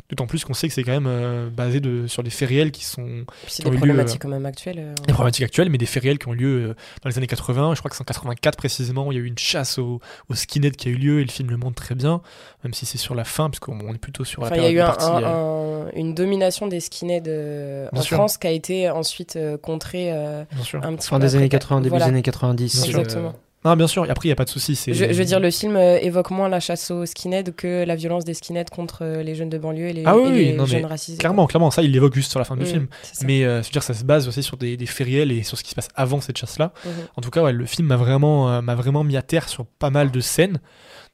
d'autant 0.10 0.26
plus 0.28 0.43
qu'on 0.46 0.54
sait 0.54 0.67
que 0.67 0.74
c'est 0.74 0.84
quand 0.84 0.91
même 0.91 1.06
euh, 1.08 1.50
basé 1.50 1.80
de, 1.80 2.08
sur 2.08 2.24
des 2.24 2.30
faits 2.30 2.48
réels 2.50 2.72
qui 2.72 2.86
sont 2.86 3.26
c'est 3.48 3.63
des 3.63 3.70
eu 3.70 3.72
lieu, 3.74 3.78
problématiques 3.78 4.15
euh, 4.15 4.24
quand 4.24 4.30
même 4.30 4.46
actuelles. 4.46 4.80
euh, 4.80 4.93
des 5.06 5.13
problématiques 5.13 5.43
actuelles, 5.46 5.70
mais 5.70 5.78
des 5.78 5.86
faits 5.86 6.04
réels 6.04 6.17
qui 6.20 6.28
ont 6.30 6.34
eu 6.34 6.38
lieu 6.38 6.48
euh, 6.70 6.74
dans 7.04 7.10
les 7.10 7.17
années 7.17 7.28
80. 7.28 7.74
Je 7.76 7.80
crois 7.80 7.89
que 7.89 7.96
c'est 7.98 8.02
en 8.02 8.06
84 8.06 8.56
précisément. 8.58 9.12
Il 9.12 9.15
y 9.15 9.17
a 9.20 9.24
eu 9.24 9.28
une 9.28 9.38
chasse 9.38 9.78
aux 9.80 10.00
au 10.30 10.34
skinhead 10.36 10.76
qui 10.78 10.88
a 10.88 10.91
eu 10.91 10.96
lieu 10.96 11.20
et 11.20 11.24
le 11.24 11.30
film 11.32 11.50
le 11.50 11.58
montre 11.58 11.76
très 11.76 11.96
bien, 11.96 12.22
même 12.63 12.74
si 12.74 12.86
c'est 12.86 12.98
sur 12.98 13.15
la 13.15 13.24
fin, 13.26 13.50
puisqu'on 13.50 13.78
on 13.86 13.93
est 13.93 13.98
plutôt 13.98 14.24
sur 14.24 14.41
la 14.43 14.48
Enfin, 14.48 14.56
il 14.58 14.63
y 14.63 14.65
a 14.65 14.72
eu 14.72 14.76
période 14.76 14.89
un- 14.89 14.96
partie, 14.96 15.26
un- 15.26 15.30
euh, 15.30 15.86
un- 15.88 15.91
une 15.96 16.13
domination 16.13 16.67
des 16.67 16.80
skinheads 16.80 17.28
euh, 17.28 17.89
en 17.91 18.02
sûr. 18.02 18.15
France 18.17 18.38
qui 18.38 18.48
a 18.48 18.52
été 18.52 18.89
ensuite 18.89 19.36
euh, 19.36 19.58
contrée 19.58 20.12
euh, 20.13 20.43
Bien 20.54 20.63
sûr. 20.63 20.84
un 20.84 20.96
petit 20.96 21.08
Fin 21.10 21.17
peu 21.17 21.22
des 21.24 21.28
après. 21.30 21.38
années 21.39 21.50
80, 21.50 21.82
début 21.82 21.89
Voilà. 21.89 22.06
des 22.06 22.10
années 22.12 22.22
90. 22.22 22.84
Bien 22.89 23.04
sûr. 23.10 23.34
Non, 23.67 23.75
bien 23.75 23.88
sûr. 23.88 24.03
Après, 24.10 24.27
il 24.27 24.30
y 24.30 24.32
a 24.32 24.36
pas 24.36 24.45
de 24.45 24.49
souci. 24.49 24.75
Je, 24.88 24.93
je 24.93 25.03
veux 25.06 25.25
dire, 25.25 25.39
le 25.39 25.51
film 25.51 25.75
euh, 25.75 25.97
évoque 25.99 26.32
moins 26.32 26.49
la 26.49 26.60
chasse 26.60 26.89
aux 26.91 27.06
skinheads 27.06 27.51
que 27.56 27.84
la 27.86 27.95
violence 27.95 28.23
des 28.23 28.34
skinheads 28.34 28.69
contre 28.71 28.99
euh, 29.01 29.23
les 29.23 29.36
jeunes 29.36 29.49
de 29.49 29.58
banlieue 29.58 29.88
et 29.89 29.93
les, 29.93 30.03
Ah 30.06 30.15
oui, 30.17 30.23
et 30.27 30.32
oui, 30.32 30.45
les 30.45 30.53
non, 30.53 30.63
mais 30.63 30.69
jeunes 30.69 30.86
racisés. 30.86 31.17
Clairement, 31.17 31.45
clairement, 31.47 31.69
ça, 31.71 31.82
il 31.82 31.91
l'évoque 31.91 32.13
juste 32.15 32.32
sur 32.32 32.39
la 32.39 32.45
fin 32.45 32.56
du 32.56 32.63
Mm, 32.63 32.65
film. 32.65 32.88
Mais 33.23 33.43
euh, 33.43 33.62
je 33.62 33.67
veux 33.67 33.71
dire, 33.71 33.84
ça 33.84 33.93
se 33.93 34.03
base 34.03 34.27
aussi 34.27 34.43
sur 34.43 34.58
des, 34.58 34.77
des 34.77 34.86
faits 34.86 35.08
réels 35.08 35.32
et 35.32 35.43
sur 35.43 35.58
ce 35.58 35.63
qui 35.63 35.71
se 35.71 35.75
passe 35.75 35.89
avant 35.95 36.21
cette 36.21 36.38
chasse-là. 36.38 36.71
Mhm. 36.86 36.91
En 37.17 37.21
tout 37.21 37.30
cas, 37.30 37.43
ouais, 37.43 37.51
le 37.53 37.65
film 37.65 37.88
m'a 37.88 37.97
vraiment, 37.97 38.62
m'a 38.62 38.75
vraiment 38.75 39.03
mis 39.03 39.17
à 39.17 39.21
terre 39.21 39.49
sur 39.49 39.65
pas 39.65 39.89
mal 39.89 40.12
de 40.12 40.19
scènes, 40.19 40.60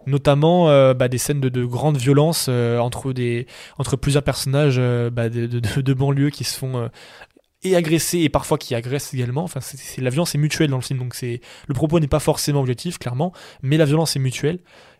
notamment 0.06 0.70
euh, 0.70 0.94
bah, 0.94 1.08
des 1.08 1.18
scènes 1.18 1.40
de, 1.42 1.50
de 1.50 1.64
grande 1.66 1.98
violence 1.98 2.48
euh, 2.50 2.78
entre, 2.80 3.14
des, 3.14 3.48
entre 3.78 3.96
plusieurs 3.96 4.24
personnages 4.24 4.76
euh, 4.78 5.10
bah, 5.10 5.30
de, 5.30 5.46
de, 5.48 5.60
de- 5.60 5.82
de 5.82 5.94
banlieue 5.94 6.30
qui 6.30 6.44
se 6.44 6.58
font 6.58 6.90
et 7.64 7.76
agresser 7.76 8.20
et 8.20 8.30
parfois 8.30 8.58
qui 8.58 8.76
agressent 8.76 9.14
également. 9.14 9.44
Enfin, 9.44 9.60
la 9.98 10.10
violence 10.10 10.36
est 10.36 10.38
mutuelle 10.38 10.70
dans 10.70 10.78
le 10.78 10.84
film, 10.84 11.00
donc 11.00 11.16
c'est 11.16 11.42
le 11.68 11.74
propos 11.74 12.00
n'est 12.00 12.08
pas 12.08 12.20
forcément 12.20 12.62
objectif, 12.62 12.98
clairement, 12.98 13.34
mais 13.62 13.78
la 13.78 13.86
violence 13.86 14.16
est 14.16 14.20
mutuelle. 14.20 14.60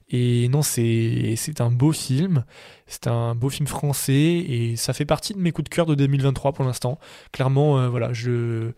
Et 0.10 0.48
non, 0.50 0.62
c'est 0.62 1.34
c'est 1.38 1.62
un 1.62 1.72
beau 1.72 1.92
film. 1.92 2.46
C'est 2.86 3.08
un 3.08 3.36
beau 3.36 3.50
film 3.50 3.68
français 3.68 4.14
et 4.14 4.76
ça 4.76 4.94
fait 4.94 5.06
partie 5.06 5.34
de 5.34 5.40
mes 5.40 5.52
coups 5.52 5.70
de 5.70 5.74
cœur 5.74 5.86
de 5.86 5.96
2023 5.96 6.52
pour 6.54 6.66
l'instant. 6.66 7.00
Clairement, 7.32 7.80
euh, 7.80 7.90
voilà, 7.90 8.14
je 8.14 8.72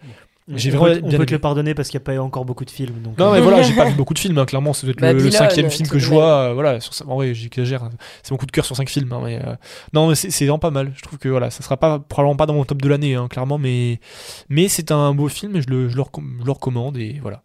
j'ai 0.53 0.71
on 0.71 0.77
vraiment 0.77 0.93
peut, 0.95 1.01
on 1.05 1.09
peut 1.17 1.25
te 1.25 1.31
le 1.33 1.39
pardonner 1.39 1.73
parce 1.73 1.89
qu'il 1.89 1.97
n'y 1.97 2.03
a 2.03 2.05
pas 2.05 2.13
eu 2.13 2.19
encore 2.19 2.45
beaucoup 2.45 2.65
de 2.65 2.69
films. 2.69 3.01
Donc, 3.01 3.17
Non 3.17 3.29
euh, 3.29 3.33
mais 3.33 3.41
voilà, 3.41 3.61
j'ai 3.63 3.73
pas 3.73 3.85
vu 3.85 3.95
beaucoup 3.95 4.13
de 4.13 4.19
films, 4.19 4.37
hein, 4.37 4.45
clairement, 4.45 4.73
c'est 4.73 4.85
peut-être 4.85 5.01
le, 5.01 5.13
le 5.23 5.31
cinquième 5.31 5.69
film 5.71 5.87
tout 5.87 5.93
que 5.93 5.99
je 5.99 6.07
vois. 6.07 6.49
euh, 6.49 6.53
voilà, 6.53 6.79
sur, 6.79 6.93
ça- 6.93 7.05
en 7.07 7.15
vrai, 7.15 7.33
j'exagère. 7.33 7.89
C'est 8.21 8.31
mon 8.31 8.37
coup 8.37 8.45
de 8.45 8.51
cœur 8.51 8.63
sur 8.65 8.75
cinq 8.75 8.89
films. 8.89 9.11
hein, 9.13 9.21
mais, 9.23 9.39
euh, 9.43 9.55
non, 9.93 10.07
mais 10.09 10.15
c'est 10.15 10.29
c'est 10.29 10.45
vraiment 10.45 10.59
pas 10.59 10.71
mal. 10.71 10.93
Je 10.95 11.01
trouve 11.01 11.17
que 11.17 11.29
voilà, 11.29 11.49
ça 11.49 11.63
sera 11.63 11.77
pas 11.77 11.97
probablement 11.99 12.35
pas 12.35 12.45
dans 12.45 12.53
mon 12.53 12.63
top 12.65 12.81
de 12.81 12.87
l'année, 12.89 13.15
hein, 13.15 13.27
clairement, 13.27 13.57
mais 13.57 13.99
mais 14.49 14.67
c'est 14.67 14.91
un 14.91 15.13
beau 15.15 15.27
film 15.29 15.55
et 15.55 15.61
je 15.61 15.69
le, 15.69 15.89
je 15.89 15.95
le, 15.95 16.01
recomm- 16.03 16.39
je 16.41 16.45
le 16.45 16.51
recommande 16.51 16.97
et 16.97 17.17
voilà. 17.21 17.41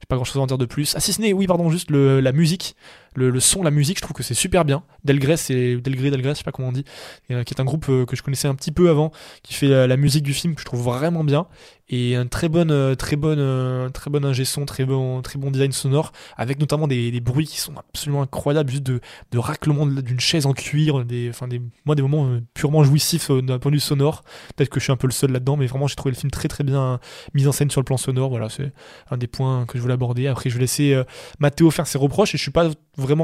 J'ai 0.00 0.06
pas 0.08 0.14
grand 0.14 0.24
chose 0.24 0.36
à 0.36 0.40
en 0.40 0.46
dire 0.46 0.58
de 0.58 0.64
plus. 0.64 0.94
Ah 0.96 1.00
si 1.00 1.12
ce 1.12 1.20
n'est, 1.20 1.32
oui 1.32 1.46
pardon, 1.48 1.70
juste 1.70 1.90
le, 1.90 2.20
la 2.20 2.30
musique, 2.32 2.76
le, 3.14 3.40
son, 3.40 3.62
la 3.62 3.70
musique, 3.70 3.98
je 3.98 4.02
trouve 4.02 4.14
que 4.14 4.22
c'est 4.22 4.34
super 4.34 4.64
bien. 4.64 4.82
Delgrès, 5.04 5.36
c'est 5.36 5.76
Delgrès, 5.76 6.10
Delgrès, 6.10 6.34
je 6.34 6.38
sais 6.38 6.44
pas 6.44 6.52
comment 6.52 6.68
on 6.68 6.72
dit, 6.72 6.84
euh, 7.30 7.44
qui 7.44 7.54
est 7.54 7.60
un 7.60 7.64
groupe 7.64 7.86
euh, 7.88 8.04
que 8.04 8.16
je 8.16 8.22
connaissais 8.22 8.48
un 8.48 8.54
petit 8.54 8.72
peu 8.72 8.90
avant, 8.90 9.10
qui 9.42 9.54
fait 9.54 9.72
euh, 9.72 9.86
la 9.86 9.96
musique 9.96 10.22
du 10.22 10.34
film 10.34 10.54
que 10.54 10.60
je 10.60 10.66
trouve 10.66 10.82
vraiment 10.82 11.24
bien 11.24 11.46
et 11.90 12.16
un 12.16 12.26
très 12.26 12.50
bon, 12.50 12.70
euh, 12.70 12.94
très 12.94 13.16
bonne, 13.16 13.90
très 13.92 14.10
bon 14.10 14.22
ingé 14.24 14.44
son, 14.44 14.66
très 14.66 14.84
bon, 14.84 15.22
très 15.22 15.38
bon 15.38 15.50
design 15.50 15.72
sonore, 15.72 16.12
avec 16.36 16.60
notamment 16.60 16.86
des, 16.86 17.10
des 17.10 17.20
bruits 17.20 17.46
qui 17.46 17.58
sont 17.58 17.72
absolument 17.76 18.20
incroyables, 18.20 18.70
juste 18.70 18.82
de, 18.82 19.00
de 19.30 19.38
raclement 19.38 19.86
d'une 19.86 20.20
chaise 20.20 20.44
en 20.44 20.52
cuir, 20.52 21.04
des, 21.06 21.30
enfin 21.30 21.48
des, 21.48 21.62
moi 21.86 21.94
des 21.94 22.02
moments 22.02 22.38
purement 22.52 22.84
jouissifs 22.84 23.30
d'un 23.30 23.58
point 23.58 23.70
de 23.70 23.76
vue 23.76 23.80
sonore. 23.80 24.22
Peut-être 24.54 24.68
que 24.68 24.80
je 24.80 24.84
suis 24.84 24.92
un 24.92 24.96
peu 24.96 25.06
le 25.06 25.12
seul 25.14 25.32
là-dedans, 25.32 25.56
mais 25.56 25.66
vraiment 25.66 25.86
j'ai 25.86 25.96
trouvé 25.96 26.12
le 26.14 26.20
film 26.20 26.30
très 26.30 26.48
très 26.48 26.62
bien 26.62 27.00
mis 27.32 27.46
en 27.46 27.52
scène 27.52 27.70
sur 27.70 27.80
le 27.80 27.86
plan 27.86 27.96
sonore. 27.96 28.28
Voilà, 28.28 28.50
c'est 28.50 28.70
un 29.10 29.16
des 29.16 29.26
points 29.26 29.64
que 29.64 29.78
je 29.78 29.82
voulais 29.82 29.94
aborder. 29.94 30.26
Après, 30.26 30.50
je 30.50 30.56
vais 30.56 30.60
laisser 30.60 31.02
Mathéo 31.38 31.70
faire 31.70 31.86
ses 31.86 31.96
reproches 31.96 32.34
et 32.34 32.38
je 32.38 32.42
suis 32.42 32.50
pas 32.50 32.68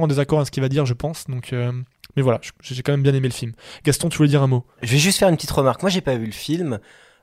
en 0.03 0.07
désaccord 0.07 0.39
avec 0.39 0.47
ce 0.47 0.51
qu'il 0.51 0.63
va 0.63 0.69
dire, 0.69 0.87
je 0.87 0.95
pense. 0.95 1.27
Donc, 1.29 1.53
euh, 1.53 1.73
mais 2.17 2.23
voilà, 2.23 2.41
j'ai 2.61 2.83
quand 2.83 2.93
même 2.93 3.03
bien 3.03 3.15
aimé 3.15 3.29
le 3.29 3.35
film. 3.35 3.53
Gaston, 3.85 4.09
tu 4.09 4.19
voulais 4.19 4.29
dire 4.29 4.43
un 4.43 4.47
mot? 4.47 4.65
Je 4.83 4.93
vais 4.93 4.99
juste 4.99 5.19
faire 5.19 5.29
une 5.29 5.37
petite 5.37 5.51
remarque. 5.51 5.83
Moi, 5.83 5.91
j'ai 5.91 6.01
pas 6.01 6.17
vu 6.17 6.27
le 6.27 6.33
film, 6.33 6.79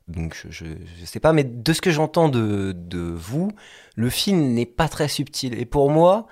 donc 0.08 0.38
je, 0.50 0.66
je 0.66 1.06
sais 1.06 1.20
pas, 1.20 1.34
mais 1.34 1.44
de 1.44 1.74
ce 1.74 1.82
que 1.82 1.92
j'entends 1.92 2.30
de, 2.30 2.74
de 2.76 3.00
vous, 3.00 3.52
le 3.96 4.10
film 4.10 4.54
n'est 4.54 4.66
pas 4.66 4.88
très 4.88 5.08
subtil. 5.08 5.60
Et 5.60 5.66
pour 5.66 5.90
moi, 5.90 6.28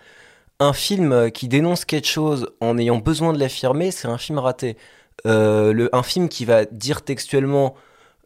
un 0.60 0.74
film 0.74 1.32
qui 1.32 1.48
dénonce 1.48 1.86
quelque 1.86 2.08
chose 2.08 2.50
en 2.60 2.78
ayant 2.78 2.98
besoin 2.98 3.34
de 3.34 3.40
l'affirmer, 3.40 3.92
c'est 3.92 4.08
un 4.08 4.18
film 4.18 4.40
raté. 4.40 4.78
Euh, 5.26 5.74
le, 5.74 5.94
un 5.96 6.04
film 6.04 6.30
qui 6.30 6.46
va 6.46 6.66
dire 6.66 7.02
textuellement 7.02 7.76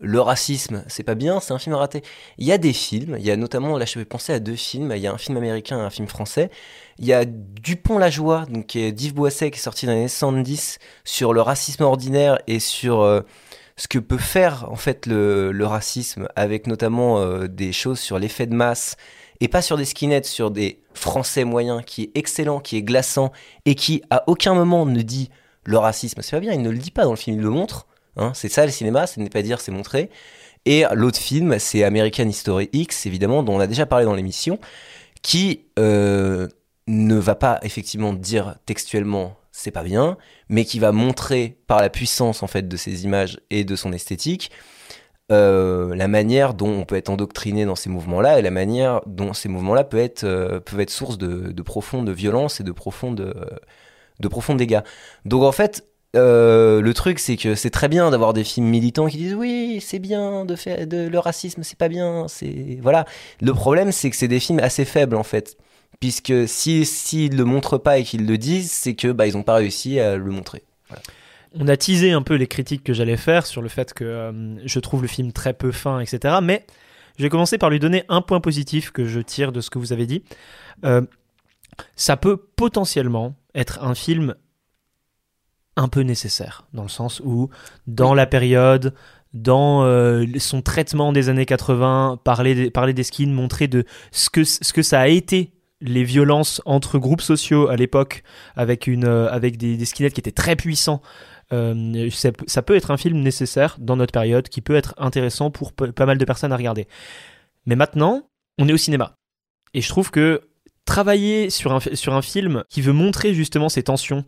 le 0.03 0.19
racisme, 0.19 0.83
c'est 0.87 1.03
pas 1.03 1.15
bien, 1.15 1.39
c'est 1.39 1.53
un 1.53 1.59
film 1.59 1.75
raté. 1.75 2.03
Il 2.37 2.45
y 2.45 2.51
a 2.51 2.57
des 2.57 2.73
films, 2.73 3.15
il 3.17 3.25
y 3.25 3.31
a 3.31 3.37
notamment, 3.37 3.77
là 3.77 3.85
je 3.85 3.97
vais 3.97 4.05
penser 4.05 4.33
à 4.33 4.39
deux 4.39 4.55
films, 4.55 4.91
il 4.95 5.01
y 5.01 5.07
a 5.07 5.13
un 5.13 5.17
film 5.17 5.37
américain 5.37 5.79
et 5.79 5.81
un 5.81 5.89
film 5.89 6.07
français. 6.07 6.51
Il 6.99 7.05
y 7.05 7.13
a 7.13 7.23
Dupont-la-Joie, 7.25 8.45
donc 8.49 8.67
qui 8.67 8.79
est 8.79 8.91
d'Yves 8.91 9.13
Boisset, 9.13 9.49
qui 9.49 9.59
est 9.59 9.61
sorti 9.61 9.85
dans 9.85 9.93
les 9.93 9.99
années 9.99 10.07
70, 10.09 10.79
sur 11.05 11.33
le 11.33 11.41
racisme 11.41 11.83
ordinaire 11.83 12.37
et 12.47 12.59
sur 12.59 13.01
euh, 13.01 13.21
ce 13.77 13.87
que 13.87 13.97
peut 13.97 14.17
faire 14.17 14.69
en 14.69 14.75
fait 14.75 15.05
le, 15.05 15.65
racisme, 15.65 16.27
avec 16.35 16.67
notamment 16.67 17.19
euh, 17.19 17.47
des 17.47 17.71
choses 17.71 17.99
sur 17.99 18.19
l'effet 18.19 18.45
de 18.45 18.53
masse, 18.53 18.97
et 19.39 19.47
pas 19.47 19.61
sur 19.61 19.77
des 19.77 19.85
skinheads, 19.85 20.25
sur 20.25 20.51
des 20.51 20.81
Français 20.93 21.45
moyens, 21.45 21.81
qui 21.85 22.03
est 22.03 22.11
excellent, 22.15 22.59
qui 22.59 22.75
est 22.75 22.83
glaçant, 22.83 23.31
et 23.65 23.75
qui 23.75 24.03
à 24.09 24.23
aucun 24.27 24.53
moment 24.53 24.85
ne 24.85 25.01
dit 25.01 25.29
le 25.63 25.77
racisme. 25.77 26.21
C'est 26.21 26.35
pas 26.35 26.41
bien, 26.41 26.53
il 26.53 26.61
ne 26.61 26.69
le 26.69 26.77
dit 26.77 26.91
pas 26.91 27.03
dans 27.03 27.11
le 27.11 27.17
film, 27.17 27.37
il 27.37 27.41
le 27.41 27.49
montre. 27.49 27.87
Hein, 28.17 28.31
c'est 28.33 28.49
ça 28.49 28.65
le 28.65 28.71
cinéma, 28.71 29.07
ce 29.07 29.19
n'est 29.19 29.29
pas 29.29 29.41
dire, 29.41 29.59
c'est 29.59 29.71
montrer. 29.71 30.09
Et 30.65 30.85
l'autre 30.93 31.19
film, 31.19 31.59
c'est 31.59 31.83
American 31.83 32.27
History 32.27 32.69
X, 32.71 33.05
évidemment, 33.05 33.43
dont 33.43 33.55
on 33.55 33.59
a 33.59 33.67
déjà 33.67 33.85
parlé 33.85 34.05
dans 34.05 34.13
l'émission, 34.13 34.59
qui 35.21 35.65
euh, 35.79 36.47
ne 36.87 37.15
va 37.15 37.35
pas 37.35 37.59
effectivement 37.63 38.13
dire 38.13 38.55
textuellement 38.65 39.37
c'est 39.51 39.71
pas 39.71 39.83
bien, 39.83 40.17
mais 40.49 40.65
qui 40.65 40.79
va 40.79 40.91
montrer 40.91 41.57
par 41.67 41.79
la 41.79 41.89
puissance 41.89 42.41
en 42.41 42.47
fait 42.47 42.67
de 42.67 42.75
ses 42.75 43.03
images 43.03 43.39
et 43.51 43.63
de 43.63 43.75
son 43.75 43.93
esthétique 43.93 44.51
euh, 45.31 45.95
la 45.95 46.09
manière 46.09 46.53
dont 46.53 46.69
on 46.69 46.85
peut 46.85 46.95
être 46.95 47.09
endoctriné 47.09 47.65
dans 47.65 47.75
ces 47.75 47.89
mouvements-là 47.89 48.39
et 48.39 48.41
la 48.41 48.51
manière 48.51 49.01
dont 49.05 49.33
ces 49.33 49.47
mouvements-là 49.47 49.85
peuvent 49.85 50.01
être, 50.01 50.25
euh, 50.25 50.59
être 50.77 50.89
source 50.89 51.17
de, 51.17 51.51
de 51.51 51.61
profonde 51.61 52.09
violence 52.09 52.59
et 52.59 52.63
de 52.63 52.71
profonde, 52.73 53.21
euh, 53.21 53.45
de 54.19 54.27
profonds 54.27 54.55
dégâts. 54.55 54.81
Donc 55.23 55.43
en 55.43 55.53
fait, 55.53 55.87
euh, 56.15 56.81
le 56.81 56.93
truc 56.93 57.19
c'est 57.19 57.37
que 57.37 57.55
c'est 57.55 57.71
très 57.71 57.87
bien 57.87 58.11
d'avoir 58.11 58.33
des 58.33 58.43
films 58.43 58.67
militants 58.67 59.07
qui 59.07 59.17
disent 59.17 59.33
oui 59.33 59.79
c'est 59.81 59.99
bien 59.99 60.45
de 60.45 60.55
faire 60.55 60.85
de 60.85 61.07
le 61.07 61.19
racisme 61.19 61.63
c'est 61.63 61.77
pas 61.77 61.89
bien 61.89 62.27
c'est 62.27 62.77
voilà 62.81 63.05
le 63.41 63.51
problème 63.53 63.91
c'est 63.91 64.11
que 64.11 64.15
c'est 64.15 64.27
des 64.27 64.39
films 64.39 64.59
assez 64.59 64.85
faibles 64.85 65.15
en 65.15 65.23
fait 65.23 65.57
puisque 65.99 66.47
si 66.47 66.85
s'ils 66.85 67.35
le 67.35 67.45
montrent 67.45 67.77
pas 67.77 67.97
et 67.97 68.03
qu'ils 68.03 68.27
le 68.27 68.37
disent 68.37 68.71
c'est 68.71 68.93
que 68.93 69.07
bah 69.11 69.25
ils 69.25 69.37
ont 69.37 69.43
pas 69.43 69.55
réussi 69.55 69.99
à 69.99 70.17
le 70.17 70.31
montrer 70.31 70.63
On 71.55 71.67
a 71.67 71.77
teasé 71.77 72.11
un 72.11 72.21
peu 72.21 72.35
les 72.35 72.47
critiques 72.47 72.83
que 72.83 72.93
j'allais 72.93 73.17
faire 73.17 73.45
sur 73.45 73.61
le 73.61 73.69
fait 73.69 73.93
que 73.93 74.03
euh, 74.03 74.67
je 74.67 74.79
trouve 74.79 75.01
le 75.01 75.07
film 75.07 75.31
très 75.31 75.53
peu 75.53 75.71
fin, 75.71 75.99
etc. 75.99 76.39
Mais 76.41 76.65
je 77.17 77.23
vais 77.23 77.29
commencer 77.29 77.57
par 77.57 77.69
lui 77.69 77.79
donner 77.79 78.03
un 78.09 78.21
point 78.21 78.41
positif 78.41 78.91
que 78.91 79.05
je 79.05 79.19
tire 79.19 79.51
de 79.51 79.61
ce 79.61 79.69
que 79.69 79.77
vous 79.79 79.93
avez 79.93 80.05
dit. 80.05 80.23
Euh, 80.83 81.01
ça 81.95 82.17
peut 82.17 82.37
potentiellement 82.37 83.35
être 83.55 83.83
un 83.83 83.95
film 83.95 84.35
un 85.75 85.87
peu 85.87 86.01
nécessaire, 86.01 86.65
dans 86.73 86.83
le 86.83 86.89
sens 86.89 87.21
où, 87.25 87.49
dans 87.87 88.13
la 88.13 88.25
période, 88.25 88.93
dans 89.33 89.83
euh, 89.83 90.25
son 90.37 90.61
traitement 90.61 91.11
des 91.11 91.29
années 91.29 91.45
80, 91.45 92.19
parler 92.23 92.53
des, 92.55 92.71
parler 92.71 92.93
des 92.93 93.03
skins, 93.03 93.31
montrer 93.33 93.67
de 93.67 93.83
ce 94.11 94.29
que, 94.29 94.43
ce 94.43 94.71
que 94.73 94.81
ça 94.83 94.99
a 95.01 95.07
été 95.07 95.51
les 95.81 96.03
violences 96.03 96.61
entre 96.65 96.97
groupes 96.99 97.21
sociaux 97.21 97.67
à 97.67 97.75
l'époque, 97.75 98.23
avec, 98.55 98.87
une, 98.87 99.05
euh, 99.05 99.29
avec 99.31 99.57
des, 99.57 99.75
des 99.75 99.85
skinheads 99.85 100.11
qui 100.13 100.19
étaient 100.21 100.31
très 100.31 100.55
puissants. 100.55 101.01
Euh, 101.51 102.09
ça, 102.11 102.31
peut- 102.31 102.45
ça 102.47 102.61
peut 102.61 102.75
être 102.75 102.91
un 102.91 102.97
film 102.97 103.19
nécessaire 103.19 103.75
dans 103.79 103.95
notre 103.95 104.13
période, 104.13 104.47
qui 104.49 104.61
peut 104.61 104.75
être 104.75 104.93
intéressant 104.97 105.51
pour 105.51 105.73
pas 105.73 106.05
mal 106.05 106.17
de 106.17 106.25
personnes 106.25 106.53
à 106.53 106.57
regarder. 106.57 106.87
Mais 107.65 107.75
maintenant, 107.75 108.27
on 108.59 108.67
est 108.69 108.73
au 108.73 108.77
cinéma. 108.77 109.15
Et 109.73 109.81
je 109.81 109.89
trouve 109.89 110.11
que 110.11 110.41
travailler 110.85 111.49
sur 111.49 111.73
un, 111.73 111.79
sur 111.79 112.13
un 112.13 112.21
film 112.21 112.63
qui 112.69 112.81
veut 112.81 112.93
montrer 112.93 113.33
justement 113.33 113.69
ces 113.69 113.83
tensions, 113.83 114.23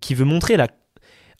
qui 0.00 0.14
veut 0.14 0.24
montrer 0.24 0.56
la... 0.56 0.68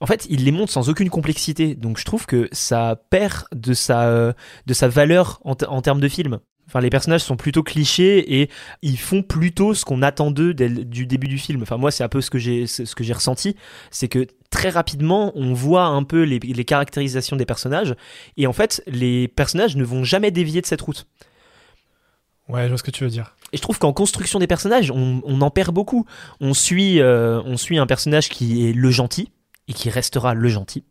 En 0.00 0.06
fait, 0.06 0.26
il 0.30 0.44
les 0.44 0.52
montre 0.52 0.72
sans 0.72 0.88
aucune 0.88 1.10
complexité. 1.10 1.74
Donc 1.74 1.98
je 1.98 2.04
trouve 2.04 2.26
que 2.26 2.48
ça 2.52 3.02
perd 3.10 3.44
de 3.54 3.74
sa, 3.74 4.34
de 4.66 4.72
sa 4.74 4.88
valeur 4.88 5.40
en, 5.44 5.54
te- 5.54 5.66
en 5.66 5.82
termes 5.82 6.00
de 6.00 6.08
film. 6.08 6.40
Enfin, 6.66 6.80
les 6.80 6.88
personnages 6.90 7.22
sont 7.22 7.36
plutôt 7.36 7.64
clichés 7.64 8.40
et 8.40 8.48
ils 8.80 8.96
font 8.98 9.22
plutôt 9.24 9.74
ce 9.74 9.84
qu'on 9.84 10.02
attend 10.02 10.30
d'eux 10.30 10.54
dès 10.54 10.68
le- 10.68 10.84
du 10.84 11.04
début 11.04 11.26
du 11.26 11.36
film. 11.36 11.62
Enfin, 11.62 11.76
moi, 11.76 11.90
c'est 11.90 12.04
un 12.04 12.08
peu 12.08 12.20
ce 12.20 12.30
que 12.30 12.38
j'ai, 12.38 12.66
ce 12.68 12.84
ce 12.84 12.94
que 12.94 13.02
j'ai 13.02 13.12
ressenti. 13.12 13.56
C'est 13.90 14.06
que 14.08 14.26
très 14.50 14.70
rapidement, 14.70 15.32
on 15.34 15.52
voit 15.52 15.86
un 15.86 16.04
peu 16.04 16.22
les, 16.22 16.38
les 16.38 16.64
caractérisations 16.64 17.36
des 17.36 17.44
personnages. 17.44 17.94
Et 18.36 18.46
en 18.46 18.52
fait, 18.52 18.82
les 18.86 19.26
personnages 19.28 19.74
ne 19.76 19.82
vont 19.84 20.04
jamais 20.04 20.30
dévier 20.30 20.60
de 20.60 20.66
cette 20.66 20.80
route. 20.80 21.06
Ouais, 22.48 22.64
je 22.64 22.68
vois 22.68 22.78
ce 22.78 22.82
que 22.82 22.90
tu 22.90 23.04
veux 23.04 23.10
dire. 23.10 23.34
Et 23.52 23.56
je 23.56 23.62
trouve 23.62 23.78
qu'en 23.78 23.92
construction 23.92 24.38
des 24.38 24.46
personnages, 24.46 24.90
on, 24.90 25.20
on 25.24 25.40
en 25.40 25.50
perd 25.50 25.74
beaucoup. 25.74 26.06
On 26.40 26.54
suit, 26.54 27.00
euh, 27.00 27.42
on 27.44 27.56
suit 27.56 27.78
un 27.78 27.86
personnage 27.86 28.28
qui 28.28 28.68
est 28.68 28.72
le 28.72 28.90
gentil 28.90 29.30
et 29.70 29.72
qui 29.72 29.88
restera 29.88 30.35
le 30.35 30.48
gentil. 30.48 30.85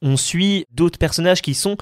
On 0.00 0.16
suit 0.16 0.66
d'autres 0.70 0.98
personnages 0.98 1.42
qui 1.42 1.54
sont. 1.54 1.76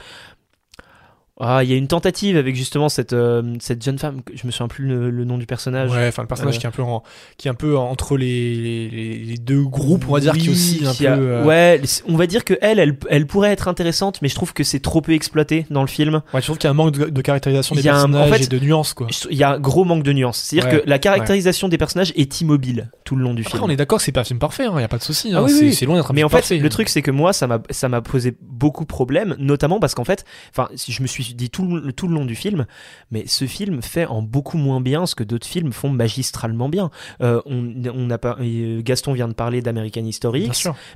Ah, 1.42 1.64
il 1.64 1.70
y 1.70 1.72
a 1.72 1.76
une 1.76 1.88
tentative 1.88 2.36
avec 2.36 2.54
justement 2.54 2.88
cette, 2.90 3.12
euh, 3.14 3.42
cette 3.60 3.82
jeune 3.82 3.98
femme, 3.98 4.20
je 4.34 4.46
me 4.46 4.52
souviens 4.52 4.68
plus 4.68 4.86
le, 4.86 5.08
le 5.10 5.24
nom 5.24 5.38
du 5.38 5.46
personnage. 5.46 5.90
Ouais, 5.90 6.08
enfin 6.08 6.22
le 6.22 6.28
personnage 6.28 6.56
Euh, 6.56 6.58
qui 6.58 6.66
est 6.66 6.68
un 6.68 6.72
peu 6.72 6.82
en- 6.82 7.02
qui 7.38 7.48
est 7.48 7.50
un 7.50 7.54
peu 7.54 7.76
entre 7.78 8.16
les, 8.18 8.88
les, 8.90 9.16
les 9.24 9.36
deux 9.38 9.62
groupes, 9.64 10.04
on 10.08 10.12
va 10.12 10.20
dire, 10.20 10.34
qui 10.36 10.50
aussi 10.50 10.82
un 10.86 10.92
qui 10.92 11.04
peu. 11.04 11.08
a- 11.08 11.16
euh, 11.16 11.44
Ouais, 11.44 11.80
on 12.06 12.16
va 12.16 12.26
dire 12.26 12.44
que 12.44 12.54
elle, 12.60 12.78
elle, 12.78 12.96
elle 13.08 13.26
pourrait 13.26 13.52
être 13.52 13.68
intéressante, 13.68 14.20
mais 14.22 14.28
je 14.28 14.34
trouve 14.34 14.52
que 14.52 14.64
c'est 14.64 14.80
trop 14.80 15.00
peu 15.00 15.12
exploité 15.12 15.66
dans 15.70 15.80
le 15.80 15.86
film. 15.88 16.20
Ouais, 16.34 16.40
je 16.40 16.46
trouve 16.46 16.58
qu'il 16.58 16.64
y 16.64 16.68
a 16.68 16.72
un 16.72 16.74
manque 16.74 16.92
de, 16.92 17.06
de 17.06 17.22
caractérisation 17.22 17.74
des 17.74 17.88
un- 17.88 17.92
en 18.04 18.08
personnages 18.10 18.30
fait, 18.38 18.44
et 18.44 18.46
de 18.48 18.58
nuances, 18.58 18.92
quoi. 18.92 19.06
Il 19.30 19.38
y 19.38 19.42
a 19.42 19.52
un 19.52 19.58
gros 19.58 19.84
manque 19.84 20.02
de 20.02 20.12
nuances. 20.12 20.38
C'est-à-dire 20.38 20.70
Ouais, 20.72 20.80
que 20.82 20.88
la 20.88 20.98
caractérisation 20.98 21.68
des 21.68 21.78
personnages 21.78 22.12
est 22.16 22.40
immobile 22.40 22.90
tout 23.04 23.16
le 23.16 23.22
long 23.24 23.34
du 23.34 23.42
Après, 23.42 23.52
film. 23.52 23.64
on 23.64 23.70
est 23.70 23.76
d'accord, 23.76 24.00
c'est 24.00 24.12
pas 24.12 24.20
un 24.20 24.24
film 24.24 24.38
parfait, 24.38 24.64
il 24.72 24.80
y 24.80 24.84
a 24.84 24.88
pas 24.88 24.98
de 24.98 25.02
souci. 25.02 25.30
Ah 25.34 25.38
hein, 25.38 25.42
oui, 25.46 25.52
c'est 25.52 25.64
oui. 25.64 25.74
c'est 25.74 25.86
loin 25.86 25.96
d'être 25.96 26.10
un 26.10 26.14
Mais 26.14 26.20
film 26.20 26.26
en 26.26 26.28
fait, 26.28 26.36
parfait. 26.36 26.58
le 26.58 26.68
truc, 26.68 26.88
c'est 26.90 27.02
que 27.02 27.10
moi, 27.10 27.32
ça 27.32 27.46
m'a, 27.46 27.60
ça 27.70 27.88
m'a 27.88 28.02
posé 28.02 28.36
beaucoup 28.42 28.84
de 28.84 28.88
problèmes, 28.88 29.34
notamment 29.38 29.80
parce 29.80 29.94
qu'en 29.94 30.04
fait, 30.04 30.24
enfin, 30.50 30.68
si 30.74 30.92
je 30.92 31.00
me 31.02 31.06
suis 31.06 31.29
dis 31.34 31.50
tout 31.50 31.66
le, 31.66 31.92
tout 31.92 32.08
le 32.08 32.14
long 32.14 32.24
du 32.24 32.34
film, 32.34 32.66
mais 33.10 33.24
ce 33.26 33.46
film 33.46 33.82
fait 33.82 34.06
en 34.06 34.22
beaucoup 34.22 34.56
moins 34.58 34.80
bien 34.80 35.06
ce 35.06 35.14
que 35.14 35.24
d'autres 35.24 35.46
films 35.46 35.72
font 35.72 35.88
magistralement 35.90 36.68
bien. 36.68 36.90
Euh, 37.22 37.40
on, 37.46 37.72
on 37.94 38.10
a 38.10 38.18
pas, 38.18 38.36
euh, 38.40 38.82
Gaston 38.82 39.12
vient 39.12 39.28
de 39.28 39.32
parler 39.34 39.62
d'American 39.62 40.04
History 40.04 40.48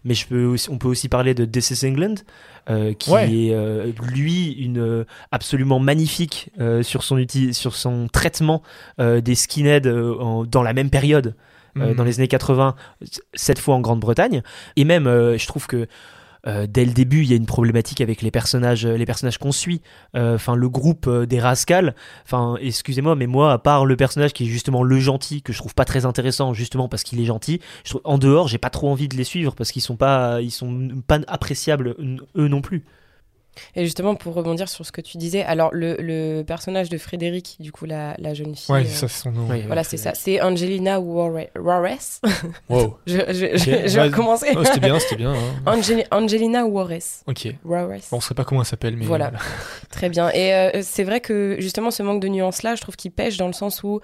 mais 0.04 0.14
je 0.14 0.26
peux 0.26 0.44
aussi- 0.44 0.70
on 0.70 0.78
peut 0.78 0.88
aussi 0.88 1.08
parler 1.08 1.34
de 1.34 1.44
This 1.44 1.70
is 1.70 1.86
England, 1.86 2.14
euh, 2.70 2.92
qui 2.94 3.10
Ouais. 3.10 3.30
est 3.32 3.54
euh, 3.54 3.92
lui 4.02 4.52
une 4.52 5.04
absolument 5.32 5.78
magnifique 5.80 6.50
sur 6.82 7.02
son 7.02 7.24
sur 7.52 7.74
son 7.76 8.08
traitement 8.12 8.62
des 8.98 9.34
skinheads 9.34 9.88
en- 10.20 10.44
dans 10.44 10.62
la 10.62 10.72
même 10.72 10.90
période. 10.90 11.34
Mhm. 11.76 11.94
dans 11.94 12.04
les 12.04 12.20
années 12.20 12.28
80, 12.28 12.76
cette 13.34 13.58
fois 13.58 13.74
en 13.74 13.80
Grande-Bretagne. 13.80 14.42
Et 14.76 14.84
même, 14.84 15.06
je 15.06 15.46
trouve 15.48 15.66
que 15.66 15.88
euh, 16.46 16.66
dès 16.68 16.84
le 16.84 16.92
début, 16.92 17.22
il 17.22 17.30
y 17.30 17.32
a 17.32 17.36
une 17.36 17.46
problématique 17.46 18.00
avec 18.00 18.22
les 18.22 18.30
personnages, 18.30 18.86
les 18.86 19.06
personnages 19.06 19.38
qu'on 19.38 19.52
suit. 19.52 19.80
Euh, 20.14 20.34
Enfin, 20.34 20.56
le 20.56 20.68
groupe 20.68 21.06
euh, 21.06 21.26
des 21.26 21.40
rascals. 21.40 21.94
Enfin, 22.24 22.56
excusez-moi, 22.60 23.14
mais 23.14 23.26
moi, 23.26 23.52
à 23.52 23.58
part 23.58 23.86
le 23.86 23.96
personnage 23.96 24.32
qui 24.32 24.44
est 24.44 24.48
justement 24.48 24.82
le 24.82 24.98
gentil, 24.98 25.42
que 25.42 25.52
je 25.52 25.58
trouve 25.58 25.74
pas 25.74 25.84
très 25.84 26.06
intéressant, 26.06 26.52
justement 26.52 26.88
parce 26.88 27.02
qu'il 27.02 27.20
est 27.20 27.24
gentil, 27.24 27.60
en 28.04 28.18
dehors, 28.18 28.48
j'ai 28.48 28.58
pas 28.58 28.70
trop 28.70 28.90
envie 28.90 29.08
de 29.08 29.16
les 29.16 29.24
suivre 29.24 29.54
parce 29.54 29.70
qu'ils 29.72 29.82
sont 29.82 29.96
pas, 29.96 30.40
ils 30.42 30.50
sont 30.50 30.88
pas 31.06 31.20
appréciables 31.28 31.94
eux 32.36 32.48
non 32.48 32.60
plus. 32.60 32.84
Et 33.76 33.84
justement, 33.84 34.14
pour 34.14 34.34
rebondir 34.34 34.68
sur 34.68 34.84
ce 34.86 34.92
que 34.92 35.00
tu 35.00 35.18
disais, 35.18 35.42
alors 35.42 35.70
le, 35.72 35.96
le 35.98 36.42
personnage 36.42 36.88
de 36.88 36.98
Frédéric, 36.98 37.56
du 37.60 37.72
coup, 37.72 37.84
la, 37.84 38.14
la 38.18 38.34
jeune 38.34 38.54
fille. 38.54 38.74
Ouais, 38.74 38.82
euh, 38.82 38.88
ça 38.88 39.08
c'est 39.08 39.22
son 39.22 39.32
nom. 39.32 39.46
Oui, 39.50 39.62
Voilà, 39.66 39.84
c'est 39.84 39.96
ça. 39.96 40.12
C'est 40.14 40.40
Angelina 40.40 41.00
Warre- 41.00 41.48
Warres. 41.58 42.20
Wow. 42.68 42.98
je, 43.06 43.16
vais 43.16 43.96
ouais. 43.96 44.02
recommencer. 44.04 44.48
Oh, 44.56 44.64
c'était 44.64 44.80
bien, 44.80 44.98
c'était 44.98 45.16
bien. 45.16 45.32
hein. 45.32 45.62
Angeli- 45.66 46.04
Angelina 46.10 46.64
Warres. 46.66 47.22
Ok. 47.26 47.48
Warres. 47.64 47.88
Bon, 48.10 48.16
on 48.18 48.20
sait 48.20 48.34
pas 48.34 48.44
comment 48.44 48.62
elle 48.62 48.66
s'appelle, 48.66 48.96
mais 48.96 49.04
Voilà. 49.06 49.32
Très 49.90 50.08
bien. 50.08 50.30
Et 50.30 50.52
euh, 50.54 50.80
c'est 50.82 51.04
vrai 51.04 51.20
que 51.20 51.56
justement, 51.58 51.90
ce 51.90 52.02
manque 52.02 52.20
de 52.20 52.28
nuance-là, 52.28 52.74
je 52.74 52.80
trouve 52.82 52.96
qu'il 52.96 53.10
pêche 53.12 53.36
dans 53.36 53.46
le 53.46 53.52
sens 53.52 53.82
où 53.82 54.00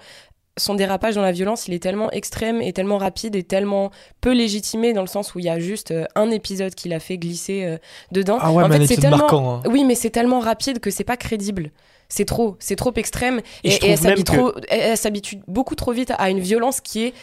son 0.57 0.75
dérapage 0.75 1.15
dans 1.15 1.21
la 1.21 1.31
violence, 1.31 1.67
il 1.67 1.73
est 1.73 1.79
tellement 1.81 2.11
extrême 2.11 2.61
et 2.61 2.73
tellement 2.73 2.97
rapide 2.97 3.35
et 3.35 3.43
tellement 3.43 3.89
peu 4.19 4.33
légitimé 4.33 4.91
dans 4.93 5.01
le 5.01 5.07
sens 5.07 5.33
où 5.33 5.39
il 5.39 5.45
y 5.45 5.49
a 5.49 5.59
juste 5.59 5.91
euh, 5.91 6.05
un 6.15 6.29
épisode 6.29 6.75
qu'il 6.75 6.93
a 6.93 6.99
fait 6.99 7.17
glisser 7.17 7.63
euh, 7.63 7.77
dedans. 8.11 8.37
Ah 8.41 8.51
ouais, 8.51 8.63
en 8.63 8.69
fait, 8.69 8.85
c'est 8.85 8.97
tellement 8.97 9.17
marquant, 9.17 9.55
hein. 9.55 9.63
Oui, 9.69 9.83
mais 9.85 9.95
c'est 9.95 10.09
tellement 10.09 10.39
rapide 10.39 10.79
que 10.79 10.91
c'est 10.91 11.03
pas 11.05 11.17
crédible. 11.17 11.71
C'est 12.09 12.25
trop, 12.25 12.57
c'est 12.59 12.75
trop 12.75 12.91
extrême 12.95 13.39
Et 13.63 13.71
elle 13.85 13.97
s'habitue 13.97 14.31
même 14.33 14.39
trop- 14.41 14.53
elle- 14.67 14.79
elle 14.81 14.97
s'habitue 14.97 15.39
beaucoup 15.47 15.75
trop 15.75 15.93
vite 15.93 16.11
à 16.17 16.29
une 16.29 16.41
violence 16.41 16.81
qui 16.81 17.03
est 17.05 17.13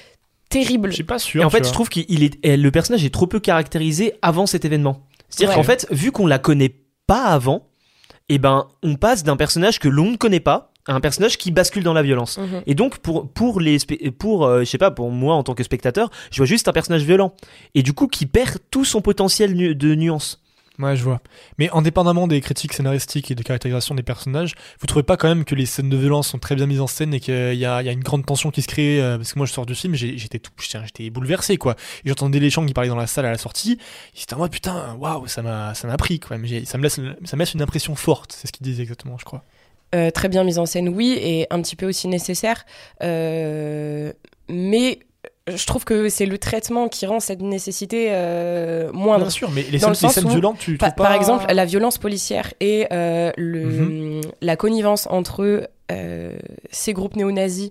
terrible. 0.49 0.89
Je 0.91 0.95
suis 0.95 1.05
pas 1.05 1.19
sûr. 1.19 1.43
Et 1.43 1.45
en 1.45 1.51
fait, 1.51 1.59
vois. 1.59 1.69
je 1.69 1.73
trouve 1.75 1.91
qu'il 1.91 2.25
est, 2.25 2.57
le 2.57 2.71
personnage 2.71 3.05
est 3.05 3.13
trop 3.13 3.27
peu 3.27 3.39
caractérisé 3.41 4.15
avant 4.23 4.47
cet 4.47 4.65
événement. 4.65 5.03
C'est-à-dire 5.29 5.51
Ouais. 5.51 5.55
qu'en 5.57 5.67
fait, 5.67 5.87
vu 5.91 6.11
qu'on 6.11 6.27
la 6.27 6.39
connaît 6.39 6.75
pas 7.07 7.25
avant, 7.25 7.67
eh 8.31 8.39
ben, 8.39 8.67
on 8.83 8.97
passe 8.97 9.25
d'un 9.25 9.37
personnage 9.37 9.79
que 9.79 9.89
l'on 9.89 10.13
ne 10.13 10.17
connaît 10.17 10.41
pas 10.41 10.68
un 10.89 11.01
personnage 11.01 11.39
qui 11.39 11.51
bascule 11.51 11.83
dans 11.85 11.93
la 11.93 12.03
violence. 12.03 12.39
Mhm. 12.39 12.63
Et 12.67 12.75
donc 12.75 12.99
pour 12.99 13.31
pour 13.33 13.61
les 13.61 13.79
pour 14.19 14.47
euh, 14.47 14.61
je 14.61 14.65
sais 14.65 14.79
pas 14.79 14.91
pour 14.91 15.11
moi 15.11 15.35
en 15.35 15.43
tant 15.43 15.55
que 15.55 15.63
spectateur, 15.63 16.11
je 16.31 16.39
vois 16.39 16.47
juste 16.47 16.67
un 16.69 16.73
personnage 16.73 17.03
violent 17.05 17.35
et 17.75 17.83
du 17.83 17.93
coup 17.93 18.09
qui 18.09 18.27
perd 18.27 18.59
tout 18.71 18.85
son 18.85 19.01
potentiel 19.01 19.55
nu- 19.55 19.75
de 19.75 19.95
nuance. 19.95 20.43
Ouais, 20.81 20.95
je 20.95 21.03
vois. 21.03 21.21
Mais 21.59 21.69
indépendamment 21.73 22.29
des 22.29 22.41
critiques 22.41 22.73
scénaristiques 22.73 23.33
et 23.33 23.35
de 23.35 23.43
caractérisation 23.43 23.97
des 23.97 24.05
personnages, 24.05 24.55
vous 24.81 24.87
trouvez 24.87 25.03
pas 25.03 25.17
quand 25.17 25.27
même 25.27 25.45
que 25.45 25.57
les 25.57 25.67
scènes 25.67 25.89
de 25.91 25.97
violence 25.97 26.29
sont 26.29 26.39
très 26.39 26.55
bien 26.55 26.67
mises 26.67 26.81
en 26.81 26.87
scène 26.87 27.13
et 27.15 27.19
qu'il 27.19 27.35
y 27.35 27.65
a, 27.67 27.83
il 27.83 27.87
y 27.87 27.89
a 27.89 27.93
une 27.93 28.05
grande 28.05 28.25
tension 28.25 28.53
qui 28.53 28.63
se 28.63 28.69
crée 28.69 29.03
euh, 29.03 29.17
Parce 29.17 29.33
que 29.33 29.41
moi, 29.41 29.47
je 29.47 29.53
sors 29.53 29.67
du 29.67 29.75
film, 29.75 29.95
j'étais 29.97 30.39
tout, 30.39 30.53
j'étais 30.57 31.11
bouleversé, 31.11 31.57
quoi. 31.57 31.75
Et 32.05 32.09
j'entendais 32.11 32.39
les 32.39 32.49
gens 32.49 32.65
qui 32.65 32.75
parlaient 32.75 32.91
dans 32.91 32.95
la 32.95 33.09
salle 33.09 33.27
à 33.27 33.33
la 33.33 33.39
sortie. 33.39 33.77
Ils 34.15 34.23
étaient 34.23 34.35
en 34.35 34.39
mode 34.39 34.53
putain, 34.53 34.95
waouh, 35.01 35.27
ça 35.27 35.43
m'a, 35.43 35.75
ça 35.75 35.89
m'a 35.89 35.97
pris, 35.97 36.21
quoi. 36.21 36.39
Mais 36.39 36.47
j'ai- 36.47 36.65
ça 36.65 36.79
me 36.79 36.85
laisse, 36.85 37.01
ça 37.25 37.37
me 37.37 37.41
laisse 37.41 37.55
une 37.55 37.63
impression 37.63 37.97
forte. 37.97 38.33
C'est 38.39 38.47
ce 38.47 38.53
qu'ils 38.53 38.65
disaient 38.65 38.83
exactement, 38.85 39.17
je 39.19 39.25
crois. 39.25 39.43
Euh, 39.95 40.11
très 40.11 40.29
bien 40.29 40.45
mise 40.45 40.59
en 40.59 40.67
scène, 40.67 40.89
oui, 40.91 41.17
et 41.21 41.47
un 41.51 41.63
petit 41.63 41.77
peu 41.77 41.87
aussi 41.87 42.09
nécessaire. 42.09 42.67
Euh, 43.03 44.13
mais 44.49 44.99
je 45.47 45.65
trouve 45.65 45.85
que 45.87 46.11
c'est 46.11 46.27
le 46.27 46.37
traitement 46.37 46.89
qui 46.89 47.07
rend 47.07 47.21
cette 47.21 47.41
nécessité 47.41 48.09
euh, 48.11 48.93
moindre. 48.93 49.25
Bien 49.25 49.31
sûr, 49.31 49.51
mais 49.51 49.63
les 49.71 49.79
Dans 49.79 49.87
scènes, 49.87 49.89
le 49.89 49.93
les 49.93 49.97
sens 49.97 50.15
scènes 50.15 50.25
où, 50.27 50.29
violentes, 50.29 50.59
tu 50.59 50.77
Pa- 50.77 50.91
pas 50.91 51.05
Par 51.05 51.13
exemple, 51.15 51.47
la 51.53 51.65
violence 51.65 51.97
policière 51.97 52.53
et 52.61 52.87
euh, 52.93 53.33
le, 53.39 53.65
Mhm. 53.65 54.21
la 54.43 54.57
connivence 54.57 55.07
entre 55.11 55.71
euh, 55.91 56.37
ces 56.71 56.93
groupes 56.93 57.17
néo-nazis 57.17 57.71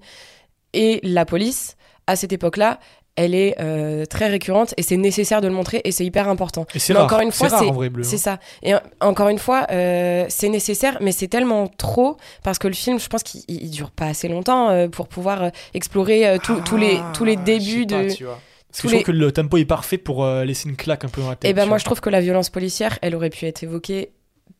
et 0.73 0.99
la 1.03 1.23
police, 1.25 1.77
à 2.08 2.15
cette 2.15 2.34
époque-là, 2.34 2.80
elle 3.17 3.36
est 3.36 3.56
euh, 3.60 4.06
très 4.06 4.27
récurrente 4.30 4.73
et 4.77 4.82
c'est 4.84 4.95
nécessaire 4.95 5.41
de 5.41 5.47
le 5.47 5.53
montrer 5.53 5.82
et 5.84 5.91
c'est 5.91 6.06
hyper 6.06 6.30
important. 6.30 6.65
Et 6.73 6.80
c'est 6.80 6.95
encore 6.95 7.19
une 7.19 7.32
fois, 7.34 7.49
c'est 7.49 7.56
rare 7.56 7.63
c'est 7.63 7.69
en 7.69 7.73
vrai 7.73 7.89
bleu. 7.89 8.03
c'est 8.03 8.17
ça. 8.17 8.39
Et 8.63 8.73
encore 9.01 9.27
une 9.27 9.39
fois, 9.39 9.67
euh, 9.71 10.25
c'est 10.30 10.47
nécessaire, 10.49 10.97
mais 11.01 11.12
c'est 11.12 11.27
tellement 11.27 11.67
trop 11.67 12.15
parce 12.43 12.60
que 12.60 12.67
le 12.69 12.73
film, 12.75 12.99
je 12.99 13.08
pense 13.10 13.23
qu'il 13.23 13.41
il- 13.49 13.63
il 13.65 13.69
dure 13.69 13.91
pas 13.91 14.06
assez 14.06 14.27
longtemps 14.30 14.69
euh, 14.69 14.88
pour 14.88 15.08
pouvoir 15.10 15.43
euh, 15.43 15.49
explorer 15.73 16.27
euh, 16.27 16.38
tous- 16.41 16.62
tous 16.62 16.77
les 16.77 16.99
tous 17.13 17.25
les 17.25 17.36
Ah, 17.38 17.43
débuts 17.43 17.86
pas, 17.88 18.03
de. 18.03 18.10
tu 18.12 18.23
vois. 18.23 18.39
Parce 18.69 18.82
que 18.82 18.88
je 18.89 18.93
trouve 18.93 19.03
que 19.06 19.12
le 19.12 19.32
tempo 19.32 19.58
est 19.58 19.65
parfait 19.65 19.97
pour 19.97 20.23
euh, 20.23 20.43
laisser 20.45 20.69
une 20.69 20.75
claque 20.75 21.03
un 21.03 21.08
peu 21.10 21.21
dans 21.21 21.30
la 21.30 21.36
tête. 21.36 21.49
Et 21.49 21.53
ben 21.53 21.63
tu 21.63 21.67
moi, 21.69 21.75
vois. 21.75 21.80
je 21.80 21.86
trouve 21.86 21.99
que 22.01 22.10
la 22.10 22.21
violence 22.21 22.49
policière, 22.51 22.99
elle 23.01 23.15
aurait 23.15 23.30
pu 23.32 23.45
être 23.45 23.63
évoquée 23.63 24.12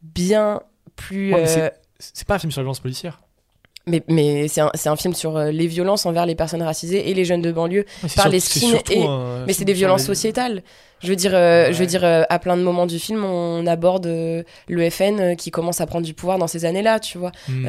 bien 0.02 0.62
plus. 0.96 1.34
Ouais, 1.34 1.41
mais 1.41 1.50
euh, 1.50 1.70
c'est- 2.00 2.13
c'est 2.15 2.28
pas 2.28 2.36
un 2.36 2.39
film 2.39 2.52
sur 2.52 2.62
la 2.62 2.63
violence 2.63 2.80
policière. 2.80 3.20
Mais, 3.88 4.04
mais 4.10 4.47
c'est 4.50 4.60
un, 4.89 4.95
film 4.97 5.13
sur 5.13 5.38
euh, 5.38 5.50
les 5.50 5.65
violences 5.65 6.06
envers 6.06 6.26
les 6.26 6.36
personnes 6.36 6.62
racisées 6.62 7.10
et 7.10 7.13
les 7.13 7.23
jeunes 7.26 7.41
de 7.41 7.52
banlieue 7.54 7.86
par 8.17 8.28
les 8.28 8.41
skins 8.41 8.69
surtout 8.71 8.91
et- 8.91 9.06
un 9.06 9.45
mais 9.47 9.54
c'est 9.54 9.63
des 9.65 9.71
violences 9.73 10.02
les- 10.02 10.08
sociétales. 10.08 10.62
Je 11.00 11.08
veux 11.08 11.15
dire, 11.15 11.32
euh, 11.34 11.67
je 11.71 11.78
veux 11.80 11.86
dire 11.86 12.04
euh, 12.04 12.23
à 12.30 12.38
plein 12.39 12.58
de 12.58 12.63
moments 12.63 12.86
du 12.86 13.00
film, 13.00 13.23
on 13.23 13.65
aborde 13.65 14.08
euh, 14.08 14.43
le 14.67 14.89
FN 14.89 15.36
qui 15.38 15.52
commence 15.52 15.80
à 15.80 15.86
prendre 15.86 16.06
du 16.06 16.13
pouvoir 16.13 16.38
dans 16.38 16.47
ces 16.47 16.65
années-là, 16.65 17.00
tu 17.00 17.17
vois. 17.17 17.32
Hmm. 17.47 17.65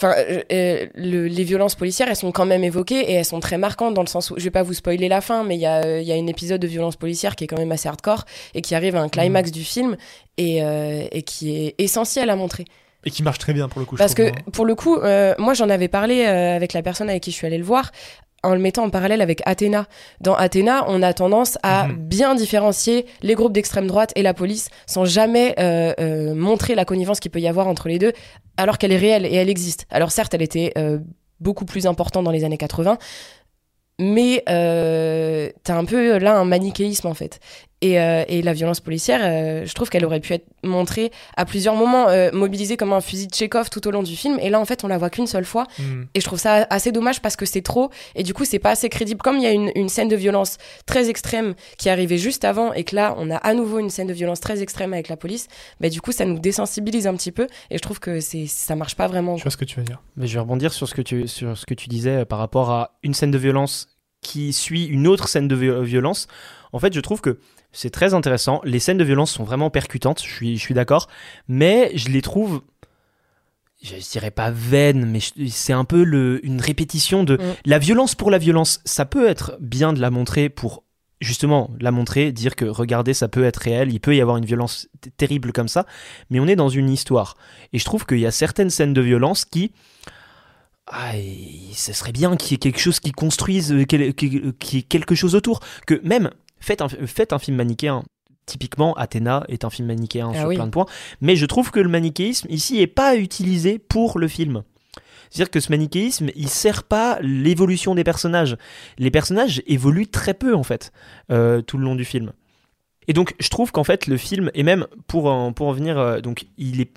Enfin, 0.00 0.14
le- 0.50 1.26
les 1.26 1.42
violences 1.44 1.74
policières, 1.74 2.06
elles 2.08 2.14
sont 2.14 2.30
quand 2.30 2.46
même 2.46 2.62
évoquées 2.62 3.00
et 3.10 3.14
elles 3.14 3.24
sont 3.24 3.40
très 3.40 3.58
marquantes 3.58 3.94
dans 3.94 4.02
le 4.02 4.06
sens 4.08 4.30
où, 4.30 4.34
je 4.38 4.44
vais 4.44 4.50
pas 4.50 4.62
vous 4.62 4.74
spoiler 4.74 5.08
la 5.08 5.20
fin, 5.20 5.42
mais 5.42 5.56
il 5.56 5.60
y 5.60 5.66
a, 5.66 6.00
y 6.00 6.12
a 6.12 6.14
un 6.14 6.26
épisode 6.28 6.60
de 6.60 6.68
violence 6.68 6.94
policière 6.94 7.34
qui 7.34 7.42
est 7.42 7.46
quand 7.48 7.58
même 7.58 7.72
assez 7.72 7.88
hardcore 7.88 8.24
et 8.54 8.60
qui 8.62 8.76
arrive 8.76 8.94
à 8.94 9.00
un 9.00 9.06
Hmm. 9.06 9.10
climax 9.10 9.50
du 9.50 9.64
film 9.64 9.96
et, 10.36 10.58
et 11.10 11.22
qui 11.22 11.56
est 11.66 11.74
essentiel 11.78 12.30
à 12.30 12.36
montrer. 12.36 12.64
Et 13.04 13.10
qui 13.10 13.22
marche 13.22 13.38
très 13.38 13.52
bien 13.52 13.68
pour 13.68 13.80
le 13.80 13.86
coup. 13.86 13.96
Parce 13.96 14.14
que 14.14 14.28
hein. 14.28 14.32
pour 14.52 14.66
le 14.66 14.74
coup, 14.74 14.96
euh, 14.96 15.34
moi 15.38 15.54
j'en 15.54 15.68
avais 15.68 15.88
parlé 15.88 16.24
euh, 16.26 16.56
avec 16.56 16.72
la 16.72 16.82
personne 16.82 17.08
avec 17.08 17.22
qui 17.22 17.30
je 17.30 17.36
suis 17.36 17.46
allée 17.46 17.58
le 17.58 17.64
voir 17.64 17.92
en 18.44 18.54
le 18.54 18.60
mettant 18.60 18.84
en 18.84 18.90
parallèle 18.90 19.20
avec 19.20 19.42
Athéna. 19.46 19.86
Dans 20.20 20.34
Athéna, 20.34 20.84
on 20.88 21.02
a 21.02 21.12
tendance 21.12 21.58
à 21.62 21.88
Mhm. 21.88 21.96
bien 21.96 22.34
différencier 22.34 23.06
les 23.22 23.34
groupes 23.34 23.52
d'extrême 23.52 23.86
droite 23.88 24.12
et 24.14 24.22
la 24.22 24.32
police 24.34 24.68
sans 24.86 25.04
jamais 25.04 25.54
euh, 25.58 25.92
euh, 25.98 26.34
montrer 26.34 26.74
la 26.76 26.84
connivence 26.84 27.18
qu'il 27.20 27.30
peut 27.30 27.40
y 27.40 27.48
avoir 27.48 27.66
entre 27.66 27.88
les 27.88 27.98
deux, 27.98 28.12
alors 28.56 28.78
qu'elle 28.78 28.92
est 28.92 28.96
réelle 28.98 29.26
et 29.26 29.34
elle 29.34 29.48
existe. 29.48 29.86
Alors 29.90 30.12
certes, 30.12 30.34
elle 30.34 30.42
était 30.42 30.72
euh, 30.78 30.98
beaucoup 31.40 31.64
plus 31.64 31.86
importante 31.86 32.24
dans 32.24 32.30
les 32.30 32.44
années 32.44 32.58
80, 32.58 32.98
mais 34.00 34.42
t'as 34.46 35.76
un 35.76 35.84
peu 35.84 36.18
là 36.18 36.36
un 36.36 36.44
manichéisme 36.44 37.08
en 37.08 37.14
fait. 37.14 37.40
Et, 37.80 38.00
euh, 38.00 38.24
et 38.26 38.42
la 38.42 38.54
violence 38.54 38.80
policière, 38.80 39.20
euh, 39.22 39.64
je 39.64 39.72
trouve 39.72 39.88
qu'elle 39.88 40.04
aurait 40.04 40.18
pu 40.18 40.32
être 40.32 40.46
montrée 40.64 41.12
à 41.36 41.44
plusieurs 41.44 41.76
moments, 41.76 42.08
euh, 42.08 42.30
mobilisée 42.32 42.76
comme 42.76 42.92
un 42.92 43.00
fusil 43.00 43.28
de 43.28 43.34
Chekhov 43.34 43.70
tout 43.70 43.86
au 43.86 43.92
long 43.92 44.02
du 44.02 44.16
film. 44.16 44.36
Et 44.40 44.50
là, 44.50 44.58
en 44.58 44.64
fait, 44.64 44.82
on 44.82 44.88
la 44.88 44.98
voit 44.98 45.10
qu'une 45.10 45.28
seule 45.28 45.44
fois. 45.44 45.68
Hmm. 45.78 46.02
Et 46.14 46.20
je 46.20 46.24
trouve 46.24 46.40
ça 46.40 46.66
assez 46.70 46.90
dommage 46.90 47.22
parce 47.22 47.36
que 47.36 47.46
c'est 47.46 47.62
trop. 47.62 47.90
Et 48.16 48.24
du 48.24 48.34
coup, 48.34 48.44
c'est 48.44 48.58
pas 48.58 48.70
assez 48.70 48.88
crédible. 48.88 49.22
Comme 49.22 49.36
il 49.36 49.44
y 49.44 49.46
a 49.46 49.52
une, 49.52 49.70
une 49.76 49.88
scène 49.88 50.08
de 50.08 50.16
violence 50.16 50.56
très 50.86 51.08
extrême 51.08 51.54
qui 51.76 51.88
est 51.88 51.92
arrivée 51.92 52.18
juste 52.18 52.44
avant 52.44 52.72
et 52.72 52.82
que 52.82 52.96
là, 52.96 53.14
on 53.16 53.30
a 53.30 53.36
à 53.36 53.54
nouveau 53.54 53.78
une 53.78 53.90
scène 53.90 54.08
de 54.08 54.12
violence 54.12 54.40
très 54.40 54.60
extrême 54.60 54.92
avec 54.92 55.08
la 55.08 55.16
police, 55.16 55.46
bah, 55.80 55.88
du 55.88 56.00
coup, 56.00 56.10
ça 56.10 56.24
nous 56.24 56.40
désensibilise 56.40 57.06
un 57.06 57.14
petit 57.14 57.30
peu. 57.30 57.46
Et 57.70 57.76
je 57.76 57.82
trouve 57.82 58.00
que 58.00 58.18
c'est 58.18 58.46
ça 58.48 58.74
marche 58.74 58.96
pas 58.96 59.06
vraiment. 59.06 59.36
Je 59.36 59.44
vois 59.44 59.52
ce 59.52 59.56
que 59.56 59.64
tu 59.64 59.78
veux 59.78 59.86
dire. 59.86 60.02
Mais 60.16 60.26
je 60.26 60.34
vais 60.34 60.40
rebondir 60.40 60.72
sur 60.72 60.88
ce 60.88 60.94
que 60.96 61.02
tu, 61.02 61.28
sur 61.28 61.56
ce 61.56 61.64
que 61.64 61.74
tu 61.74 61.88
disais 61.88 62.24
par 62.24 62.40
rapport 62.40 62.70
à 62.70 62.98
une 63.04 63.14
scène 63.14 63.30
de 63.30 63.38
violence 63.38 63.86
qui 64.20 64.52
suit 64.52 64.84
une 64.86 65.06
autre 65.06 65.28
scène 65.28 65.46
de 65.46 65.54
vi- 65.54 65.84
violence. 65.84 66.26
En 66.72 66.80
fait, 66.80 66.92
je 66.92 67.00
trouve 67.00 67.20
que 67.20 67.38
c'est 67.80 67.90
très 67.90 68.14
intéressant. 68.14 68.60
Les 68.64 68.78
scènes 68.80 68.98
de 68.98 69.04
violence 69.04 69.30
sont 69.30 69.44
vraiment 69.44 69.70
percutantes, 69.70 70.20
je 70.22 70.28
suis, 70.32 70.56
je 70.56 70.62
suis 70.62 70.74
d'accord. 70.74 71.08
Mais 71.46 71.92
je 71.94 72.08
les 72.08 72.22
trouve, 72.22 72.62
je 73.82 73.94
dirais 74.10 74.30
pas 74.32 74.50
vaines, 74.50 75.06
mais 75.10 75.20
c'est 75.48 75.72
un 75.72 75.84
peu 75.84 76.02
le, 76.02 76.44
une 76.44 76.60
répétition 76.60 77.22
de 77.24 77.36
Mm. 77.36 77.40
la 77.66 77.78
violence 77.78 78.14
pour 78.14 78.30
la 78.30 78.38
violence. 78.38 78.80
Ça 78.84 79.04
peut 79.04 79.28
être 79.28 79.56
bien 79.60 79.92
de 79.92 80.00
la 80.00 80.10
montrer 80.10 80.48
pour 80.48 80.82
justement 81.20 81.70
la 81.80 81.90
montrer, 81.90 82.30
dire 82.32 82.54
que 82.54 82.64
regardez, 82.64 83.12
ça 83.14 83.26
peut 83.28 83.44
être 83.44 83.56
réel, 83.58 83.92
il 83.92 83.98
peut 84.00 84.14
y 84.14 84.20
avoir 84.20 84.36
une 84.36 84.44
violence 84.44 84.88
terrible 85.16 85.52
comme 85.52 85.66
ça, 85.68 85.84
mais 86.30 86.38
on 86.40 86.46
est 86.46 86.54
dans 86.56 86.68
une 86.68 86.88
histoire. 86.90 87.36
Et 87.72 87.78
je 87.80 87.84
trouve 87.84 88.06
qu'il 88.06 88.20
y 88.20 88.26
a 88.26 88.30
certaines 88.30 88.70
scènes 88.70 88.94
de 88.94 89.00
violence 89.00 89.44
qui 89.44 89.72
ah, 90.90 91.12
ce 91.74 91.92
serait 91.92 92.12
bien 92.12 92.36
qu'il 92.36 92.52
y 92.52 92.54
ait 92.54 92.58
quelque 92.58 92.80
chose 92.80 92.98
qui 92.98 93.12
construise, 93.12 93.72
euh, 93.72 93.84
qui- 93.84 94.52
qui 94.58 94.78
ait 94.78 94.82
quelque 94.82 95.14
chose 95.14 95.34
autour. 95.34 95.60
Que 95.86 96.00
même, 96.02 96.30
faites 96.60 96.82
un, 96.82 96.88
faites 96.88 97.32
un 97.32 97.38
film 97.38 97.56
manichéen. 97.56 98.02
Typiquement, 98.46 98.94
Athéna 98.94 99.44
est 99.48 99.64
un 99.64 99.70
film 99.70 99.88
manichéen 99.88 100.30
Ah 100.34 100.38
sur 100.38 100.48
oui. 100.48 100.54
plein 100.56 100.66
de 100.66 100.70
points. 100.70 100.86
Mais 101.20 101.36
je 101.36 101.44
trouve 101.44 101.70
que 101.70 101.80
le 101.80 101.88
manichéisme 101.88 102.46
ici 102.50 102.80
est 102.80 102.86
pas 102.86 103.16
utilisé 103.16 103.78
pour 103.78 104.18
le 104.18 104.26
film. 104.26 104.62
C'est-à-dire 105.30 105.50
que 105.50 105.60
ce 105.60 105.70
manichéisme, 105.70 106.30
il 106.34 106.48
sert 106.48 106.84
pas 106.84 107.18
l'évolution 107.20 107.94
des 107.94 108.04
personnages. 108.04 108.56
Les 108.96 109.10
personnages 109.10 109.62
évoluent 109.66 110.08
très 110.08 110.32
peu, 110.32 110.54
en 110.54 110.62
fait, 110.62 110.92
euh, 111.30 111.60
tout 111.60 111.76
le 111.76 111.84
long 111.84 111.94
du 111.94 112.06
film. 112.06 112.32
Et 113.06 113.12
donc, 113.12 113.34
je 113.38 113.48
trouve 113.50 113.70
qu'en 113.70 113.84
fait, 113.84 114.06
le 114.06 114.16
film, 114.16 114.50
et 114.54 114.62
même 114.62 114.86
pour 115.06 115.26
en, 115.26 115.52
pour 115.52 115.68
en 115.68 115.72
venir, 115.72 115.98
euh, 115.98 116.20
donc, 116.20 116.46
il 116.56 116.80
est 116.80 116.90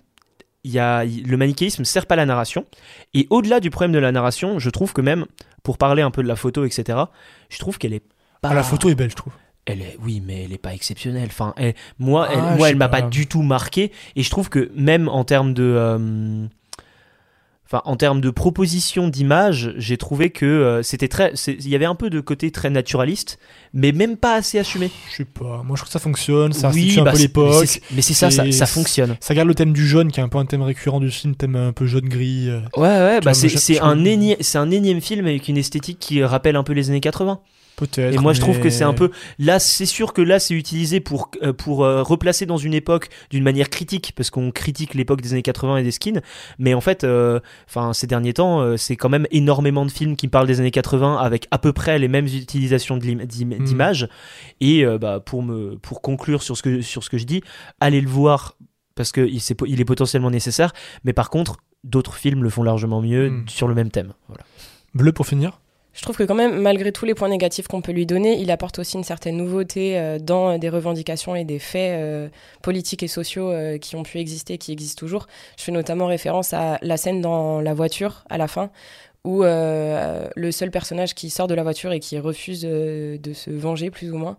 il 0.63 0.71
y 0.71 0.79
a, 0.79 1.03
le 1.03 1.37
manichéisme 1.37 1.83
sert 1.85 2.05
pas 2.05 2.15
la 2.15 2.25
narration. 2.25 2.65
Et 3.13 3.25
au-delà 3.29 3.59
du 3.59 3.69
problème 3.69 3.91
de 3.93 3.99
la 3.99 4.11
narration, 4.11 4.59
je 4.59 4.69
trouve 4.69 4.93
que 4.93 5.01
même, 5.01 5.25
pour 5.63 5.77
parler 5.77 6.01
un 6.03 6.11
peu 6.11 6.21
de 6.21 6.27
la 6.27 6.35
photo, 6.35 6.65
etc., 6.65 6.99
je 7.49 7.57
trouve 7.57 7.79
qu'elle 7.79 7.93
est 7.93 8.03
pas. 8.41 8.49
Ah, 8.49 8.53
la 8.53 8.63
photo 8.63 8.89
est 8.89 8.95
belle, 8.95 9.09
je 9.09 9.15
trouve. 9.15 9.33
Elle 9.65 9.81
est, 9.81 9.97
oui, 10.03 10.21
mais 10.25 10.43
elle 10.45 10.53
est 10.53 10.57
pas 10.57 10.73
exceptionnelle. 10.73 11.27
Enfin, 11.29 11.53
elle- 11.57 11.75
moi, 11.99 12.27
elle, 12.31 12.39
Ah, 12.41 12.55
moi, 12.57 12.69
elle 12.69 12.75
m'a 12.77 12.89
pas. 12.89 13.01
pas. 13.03 13.07
du 13.09 13.27
tout 13.27 13.43
marqué. 13.43 13.91
Et 14.15 14.23
je 14.23 14.29
trouve 14.29 14.49
que 14.49 14.71
même 14.75 15.07
en 15.07 15.23
termes 15.23 15.53
de, 15.53 15.63
euh, 15.63 16.45
enfin, 17.67 17.81
en 17.85 17.95
termes 17.95 18.21
de 18.21 18.29
proposition 18.31 19.07
d'image, 19.07 19.73
j'ai 19.77 19.97
trouvé 19.97 20.31
que 20.31 20.45
euh, 20.47 20.81
c'était 20.83 21.07
très, 21.07 21.33
il 21.47 21.69
y 21.69 21.75
avait 21.75 21.85
un 21.85 21.93
peu 21.95 22.09
de 22.09 22.19
côté 22.19 22.49
très 22.51 22.69
naturaliste, 22.71 23.37
mais 23.73 23.91
même 23.91 24.17
pas 24.17 24.33
assez 24.35 24.57
assumé. 24.59 24.89
Je 25.11 25.17
sais 25.17 25.25
pas. 25.25 25.61
Moi, 25.63 25.75
je 25.75 25.81
trouve 25.81 25.85
que 25.85 25.91
ça 25.93 25.99
fonctionne. 25.99 26.53
Ça 26.53 26.71
Oui, 26.71 26.95
un 26.99 27.03
bah, 27.03 27.11
peu 27.11 27.17
c'est- 27.17 27.23
l'époque. 27.23 27.81
mais 27.91 28.01
c'est- 28.01 28.13
ça, 28.15 28.31
ça- 28.31 28.51
ça 28.51 28.65
fonctionne. 28.65 29.15
Ça 29.21 29.33
garde 29.35 29.47
le 29.47 29.55
thème 29.55 29.73
du 29.73 29.87
jaune, 29.87 30.11
qui 30.11 30.19
est 30.19 30.23
un 30.23 30.27
peu 30.29 30.39
un 30.39 30.45
thème 30.45 30.63
récurrent 30.63 30.99
du 30.99 31.11
film, 31.11 31.35
thème 31.35 31.55
un 31.55 31.71
peu 31.71 31.85
jaune-gris. 31.85 32.49
euh. 32.49 32.61
Ouais, 32.75 32.87
ouais, 32.87 33.19
bah 33.21 33.35
c'est 33.35 33.79
un, 33.79 34.03
énième, 34.05 34.37
c'est 34.41 34.57
un 34.57 34.71
énième 34.71 35.01
film 35.01 35.27
avec 35.27 35.47
une 35.47 35.57
esthétique 35.57 35.99
qui 35.99 36.23
rappelle 36.23 36.55
un 36.55 36.63
peu 36.63 36.73
les 36.73 36.89
années 36.89 36.99
80. 36.99 37.39
Et 38.13 38.17
moi, 38.17 38.33
je 38.33 38.39
trouve 38.41 38.59
que 38.59 38.69
c'est 38.69 38.83
un 38.83 38.93
peu. 38.93 39.11
Là, 39.39 39.59
c'est 39.59 39.85
sûr 39.85 40.13
que 40.13 40.21
là, 40.21 40.39
c'est 40.39 40.53
utilisé 40.53 40.99
pour, 40.99 41.31
euh, 41.43 41.53
pour 41.53 41.83
euh, 41.83 42.03
replacer 42.03 42.45
dans 42.45 42.57
une 42.57 42.73
époque 42.73 43.09
d'une 43.29 43.43
manière 43.43 43.69
critique, 43.69 44.13
parce 44.15 44.29
qu'on 44.29 44.51
critique 44.51 44.93
l'époque 44.93 45.21
des 45.21 45.33
années 45.33 45.41
80 45.41 45.77
et 45.77 45.83
des 45.83 45.91
skins. 45.91 46.21
Mais 46.59 46.73
en 46.73 46.81
fait, 46.81 47.03
euh, 47.03 47.39
ces 47.93 48.07
derniers 48.07 48.33
temps, 48.33 48.59
euh, 48.61 48.77
c'est 48.77 48.95
quand 48.95 49.09
même 49.09 49.27
énormément 49.31 49.85
de 49.85 49.91
films 49.91 50.15
qui 50.15 50.27
parlent 50.27 50.47
des 50.47 50.59
années 50.59 50.71
80 50.71 51.17
avec 51.17 51.47
à 51.51 51.57
peu 51.57 51.73
près 51.73 51.99
les 51.99 52.07
mêmes 52.07 52.25
utilisations 52.27 52.97
de 52.97 53.05
l'im- 53.05 53.25
d'im- 53.25 53.57
Mm. 53.59 53.63
d'images. 53.65 54.07
Et 54.59 54.85
bah, 54.99 55.19
pour, 55.19 55.43
me, 55.43 55.77
pour 55.77 56.01
conclure 56.01 56.43
sur 56.43 56.55
ce, 56.57 56.63
que, 56.63 56.81
sur 56.81 57.03
ce 57.03 57.09
que 57.09 57.17
je 57.17 57.25
dis, 57.25 57.41
allez 57.79 58.01
le 58.01 58.09
voir 58.09 58.55
parce 58.95 59.11
qu'il 59.11 59.35
est, 59.35 59.61
il 59.67 59.81
est 59.81 59.85
potentiellement 59.85 60.29
nécessaire. 60.29 60.73
Mais 61.03 61.13
par 61.13 61.29
contre, 61.29 61.57
d'autres 61.83 62.13
films 62.15 62.43
le 62.43 62.49
font 62.49 62.61
largement 62.63 63.01
mieux 63.01 63.29
Mm. 63.29 63.45
sur 63.47 63.67
le 63.67 63.73
même 63.73 63.89
thème. 63.89 64.13
Voilà. 64.27 64.43
Bleu 64.93 65.11
pour 65.11 65.25
finir. 65.25 65.59
Je 65.93 66.01
trouve 66.03 66.15
que 66.15 66.23
quand 66.23 66.35
même, 66.35 66.61
malgré 66.61 66.91
tous 66.91 67.05
les 67.05 67.13
points 67.13 67.27
négatifs 67.27 67.67
qu'on 67.67 67.81
peut 67.81 67.91
lui 67.91 68.05
donner, 68.05 68.39
il 68.39 68.49
apporte 68.49 68.79
aussi 68.79 68.95
une 68.95 69.03
certaine 69.03 69.35
nouveauté 69.35 69.97
euh, 69.97 70.19
dans 70.19 70.57
des 70.57 70.69
revendications 70.69 71.35
et 71.35 71.43
des 71.43 71.59
faits 71.59 71.99
euh, 71.99 72.29
politiques 72.61 73.03
et 73.03 73.09
sociaux 73.09 73.51
euh, 73.51 73.77
qui 73.77 73.97
ont 73.97 74.03
pu 74.03 74.19
exister, 74.19 74.57
qui 74.57 74.71
existent 74.71 74.99
toujours. 74.99 75.27
Je 75.57 75.63
fais 75.63 75.71
notamment 75.73 76.07
référence 76.07 76.53
à 76.53 76.77
la 76.81 76.95
scène 76.95 77.19
dans 77.19 77.59
la 77.59 77.73
voiture 77.73 78.23
à 78.29 78.37
la 78.37 78.47
fin, 78.47 78.71
où 79.23 79.43
euh, 79.43 80.27
le 80.35 80.51
seul 80.51 80.71
personnage 80.71 81.13
qui 81.13 81.29
sort 81.29 81.47
de 81.47 81.53
la 81.53 81.63
voiture 81.63 81.91
et 81.91 81.99
qui 81.99 82.17
refuse 82.19 82.65
euh, 82.65 83.17
de 83.17 83.33
se 83.33 83.51
venger, 83.51 83.91
plus 83.91 84.11
ou 84.11 84.17
moins, 84.17 84.37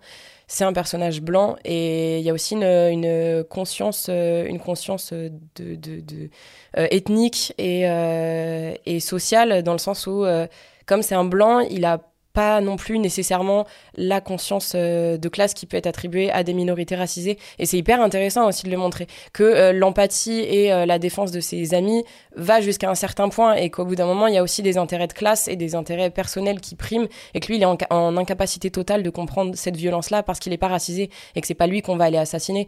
c'est 0.48 0.64
un 0.64 0.72
personnage 0.72 1.22
blanc. 1.22 1.57
Et 1.64 2.18
il 2.18 2.24
y 2.24 2.30
a 2.30 2.32
aussi 2.32 2.55
une, 2.55 3.44
conscience, 3.48 4.07
euh, 4.09 4.46
une 4.46 4.59
conscience 4.59 5.11
euh, 5.12 5.30
de, 5.57 6.30
euh, 6.76 6.86
ethnique 6.90 7.55
et, 7.59 7.88
euh, 7.88 8.74
et 8.84 9.00
sociale, 9.00 9.62
dans 9.62 9.72
le 9.72 9.78
sens 9.78 10.07
où 10.07 10.24
euh, 10.24 10.46
comme 10.87 11.03
c'est 11.03 11.14
un 11.14 11.24
blanc, 11.24 11.61
il 11.61 11.85
a 11.85 12.01
pas 12.33 12.62
non 12.62 12.76
plus 12.76 12.99
nécessairement 12.99 13.66
la 13.95 14.22
conscience 14.22 14.72
euh, 14.74 15.18
de 15.18 15.28
classe 15.28 15.53
qui 15.53 15.66
peut 15.66 15.76
être 15.76 15.87
attribuée 15.87 16.30
à 16.30 16.45
des 16.45 16.55
minorités 16.55 16.97
racisées. 16.97 17.39
Et 17.59 17.66
c'est 17.66 17.76
hyper 17.76 18.01
intéressant 18.01 18.49
aussi 18.49 18.62
de 18.64 18.70
le 18.70 18.78
montrer, 18.78 19.07
que 19.35 19.43
euh, 19.43 19.72
l'empathie 19.74 20.41
et 20.41 20.72
euh, 20.72 20.87
la 20.87 20.99
défense 20.99 21.30
de 21.30 21.41
ses 21.41 21.74
amis 21.74 22.05
va 22.35 22.62
jusqu'à 22.62 22.89
un 22.89 22.95
certain 22.95 23.28
point 23.28 23.53
et 23.53 23.68
qu'au 23.68 23.85
bout 23.85 23.97
d'un 23.97 24.07
moment, 24.07 24.28
il 24.28 24.35
y 24.35 24.39
a 24.39 24.43
aussi 24.43 24.62
des 24.62 24.78
intérêts 24.78 25.09
de 25.09 25.12
classe 25.12 25.47
et 25.47 25.57
des 25.57 25.74
intérêts 25.74 26.09
personnels 26.09 26.62
qui 26.62 26.74
priment 26.74 27.07
et 27.35 27.41
que 27.41 27.49
lui, 27.49 27.57
il 27.57 27.62
est 27.62 27.66
en, 27.66 27.76
ca- 27.78 27.89
en 27.91 28.16
incapacité 28.16 28.70
totale 28.70 29.03
de 29.03 29.11
comprendre 29.11 29.55
cette 29.55 29.76
violence-là 29.76 30.22
parce 30.22 30.39
qu'il 30.39 30.53
n'est 30.53 30.57
pas 30.57 30.68
racisé 30.68 31.11
et 31.35 31.43
que 31.43 31.47
c'est 31.47 31.53
pas 31.53 31.66
lui 31.66 31.83
qu'on 31.83 31.99
va 31.99 32.05
aller 32.05 32.16
assassiner 32.16 32.66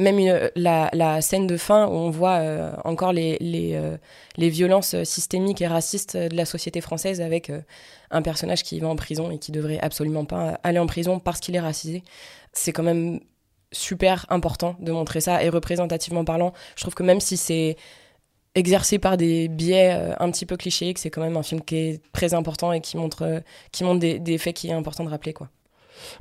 même 0.00 0.50
la, 0.56 1.20
scène 1.20 1.46
de 1.46 1.56
fin 1.56 1.86
où 1.86 1.92
on 1.92 2.10
voit 2.10 2.38
euh, 2.38 2.72
encore 2.84 3.12
euh, 3.16 3.96
les 4.36 4.48
violences 4.48 5.02
systémiques 5.04 5.60
et 5.62 5.66
racistes 5.66 6.16
de 6.16 6.34
la 6.34 6.44
société 6.44 6.80
française 6.80 7.20
avec 7.20 7.50
euh, 7.50 7.60
un 8.10 8.22
personnage 8.22 8.62
qui 8.62 8.80
va 8.80 8.88
en 8.88 8.96
prison 8.96 9.30
et 9.30 9.38
qui 9.38 9.52
devrait 9.52 9.78
absolument 9.80 10.24
pas 10.24 10.58
aller 10.62 10.78
en 10.78 10.86
prison 10.86 11.18
parce 11.20 11.40
qu'il 11.40 11.54
est 11.54 11.60
racisé. 11.60 12.02
C'est 12.52 12.72
quand 12.72 12.82
même 12.82 13.20
super 13.72 14.26
important 14.30 14.76
de 14.80 14.90
montrer 14.90 15.20
ça 15.20 15.44
et 15.44 15.48
représentativement 15.48 16.24
parlant, 16.24 16.52
je 16.74 16.82
trouve 16.82 16.94
que 16.94 17.04
même 17.04 17.20
si 17.20 17.36
c'est 17.36 17.76
exercé 18.56 18.98
par 18.98 19.16
des 19.16 19.46
biais 19.46 19.92
un 20.18 20.28
petit 20.32 20.44
peu 20.44 20.56
clichés, 20.56 20.92
que 20.92 20.98
c'est 20.98 21.10
quand 21.10 21.22
même 21.22 21.36
un 21.36 21.44
film 21.44 21.60
qui 21.60 21.76
est 21.76 22.02
très 22.12 22.34
important 22.34 22.72
et 22.72 22.80
qui 22.80 22.96
montre, 22.96 23.42
qui 23.70 23.84
montre 23.84 24.00
des, 24.00 24.18
des 24.18 24.38
faits 24.38 24.56
qui 24.56 24.68
est 24.68 24.72
important 24.72 25.04
de 25.04 25.08
rappeler. 25.10 25.32
quoi. 25.32 25.48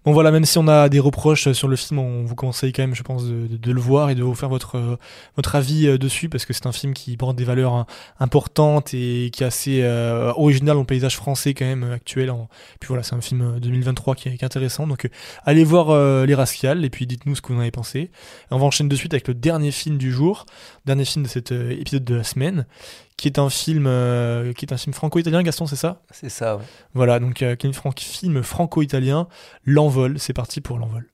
Bon 0.06 0.12
voilà, 0.12 0.32
même 0.32 0.46
si 0.46 0.58
on 0.58 0.68
a 0.68 0.90
des 0.90 1.00
reproches 1.00 1.52
sur 1.52 1.68
le 1.68 1.76
film, 1.76 2.00
on 2.00 2.24
vous 2.24 2.36
conseille 2.36 2.74
quand 2.74 2.84
même, 2.84 2.96
je 2.96 3.04
pense, 3.04 3.26
de, 3.26 3.72
le 3.72 3.82
voir 3.82 4.10
et 4.10 4.16
de 4.16 4.24
vous 4.24 4.36
faire 4.36 4.50
votre, 4.50 4.78
euh, 4.78 4.98
votre 5.36 5.56
avis 5.56 5.88
euh, 5.88 5.98
dessus, 5.98 6.30
parce 6.30 6.46
que 6.46 6.54
c'est 6.54 6.66
un 6.66 6.72
film 6.72 6.94
qui 6.94 7.16
porte 7.18 7.36
des 7.36 7.44
valeurs 7.44 7.74
hein, 7.74 7.86
importantes 8.20 8.94
et 8.94 9.30
qui 9.32 9.44
est 9.44 9.46
assez 9.48 9.82
euh, 9.84 10.32
original 10.36 10.76
dans 10.76 10.86
paysage 10.86 11.16
français 11.16 11.54
quand 11.54 11.66
même 11.66 11.84
euh, 11.84 11.96
actuel. 11.96 12.34
Puis 12.80 12.88
voilà, 12.88 13.04
c'est 13.04 13.16
un 13.16 13.22
film 13.22 13.42
euh, 13.42 13.60
2023 13.60 14.16
qui 14.16 14.30
est, 14.30 14.38
qui 14.38 14.44
est 14.44 14.46
intéressant, 14.46 14.88
donc 14.88 15.06
euh, 15.06 15.10
allez 15.46 15.64
voir 15.64 15.90
euh, 15.90 16.26
Les 16.26 16.36
Rascals 16.36 16.84
et 16.84 16.90
puis 16.90 17.08
dites-nous 17.08 17.36
ce 17.36 17.42
que 17.42 17.54
vous 17.54 17.60
en 17.60 17.62
avez 17.62 17.72
pensé. 17.72 18.12
On 18.52 18.58
va 18.58 18.66
enchaîner 18.66 18.90
de 18.90 18.96
suite 18.96 19.14
avec 19.14 19.28
le 19.28 19.34
dernier 19.34 19.72
film 19.72 19.98
du 19.98 20.12
jour, 20.12 20.46
dernier 20.86 21.06
film 21.06 21.24
de 21.24 21.30
cet 21.30 21.52
euh, 21.52 21.72
épisode 21.72 22.04
de 22.04 22.16
la 22.16 22.24
semaine, 22.24 22.66
qui 23.22 23.28
est 23.28 23.40
un 23.40 23.50
film, 23.50 23.86
euh, 23.88 24.54
qui 24.54 24.66
est 24.66 24.74
un 24.74 24.78
film 24.78 24.94
franco-italien, 24.94 25.42
Gaston, 25.44 25.66
c'est 25.68 25.76
ça? 25.76 26.02
C'est 26.12 26.30
ça, 26.30 26.58
ouais. 26.58 26.64
Voilà, 26.94 27.20
donc 27.20 27.42
euh, 27.42 27.56
qui 27.56 27.68
est 27.68 27.70
un 27.70 27.74
fran- 27.74 27.92
film 27.98 28.44
franco-italien, 28.44 29.28
L'Envol, 29.66 30.20
c'est 30.20 30.34
parti 30.34 30.62
pour 30.62 30.78
L'Envol. 30.78 31.06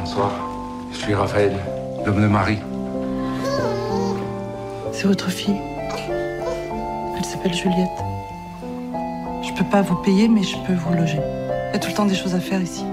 Bonsoir, 0.00 0.30
je 0.92 0.96
suis 0.98 1.14
Raphaël, 1.14 1.52
l'homme 2.04 2.22
de 2.22 2.26
Marie. 2.28 2.58
C'est 4.92 5.06
votre 5.06 5.30
fille. 5.30 5.56
Elle 7.16 7.24
s'appelle 7.24 7.54
Juliette. 7.54 7.88
Je 9.42 9.52
peux 9.58 9.68
pas 9.70 9.82
vous 9.82 9.96
payer, 9.96 10.28
mais 10.28 10.42
je 10.42 10.56
peux 10.66 10.74
vous 10.74 10.94
loger. 10.94 11.18
Il 11.70 11.72
y 11.72 11.76
a 11.76 11.78
tout 11.78 11.88
le 11.88 11.94
temps 11.94 12.04
des 12.06 12.14
choses 12.14 12.34
à 12.34 12.40
faire 12.40 12.60
ici. 12.60 12.84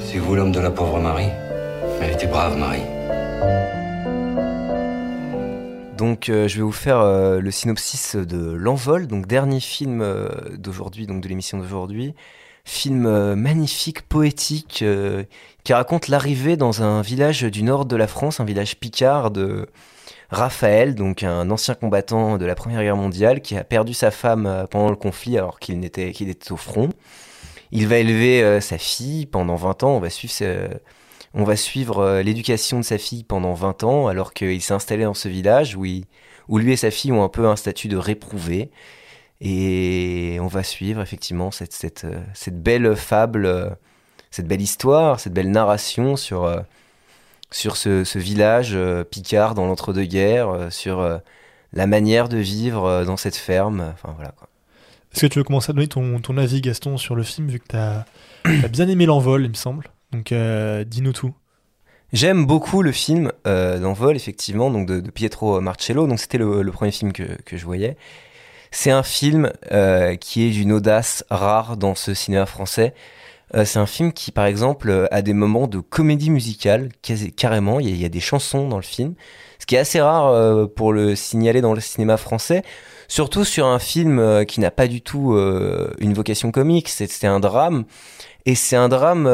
C'est 0.00 0.18
vous 0.18 0.34
l'homme 0.34 0.52
de 0.52 0.60
la 0.60 0.70
pauvre 0.70 1.00
Marie? 1.00 1.30
Elle 2.00 2.12
était 2.12 2.26
brave, 2.26 2.56
Marie. 2.56 2.82
Donc 5.96 6.28
euh, 6.28 6.48
je 6.48 6.56
vais 6.56 6.62
vous 6.62 6.72
faire 6.72 6.98
euh, 7.00 7.40
le 7.40 7.50
synopsis 7.50 8.16
de 8.16 8.50
L'Envol, 8.52 9.06
donc 9.06 9.26
dernier 9.26 9.60
film 9.60 10.00
euh, 10.02 10.28
d'aujourd'hui, 10.56 11.06
donc 11.06 11.22
de 11.22 11.28
l'émission 11.28 11.58
d'aujourd'hui. 11.58 12.14
Film 12.66 13.34
magnifique, 13.34 14.08
poétique, 14.08 14.82
qui 15.64 15.72
raconte 15.74 16.08
l'arrivée 16.08 16.56
dans 16.56 16.82
un 16.82 17.02
village 17.02 17.42
du 17.42 17.62
nord 17.62 17.84
de 17.84 17.94
la 17.94 18.06
France, 18.06 18.40
un 18.40 18.46
village 18.46 18.76
picard 18.80 19.30
de 19.30 19.68
Raphaël, 20.30 20.94
donc 20.94 21.24
un 21.24 21.50
ancien 21.50 21.74
combattant 21.74 22.38
de 22.38 22.46
la 22.46 22.54
Première 22.54 22.80
Guerre 22.80 22.96
mondiale, 22.96 23.42
qui 23.42 23.54
a 23.58 23.64
perdu 23.64 23.92
sa 23.92 24.10
femme 24.10 24.66
pendant 24.70 24.88
le 24.88 24.96
conflit 24.96 25.36
alors 25.36 25.58
qu'il 25.58 25.78
n'était 25.78 26.12
qu'il 26.12 26.30
était 26.30 26.52
au 26.52 26.56
front. 26.56 26.88
Il 27.70 27.86
va 27.86 27.98
élever 27.98 28.62
sa 28.62 28.78
fille 28.78 29.26
pendant 29.26 29.56
20 29.56 29.82
ans, 29.82 29.96
on 29.96 30.00
va 30.00 30.08
suivre 30.08 30.32
sa- 30.32 30.70
on 31.34 31.44
va 31.44 31.56
suivre 31.56 31.98
euh, 31.98 32.22
l'éducation 32.22 32.78
de 32.78 32.84
sa 32.84 32.96
fille 32.98 33.24
pendant 33.24 33.54
20 33.54 33.84
ans, 33.84 34.06
alors 34.06 34.32
qu'il 34.34 34.60
s'est 34.62 34.74
installé 34.74 35.04
dans 35.04 35.14
ce 35.14 35.28
village 35.28 35.76
où, 35.76 35.84
il- 35.84 36.04
où 36.48 36.58
lui 36.58 36.72
et 36.72 36.76
sa 36.76 36.90
fille 36.90 37.12
ont 37.12 37.24
un 37.24 37.28
peu 37.28 37.46
un 37.48 37.56
statut 37.56 37.88
de 37.88 37.96
réprouvé. 37.96 38.70
Et 39.40 40.38
on 40.40 40.46
va 40.46 40.62
suivre 40.62 41.00
effectivement 41.02 41.50
cette, 41.50 41.72
cette, 41.72 42.04
euh, 42.04 42.20
cette 42.34 42.62
belle 42.62 42.94
fable, 42.96 43.46
euh, 43.46 43.68
cette 44.30 44.46
belle 44.46 44.62
histoire, 44.62 45.20
cette 45.20 45.32
belle 45.34 45.50
narration 45.50 46.16
sur, 46.16 46.50
sur 47.50 47.76
ce, 47.76 48.04
ce 48.04 48.18
village 48.18 48.76
picard 49.10 49.54
dans 49.54 49.66
l'entre-deux-guerres, 49.66 50.72
sur 50.72 51.20
la 51.72 51.86
manière 51.86 52.28
de 52.28 52.38
vivre 52.38 53.04
dans 53.04 53.16
cette 53.16 53.36
ferme. 53.36 53.92
Enfin 53.92 54.12
voilà 54.16 54.32
quoi. 54.32 54.48
Est-ce 55.12 55.20
que 55.20 55.26
tu 55.26 55.38
veux 55.38 55.44
commencer 55.44 55.70
à 55.70 55.72
donner 55.74 55.86
ton, 55.86 56.18
ton 56.20 56.36
avis, 56.36 56.60
Gaston, 56.60 56.96
sur 56.96 57.14
le 57.14 57.22
film, 57.22 57.48
vu 57.48 57.60
que 57.60 57.66
tu 58.44 58.68
bien 58.68 58.88
aimé 58.88 59.06
l'envol, 59.06 59.44
il 59.44 59.50
me 59.50 59.54
semble? 59.54 59.88
Donc, 60.14 60.30
euh, 60.30 60.84
dis-nous 60.84 61.12
tout. 61.12 61.34
J'aime 62.12 62.46
beaucoup 62.46 62.82
le 62.82 62.92
film 62.92 63.32
euh, 63.48 63.80
d'envol, 63.80 64.14
effectivement, 64.14 64.70
donc 64.70 64.86
de, 64.86 65.00
Pietro 65.10 65.60
Marcello. 65.60 66.06
Donc 66.06 66.20
c'était 66.20 66.38
le, 66.38 66.70
premier 66.70 66.92
film 66.92 67.12
que, 67.12 67.24
que 67.42 67.56
je 67.56 67.64
voyais. 67.64 67.96
C'est 68.70 68.92
un 68.92 69.02
film 69.02 69.52
euh, 69.72 70.14
qui 70.14 70.46
est 70.46 70.50
d'une 70.50 70.70
audace 70.70 71.24
rare 71.30 71.76
dans 71.76 71.96
ce 71.96 72.14
cinéma 72.14 72.46
français. 72.46 72.94
Euh, 73.54 73.64
c'est 73.64 73.78
un 73.78 73.86
film 73.86 74.12
qui, 74.12 74.32
par 74.32 74.46
exemple, 74.46 74.90
euh, 74.90 75.06
a 75.10 75.22
des 75.22 75.32
moments 75.32 75.66
de 75.66 75.78
comédie 75.78 76.30
musicale, 76.30 76.88
carrément. 77.36 77.80
Il 77.80 77.94
y, 77.96 78.04
a, 78.04 78.08
des 78.08 78.20
chansons 78.20 78.68
dans 78.68 78.76
le 78.76 78.82
film, 78.82 79.14
ce 79.58 79.66
qui 79.66 79.74
est 79.76 79.78
assez 79.78 80.00
rare 80.00 80.26
euh, 80.28 80.66
pour 80.66 80.92
le 80.92 81.14
signaler 81.14 81.60
dans 81.60 81.74
le 81.74 81.80
cinéma 81.80 82.16
français. 82.16 82.62
Surtout 83.06 83.44
sur 83.44 83.66
un 83.66 83.78
film 83.78 84.44
qui 84.46 84.60
n'a 84.60 84.70
pas 84.70 84.86
du 84.86 85.02
tout 85.02 85.36
une 85.98 86.14
vocation 86.14 86.50
comique. 86.50 86.88
C'est 86.88 87.26
un 87.26 87.38
drame. 87.38 87.84
Et 88.46 88.54
c'est 88.54 88.76
un 88.76 88.88
drame 88.88 89.28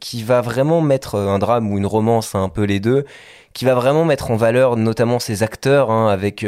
qui 0.00 0.22
va 0.22 0.40
vraiment 0.40 0.80
mettre 0.80 1.16
un 1.16 1.38
drame 1.38 1.70
ou 1.70 1.76
une 1.76 1.84
romance, 1.84 2.34
hein, 2.34 2.42
un 2.44 2.48
peu 2.48 2.62
les 2.62 2.80
deux, 2.80 3.04
qui 3.52 3.66
va 3.66 3.74
vraiment 3.74 4.06
mettre 4.06 4.30
en 4.30 4.36
valeur 4.36 4.76
notamment 4.78 5.18
ces 5.18 5.42
acteurs, 5.42 5.90
hein, 5.90 6.08
avec 6.08 6.44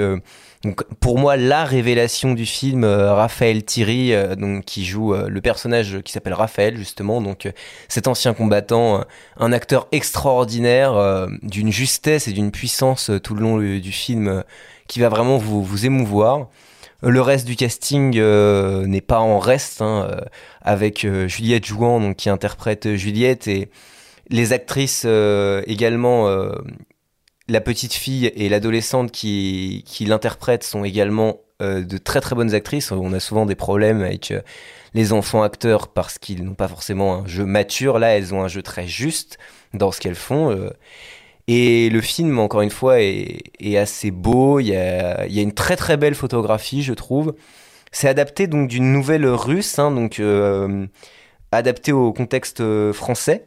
Donc 0.67 0.83
pour 0.99 1.17
moi, 1.17 1.37
la 1.37 1.65
révélation 1.65 2.35
du 2.35 2.45
film, 2.45 2.83
euh, 2.83 3.15
Raphaël 3.15 3.65
Thierry, 3.65 4.13
euh, 4.13 4.35
donc 4.35 4.65
qui 4.65 4.85
joue 4.85 5.15
euh, 5.15 5.29
le 5.29 5.41
personnage 5.41 6.01
qui 6.03 6.11
s'appelle 6.11 6.33
Raphaël 6.35 6.77
justement, 6.77 7.23
donc 7.23 7.49
cet 7.87 8.09
ancien 8.09 8.35
combattant, 8.35 9.05
un 9.37 9.53
acteur 9.53 9.87
extraordinaire, 9.93 11.29
d'une 11.43 11.71
justesse 11.71 12.27
et 12.27 12.33
d'une 12.33 12.51
puissance 12.51 13.13
tout 13.23 13.37
le 13.37 13.43
long 13.43 13.59
du 13.59 13.93
film, 13.93 14.43
qui 14.89 14.99
va 14.99 15.09
vraiment 15.09 15.39
vous, 15.39 15.63
vous 15.63 15.87
émouvoir. 15.87 16.49
Le 17.01 17.21
reste 17.21 17.47
du 17.47 17.55
casting 17.55 18.19
n'est 18.19 19.01
pas 19.01 19.21
en 19.21 19.39
reste, 19.39 19.83
hein, 19.83 20.11
avec 20.63 21.07
Juliette 21.29 21.65
Jouan 21.65 22.01
donc, 22.01 22.17
qui 22.17 22.29
interprète 22.29 22.97
Juliette 22.97 23.47
et 23.47 23.71
les 24.31 24.53
actrices 24.53 25.07
également. 25.67 26.27
La 27.49 27.61
petite 27.61 27.93
fille 27.93 28.27
et 28.35 28.49
l'adolescente 28.49 29.13
qui, 29.13 29.85
qui 29.87 30.05
l'interprètent 30.05 30.65
sont 30.65 30.85
également 30.85 31.41
euh, 31.63 31.83
de 31.83 31.97
très 31.97 32.21
très 32.21 32.35
bonnes 32.35 32.55
actrices. 32.55 32.93
On 32.93 33.15
a 33.15 33.21
souvent 33.21 33.47
des 33.47 33.55
problèmes 33.55 34.03
avec 34.03 34.31
euh, 34.31 34.43
les 34.93 35.15
enfants 35.15 35.43
acteurs 35.43 35.89
parce 35.89 36.19
qu'ils 36.19 36.45
n'ont 36.45 36.55
pas 36.55 36.69
forcément 36.69 37.15
un 37.15 37.27
jeu 37.27 37.47
mature. 37.47 37.99
Là, 37.99 38.09
elles 38.09 38.35
ont 38.35 38.43
un 38.43 38.49
jeu 38.49 38.61
très 38.61 38.87
juste 38.87 39.39
dans 39.73 39.91
ce 39.91 40.01
qu'elles 40.01 40.17
font. 40.17 40.51
euh. 40.51 40.71
Et 41.49 41.89
le 41.91 42.01
film, 42.03 42.39
encore 42.41 42.61
une 42.61 42.71
fois, 42.71 43.01
est, 43.01 43.77
assez 43.79 44.11
beau. 44.11 44.61
Il 44.61 44.67
y, 44.67 44.77
a, 44.77 45.25
une 45.27 45.55
très 45.55 45.77
très 45.77 45.97
belle 45.97 46.15
photographie, 46.17 46.83
je 46.83 46.93
trouve. 46.93 47.35
C'est 47.93 48.09
adapté 48.09 48.49
donc 48.49 48.69
d'une 48.69 48.93
nouvelle 48.93 49.27
russe, 49.27 49.79
hein, 49.79 49.93
donc 49.93 50.21
adapté 51.53 51.93
au 51.93 52.13
contexte 52.13 52.63
français. 52.93 53.47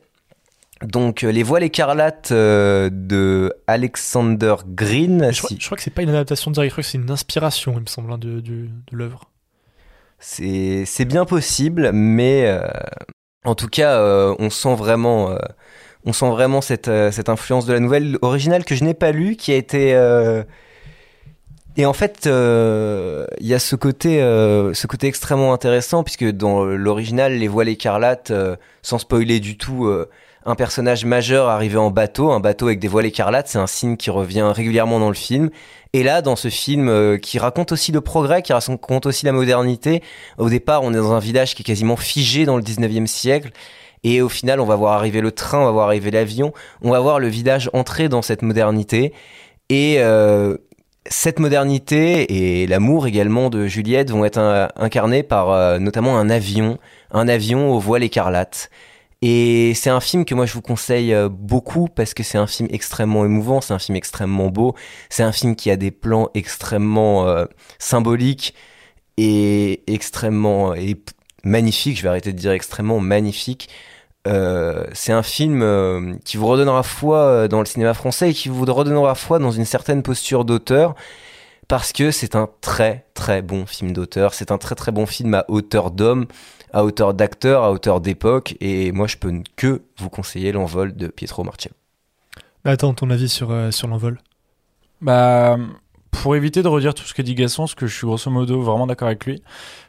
Donc 0.84 1.24
euh, 1.24 1.32
les 1.32 1.44
voiles 1.44 1.64
écarlates 1.64 2.32
euh, 2.32 2.90
de 2.92 3.54
Alexander 3.68 4.56
Green. 4.66 5.32
Je, 5.32 5.42
crois, 5.42 5.58
je 5.60 5.66
crois 5.66 5.78
que 5.78 5.84
c'est 5.84 5.94
pas 5.94 6.04
une 6.04 6.10
adaptation 6.10 6.52
directe, 6.52 6.72
je 6.72 6.74
crois 6.76 6.84
que 6.84 6.90
c'est 6.90 6.98
une 6.98 7.12
inspiration, 7.12 7.74
il 7.76 7.82
me 7.82 7.86
semble, 7.86 8.12
hein, 8.12 8.18
de, 8.18 8.40
de, 8.40 8.68
de 8.68 8.98
l'œuvre. 8.98 9.30
C'est 10.20 11.06
bien 11.06 11.26
possible, 11.26 11.92
mais 11.94 12.44
euh, 12.46 12.62
en 13.46 13.56
tout 13.56 13.68
cas, 13.68 14.00
euh, 14.00 14.36
on 14.40 14.50
sent 14.50 14.76
vraiment, 14.76 15.38
on 16.06 16.12
sent 16.12 16.30
vraiment 16.30 16.60
cette, 16.60 16.92
cette 17.12 17.30
influence 17.30 17.66
de 17.66 17.74
la 17.74 17.80
nouvelle 17.80 18.18
originale 18.22 18.66
que 18.66 18.76
je 18.76 18.84
n'ai 18.84 18.94
pas 18.94 19.12
lue, 19.12 19.38
qui 19.38 19.54
a 19.54 19.56
été. 19.56 19.96
Et 21.80 21.86
en 21.86 21.94
fait, 21.94 22.28
euh, 22.28 23.26
il 23.40 23.48
y 23.48 23.54
a 23.54 23.60
ce 23.60 23.78
côté, 23.78 24.22
euh, 24.22 24.74
ce 24.74 24.86
côté 24.86 25.08
extrêmement 25.08 25.54
intéressant, 25.54 26.04
puisque 26.04 26.30
dans 26.30 26.66
l'original, 26.66 27.38
les 27.38 27.48
voiles 27.48 27.70
écarlates, 27.70 28.32
euh, 28.32 28.58
sans 28.82 28.98
spoiler 28.98 29.40
du 29.40 29.58
tout, 29.58 29.90
un 30.50 30.56
personnage 30.56 31.06
majeur 31.06 31.47
arrivé 31.47 31.78
en 31.78 31.91
bateau, 31.91 32.32
un 32.32 32.39
bateau 32.39 32.66
avec 32.66 32.80
des 32.80 32.88
voiles 32.88 33.06
écarlates, 33.06 33.47
c'est 33.47 33.60
un 33.60 33.68
signe 33.68 33.97
qui 33.97 34.10
revient 34.10 34.52
régulièrement 34.52 35.00
dans 35.00 35.10
le 35.10 35.14
film. 35.14 35.52
Et 35.93 36.02
là, 36.02 36.24
dans 36.24 36.36
ce 36.36 36.47
film 36.47 36.89
euh, 36.89 37.18
qui 37.20 37.38
raconte 37.38 37.72
aussi 37.72 37.91
le 37.91 38.02
progrès, 38.02 38.41
qui 38.41 38.52
raconte 38.52 39.06
aussi 39.06 39.28
la 39.28 39.32
modernité, 39.32 40.02
au 40.39 40.50
départ, 40.50 40.82
on 40.82 40.91
est 40.91 40.97
dans 40.97 41.14
un 41.14 41.20
village 41.20 41.54
qui 41.54 41.62
est 41.62 41.66
quasiment 41.66 41.95
figé 41.95 42.45
dans 42.45 42.58
le 42.58 42.64
19e 42.64 43.06
siècle. 43.06 43.52
Et 44.04 44.24
au 44.24 44.30
final, 44.30 44.60
on 44.60 44.66
va 44.66 44.76
voir 44.76 44.93
arriver 44.93 45.22
le 45.22 45.32
train, 45.32 45.60
on 45.60 45.66
va 45.66 45.72
voir 45.72 45.86
arriver 45.86 46.10
l'avion, 46.10 46.52
on 46.82 46.89
va 46.89 47.00
voir 47.00 47.20
le 47.20 47.28
village 47.28 47.70
entrer 47.74 48.10
dans 48.10 48.24
cette 48.24 48.41
modernité. 48.41 49.14
Et 49.70 49.97
euh, 50.00 50.58
cette 51.06 51.38
modernité 51.38 52.62
et 52.62 52.66
l'amour 52.66 53.06
également 53.06 53.52
de 53.52 53.68
Juliette 53.68 54.10
vont 54.10 54.26
être 54.26 54.39
euh, 54.39 54.68
incarnés 54.78 55.22
par 55.22 55.80
notamment 55.80 56.18
un 56.18 56.32
avion, 56.32 56.80
un 57.12 57.28
avion 57.28 57.72
aux 57.72 57.80
voiles 57.80 58.04
écarlates. 58.04 58.72
Et 59.22 59.74
c'est 59.76 59.89
un 59.89 59.99
film 59.99 60.24
que 60.24 60.34
moi 60.34 60.45
je 60.45 60.53
vous 60.53 60.61
conseille 60.61 61.13
euh, 61.13 61.28
beaucoup 61.30 61.89
parce 61.89 62.13
que 62.13 62.24
c'est 62.24 62.38
un 62.38 62.47
film 62.47 62.70
extrêmement 62.72 63.26
émouvant, 63.26 63.59
c'est 63.59 63.74
un 63.74 63.80
film 63.80 63.97
extrêmement 63.97 64.47
beau, 64.47 64.76
c'est 65.09 65.24
un 65.24 65.34
film 65.34 65.55
qui 65.57 65.70
a 65.72 65.76
des 65.76 65.91
plans 65.91 66.30
extrêmement 66.36 67.28
euh, 67.28 67.45
symboliques 67.80 68.53
et 69.17 69.84
extrêmement 69.93 70.74
et 70.74 70.95
p- 70.95 71.11
magnifiques, 71.43 71.97
je 71.97 72.03
vais 72.03 72.09
arrêter 72.09 72.32
de 72.34 72.38
dire 72.38 72.51
extrêmement 72.51 72.99
magnifiques. 73.01 73.70
Euh, 74.28 74.86
c'est 74.93 75.13
un 75.13 75.24
film 75.24 75.61
euh, 75.63 76.15
qui 76.26 76.38
vous 76.38 76.47
redonnera 76.47 76.84
foi 76.84 77.17
euh, 77.20 77.47
dans 77.49 77.59
le 77.59 77.65
cinéma 77.65 77.93
français 77.93 78.32
et 78.32 78.34
qui 78.34 78.49
vous 78.49 78.65
redonnera 78.65 79.15
foi 79.15 79.39
dans 79.39 79.51
une 79.51 79.65
certaine 79.65 80.03
posture 80.03 80.45
d'auteur 80.45 80.95
parce 81.67 81.93
que 81.93 82.11
c'est 82.11 82.36
un 82.36 82.49
très 82.61 83.05
très 83.13 83.41
bon 83.41 83.65
film 83.65 83.91
d'auteur, 83.93 84.34
c'est 84.34 84.51
un 84.51 84.57
très 84.57 84.76
très 84.76 84.91
bon 84.91 85.05
film 85.05 85.34
à 85.36 85.45
hauteur 85.49 85.91
d'homme, 85.91 86.26
à 86.74 86.84
hauteur 86.84 87.13
d'acteur, 87.13 87.63
à 87.63 87.72
hauteur 87.72 88.01
d'époque 88.01 88.55
et 88.59 88.91
moi 88.91 89.07
je 89.07 89.17
peux 89.17 89.32
que 89.55 89.82
vous 89.97 90.09
conseiller 90.09 90.51
l'envol 90.51 90.95
de 90.95 91.07
Pietro 91.07 91.43
Marcello. 91.43 91.76
Bah, 92.65 92.72
attends, 92.72 92.93
ton 92.93 93.09
avis 93.09 93.30
sur, 93.30 93.51
euh, 93.51 93.72
sur 93.72 93.88
l'envol? 93.88 94.20
Bah, 95.01 95.57
pour 96.11 96.36
éviter 96.36 96.63
de 96.63 96.67
redire 96.67 96.93
tout 96.93 97.03
ce 97.03 97.13
que 97.13 97.22
dit 97.22 97.36
Gaston, 97.36 97.63
parce 97.63 97.76
que 97.76 97.88
je 97.88 97.95
suis 97.95 98.05
grosso 98.05 98.30
modo 98.32 98.61
vraiment 98.61 98.88
d'accord 98.88 99.07
avec 99.07 99.26
lui, 99.26 99.41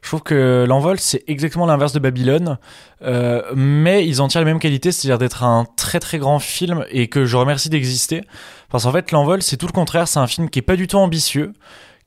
je 0.02 0.08
trouve 0.08 0.22
que 0.22 0.64
l'envol, 0.68 0.98
c'est 0.98 1.24
exactement 1.26 1.66
l'inverse 1.66 1.92
de 1.92 1.98
Babylone, 1.98 2.58
euh, 3.02 3.42
mais 3.54 4.06
ils 4.06 4.20
en 4.20 4.28
tirent 4.28 4.42
les 4.42 4.44
mêmes 4.44 4.60
qualités, 4.60 4.92
c'est-à-dire 4.92 5.18
d'être 5.18 5.42
un 5.42 5.66
très 5.76 5.98
très 5.98 6.18
grand 6.18 6.38
film 6.38 6.84
et 6.90 7.08
que 7.08 7.24
je 7.24 7.36
remercie 7.36 7.70
d'exister. 7.70 8.22
Parce 8.68 8.84
qu'en 8.84 8.92
fait, 8.92 9.10
l'envol, 9.12 9.42
c'est 9.42 9.56
tout 9.56 9.66
le 9.66 9.72
contraire, 9.72 10.06
c'est 10.06 10.20
un 10.20 10.26
film 10.26 10.50
qui 10.50 10.58
est 10.58 10.62
pas 10.62 10.76
du 10.76 10.86
tout 10.86 10.98
ambitieux, 10.98 11.52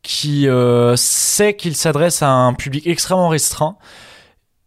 qui 0.03 0.47
euh, 0.47 0.95
sait 0.95 1.55
qu'il 1.55 1.75
s'adresse 1.75 2.21
à 2.21 2.29
un 2.29 2.53
public 2.53 2.85
extrêmement 2.87 3.29
restreint 3.29 3.77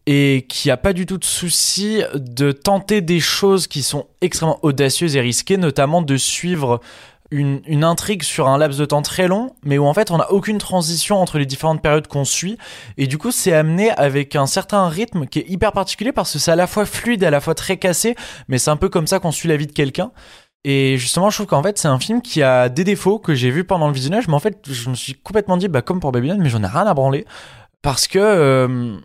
et 0.06 0.46
qui 0.48 0.70
a 0.70 0.76
pas 0.76 0.92
du 0.92 1.04
tout 1.04 1.18
de 1.18 1.24
souci 1.24 2.02
de 2.14 2.52
tenter 2.52 3.00
des 3.00 3.20
choses 3.20 3.66
qui 3.66 3.82
sont 3.82 4.06
extrêmement 4.20 4.58
audacieuses 4.62 5.16
et 5.16 5.20
risquées, 5.20 5.56
notamment 5.56 6.00
de 6.00 6.16
suivre 6.16 6.80
une, 7.32 7.82
intrigue 7.82 8.22
sur 8.22 8.48
un 8.48 8.56
laps 8.56 8.78
de 8.78 8.84
temps 8.84 9.02
très 9.02 9.26
long, 9.26 9.54
mais 9.64 9.78
où 9.78 9.84
en 9.84 9.94
fait 9.94 10.12
on 10.12 10.18
n'a 10.18 10.30
aucune 10.30 10.58
transition 10.58 11.20
entre 11.20 11.38
les 11.38 11.46
différentes 11.46 11.82
périodes 11.82 12.06
qu'on 12.06 12.24
suit, 12.24 12.56
et 12.98 13.08
du 13.08 13.18
coup 13.18 13.32
c'est 13.32 13.52
amené 13.52 13.90
avec 13.90 14.36
un 14.36 14.46
certain 14.46 14.88
rythme 14.88 15.26
qui 15.26 15.40
est 15.40 15.48
hyper 15.48 15.72
particulier 15.72 16.12
parce 16.12 16.32
que 16.32 16.38
c'est 16.38 16.52
à 16.52 16.56
la 16.56 16.68
fois 16.68 16.86
fluide 16.86 17.24
et 17.24 17.26
à 17.26 17.30
la 17.30 17.40
fois 17.40 17.56
très 17.56 17.78
cassé, 17.78 18.14
mais 18.46 18.58
c'est 18.58 18.70
un 18.70 18.76
peu 18.76 18.88
comme 18.88 19.08
ça 19.08 19.18
qu'on 19.18 19.32
suit 19.32 19.48
la 19.48 19.56
vie 19.56 19.66
de 19.66 19.72
quelqu'un. 19.72 20.12
Et 20.62 20.98
justement, 20.98 21.30
je 21.30 21.36
trouve 21.36 21.46
qu'en 21.46 21.62
fait, 21.62 21.78
c'est 21.78 21.86
un 21.86 22.00
film 22.00 22.20
qui 22.20 22.42
a 22.42 22.68
des 22.68 22.82
défauts 22.82 23.20
que 23.20 23.34
j'ai 23.34 23.50
vus 23.50 23.62
pendant 23.62 23.86
le 23.86 23.94
visionnage, 23.94 24.26
mais 24.26 24.34
en 24.34 24.40
fait, 24.40 24.58
je 24.68 24.90
me 24.90 24.96
suis 24.96 25.14
complètement 25.14 25.56
dit, 25.56 25.68
bah, 25.68 25.80
comme 25.80 26.00
pour 26.00 26.10
Babylone, 26.10 26.40
mais 26.40 26.48
j'en 26.48 26.60
ai 26.64 26.66
rien 26.66 26.86
à 26.86 26.94
branler. 26.94 27.24
Parce 27.82 28.08
que. 28.08 28.18
euh, 28.18 28.98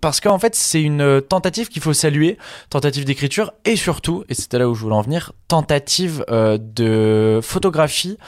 parce 0.00 0.20
qu'en 0.20 0.38
fait, 0.38 0.54
c'est 0.54 0.82
une 0.82 1.22
tentative 1.22 1.68
qu'il 1.68 1.82
faut 1.82 1.92
saluer, 1.92 2.38
tentative 2.70 3.04
d'écriture, 3.04 3.52
et 3.64 3.76
surtout, 3.76 4.24
et 4.28 4.34
c'était 4.34 4.58
là 4.58 4.68
où 4.68 4.74
je 4.74 4.80
voulais 4.80 4.94
en 4.94 5.02
venir, 5.02 5.32
tentative 5.48 6.24
euh, 6.30 6.58
de 6.60 7.40
photographie 7.42 8.18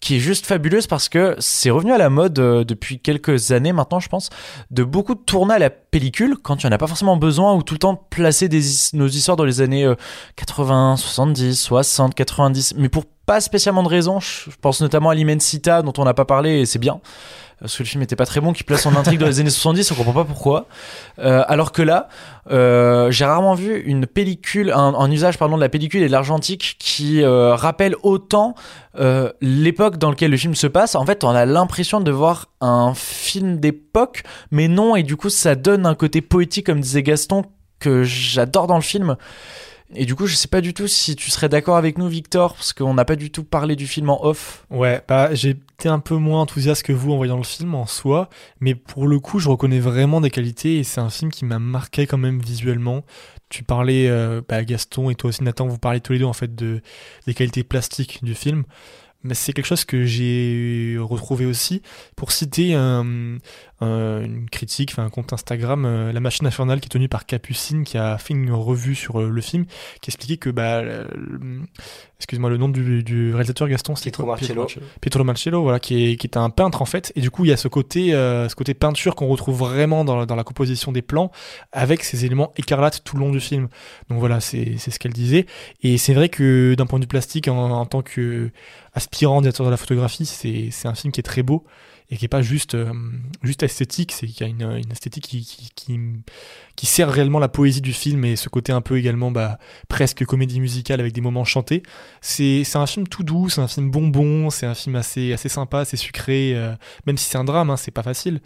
qui 0.00 0.16
est 0.16 0.20
juste 0.20 0.44
fabuleuse 0.44 0.86
parce 0.86 1.08
que 1.08 1.34
c'est 1.38 1.70
revenu 1.70 1.92
à 1.92 1.98
la 1.98 2.10
mode 2.10 2.38
euh, 2.38 2.62
depuis 2.64 2.98
quelques 2.98 3.52
années 3.52 3.72
maintenant, 3.72 4.00
je 4.00 4.08
pense, 4.08 4.28
de 4.70 4.84
beaucoup 4.84 5.14
tourner 5.14 5.54
à 5.54 5.58
la 5.58 5.70
pellicule 5.70 6.36
quand 6.42 6.62
il 6.62 6.66
n'y 6.66 6.72
en 6.72 6.74
a 6.74 6.78
pas 6.78 6.86
forcément 6.86 7.16
besoin 7.16 7.54
ou 7.54 7.62
tout 7.62 7.74
le 7.74 7.78
temps 7.78 7.96
placer 7.96 8.48
nos 8.92 9.08
histoires 9.08 9.36
dans 9.36 9.46
les 9.46 9.62
années 9.62 9.84
euh, 9.84 9.94
80, 10.36 10.96
70, 10.98 11.54
60, 11.54 12.14
90, 12.14 12.74
mais 12.76 12.90
pour 12.90 13.04
pas 13.26 13.40
spécialement 13.40 13.82
de 13.82 13.88
raison. 13.88 14.20
Je 14.20 14.50
je 14.50 14.56
pense 14.60 14.80
notamment 14.80 15.10
à 15.10 15.14
l'Immensita 15.14 15.82
dont 15.82 15.92
on 15.98 16.04
n'a 16.04 16.14
pas 16.14 16.24
parlé 16.24 16.60
et 16.60 16.66
c'est 16.66 16.78
bien. 16.78 17.00
Parce 17.64 17.78
que 17.78 17.82
le 17.82 17.88
film 17.88 18.02
était 18.02 18.14
pas 18.14 18.26
très 18.26 18.42
bon, 18.42 18.52
qui 18.52 18.62
place 18.62 18.82
son 18.82 18.94
intrigue 18.94 19.18
dans 19.18 19.24
les 19.24 19.40
années 19.40 19.48
70, 19.48 19.90
on 19.90 19.94
comprend 19.94 20.12
pas 20.12 20.24
pourquoi. 20.26 20.66
Euh, 21.18 21.42
alors 21.48 21.72
que 21.72 21.80
là, 21.80 22.08
euh, 22.50 23.10
j'ai 23.10 23.24
rarement 23.24 23.54
vu 23.54 23.80
une 23.86 24.06
pellicule, 24.06 24.70
un, 24.70 25.10
usage 25.10 25.38
pardon 25.38 25.56
de 25.56 25.62
la 25.62 25.70
pellicule 25.70 26.02
et 26.02 26.06
de 26.08 26.12
l'argentique 26.12 26.76
qui 26.78 27.22
euh, 27.22 27.54
rappelle 27.54 27.96
autant 28.02 28.54
l'époque 29.40 29.96
dans 29.96 30.10
laquelle 30.10 30.30
le 30.30 30.36
film 30.36 30.54
se 30.54 30.66
passe. 30.66 30.94
En 30.94 31.06
fait, 31.06 31.24
on 31.24 31.30
a 31.30 31.46
l'impression 31.46 32.02
de 32.02 32.10
voir 32.10 32.48
un 32.60 32.92
film 32.94 33.58
d'époque, 33.60 34.24
mais 34.50 34.68
non, 34.68 34.94
et 34.94 35.02
du 35.02 35.16
coup, 35.16 35.30
ça 35.30 35.54
donne 35.54 35.86
un 35.86 35.94
côté 35.94 36.20
poétique, 36.20 36.66
comme 36.66 36.80
disait 36.80 37.02
Gaston, 37.02 37.44
que 37.78 38.02
j'adore 38.02 38.66
dans 38.66 38.76
le 38.76 38.82
film. 38.82 39.16
Et 39.94 40.06
du 40.06 40.14
coup, 40.14 40.26
je 40.26 40.34
sais 40.34 40.48
pas 40.48 40.60
du 40.60 40.74
tout 40.74 40.88
si 40.88 41.14
tu 41.16 41.30
serais 41.30 41.48
d'accord 41.48 41.76
avec 41.76 41.98
nous, 41.98 42.08
Victor, 42.08 42.54
parce 42.54 42.72
qu'on 42.72 42.94
n'a 42.94 43.04
pas 43.04 43.16
du 43.16 43.30
tout 43.30 43.44
parlé 43.44 43.76
du 43.76 43.86
film 43.86 44.10
en 44.10 44.24
off. 44.24 44.66
Ouais, 44.70 45.02
bah 45.06 45.30
été 45.32 45.88
un 45.88 45.98
peu 45.98 46.16
moins 46.16 46.40
enthousiaste 46.42 46.84
que 46.84 46.92
vous 46.92 47.12
en 47.12 47.16
voyant 47.16 47.36
le 47.36 47.42
film 47.42 47.74
en 47.74 47.86
soi, 47.86 48.28
mais 48.60 48.74
pour 48.74 49.06
le 49.06 49.18
coup, 49.18 49.38
je 49.38 49.48
reconnais 49.48 49.80
vraiment 49.80 50.20
des 50.20 50.30
qualités 50.30 50.78
et 50.78 50.84
c'est 50.84 51.00
un 51.00 51.10
film 51.10 51.30
qui 51.30 51.44
m'a 51.44 51.58
marqué 51.58 52.06
quand 52.06 52.18
même 52.18 52.40
visuellement. 52.40 53.04
Tu 53.48 53.64
parlais, 53.64 54.08
euh, 54.08 54.40
bah, 54.48 54.64
Gaston 54.64 55.10
et 55.10 55.14
toi 55.14 55.28
aussi 55.28 55.42
Nathan, 55.42 55.66
vous 55.66 55.78
parlez 55.78 56.00
tous 56.00 56.12
les 56.12 56.20
deux 56.20 56.24
en 56.24 56.32
fait 56.32 56.54
de 56.54 56.80
des 57.26 57.34
qualités 57.34 57.64
plastiques 57.64 58.22
du 58.22 58.34
film. 58.34 58.64
Mais 59.24 59.34
c'est 59.34 59.52
quelque 59.54 59.66
chose 59.66 59.84
que 59.84 60.04
j'ai 60.04 60.96
retrouvé 61.00 61.46
aussi. 61.46 61.80
Pour 62.14 62.30
citer 62.30 62.74
un- 62.74 63.38
un- 63.80 64.22
une 64.22 64.48
critique, 64.50 64.90
enfin 64.92 65.04
un 65.04 65.10
compte 65.10 65.32
Instagram, 65.32 65.84
euh, 65.86 66.12
La 66.12 66.20
Machine 66.20 66.46
Infernale, 66.46 66.80
qui 66.80 66.86
est 66.86 66.90
tenue 66.90 67.08
par 67.08 67.24
Capucine, 67.26 67.84
qui 67.84 67.96
a 67.98 68.18
fait 68.18 68.34
une 68.34 68.52
revue 68.52 68.94
sur 68.94 69.20
euh, 69.20 69.28
le 69.30 69.40
film, 69.40 69.64
qui 70.00 70.10
expliquait 70.10 70.36
que, 70.36 70.50
bah, 70.50 70.82
excuse-moi, 72.18 72.50
le 72.50 72.56
nom 72.56 72.68
du, 72.68 73.02
du 73.02 73.32
réalisateur 73.32 73.68
Gaston, 73.68 73.96
c'était 73.96 74.10
Pietro 74.10 74.26
Marcello. 74.26 74.66
Pietro 75.00 75.24
Marcello, 75.24 75.62
voilà, 75.62 75.80
qui 75.80 76.04
est, 76.12 76.16
qui 76.16 76.26
est 76.26 76.36
un 76.36 76.50
peintre 76.50 76.82
en 76.82 76.86
fait. 76.86 77.12
Et 77.16 77.20
du 77.20 77.30
coup, 77.30 77.44
il 77.44 77.48
y 77.48 77.52
a 77.52 77.56
ce 77.56 77.68
côté, 77.68 78.14
euh, 78.14 78.48
ce 78.48 78.54
côté 78.54 78.74
peinture 78.74 79.14
qu'on 79.14 79.26
retrouve 79.28 79.58
vraiment 79.58 80.04
dans, 80.04 80.16
la- 80.16 80.26
dans 80.26 80.36
la 80.36 80.44
composition 80.44 80.92
des 80.92 81.02
plans, 81.02 81.30
avec 81.72 82.04
ces 82.04 82.24
éléments 82.24 82.52
écarlates 82.56 83.02
tout 83.04 83.16
le 83.16 83.20
long 83.20 83.30
du 83.30 83.40
film. 83.40 83.68
Donc 84.08 84.18
voilà, 84.20 84.40
c'est 84.40 84.74
c'est 84.78 84.90
ce 84.90 84.98
qu'elle 84.98 85.12
disait. 85.12 85.46
Et 85.82 85.98
c'est 85.98 86.14
vrai 86.14 86.28
que 86.28 86.74
d'un 86.76 86.86
point 86.86 86.98
de 86.98 87.04
vue 87.04 87.08
plastique, 87.08 87.48
en, 87.48 87.70
en 87.70 87.86
tant 87.86 88.02
que 88.02 88.50
inspirant 88.94 89.40
directeur 89.40 89.66
de 89.66 89.70
la 89.70 89.76
photographie. 89.76 90.26
C'est 90.26 90.70
c'est 90.70 90.88
un 90.88 90.94
film 90.94 91.12
qui 91.12 91.20
est 91.20 91.24
très 91.24 91.42
beau 91.42 91.64
et 92.10 92.16
qui 92.16 92.26
est 92.26 92.28
pas 92.28 92.42
juste 92.42 92.74
euh, 92.74 92.92
juste 93.42 93.62
esthétique. 93.62 94.12
C'est 94.12 94.26
qu'il 94.26 94.40
y 94.40 94.44
a 94.44 94.52
une, 94.52 94.62
une 94.84 94.92
esthétique 94.92 95.24
qui, 95.26 95.44
qui, 95.44 95.70
qui, 95.74 96.00
qui 96.76 96.86
sert 96.86 97.10
réellement 97.10 97.38
la 97.38 97.48
poésie 97.48 97.80
du 97.80 97.92
film 97.92 98.24
et 98.24 98.36
ce 98.36 98.48
côté 98.48 98.72
un 98.72 98.80
peu 98.80 98.98
également 98.98 99.30
bah, 99.30 99.58
presque 99.88 100.24
comédie 100.24 100.60
musicale 100.60 101.00
avec 101.00 101.12
des 101.12 101.20
moments 101.20 101.44
chantés. 101.44 101.82
C'est 102.20 102.64
c'est 102.64 102.78
un 102.78 102.86
film 102.86 103.08
tout 103.08 103.22
doux, 103.24 103.48
c'est 103.48 103.60
un 103.60 103.68
film 103.68 103.90
bonbon, 103.90 104.50
c'est 104.50 104.66
un 104.66 104.74
film 104.74 104.96
assez 104.96 105.32
assez 105.32 105.48
sympa, 105.48 105.80
assez 105.80 105.96
sucré. 105.96 106.52
euh, 106.54 106.74
même 107.06 107.16
si 107.16 107.26
c'est 107.30 107.38
un 107.38 107.44
drame, 107.44 107.70
hein, 107.70 107.76
c'est 107.76 107.90
pas 107.90 108.02
facile. 108.02 108.40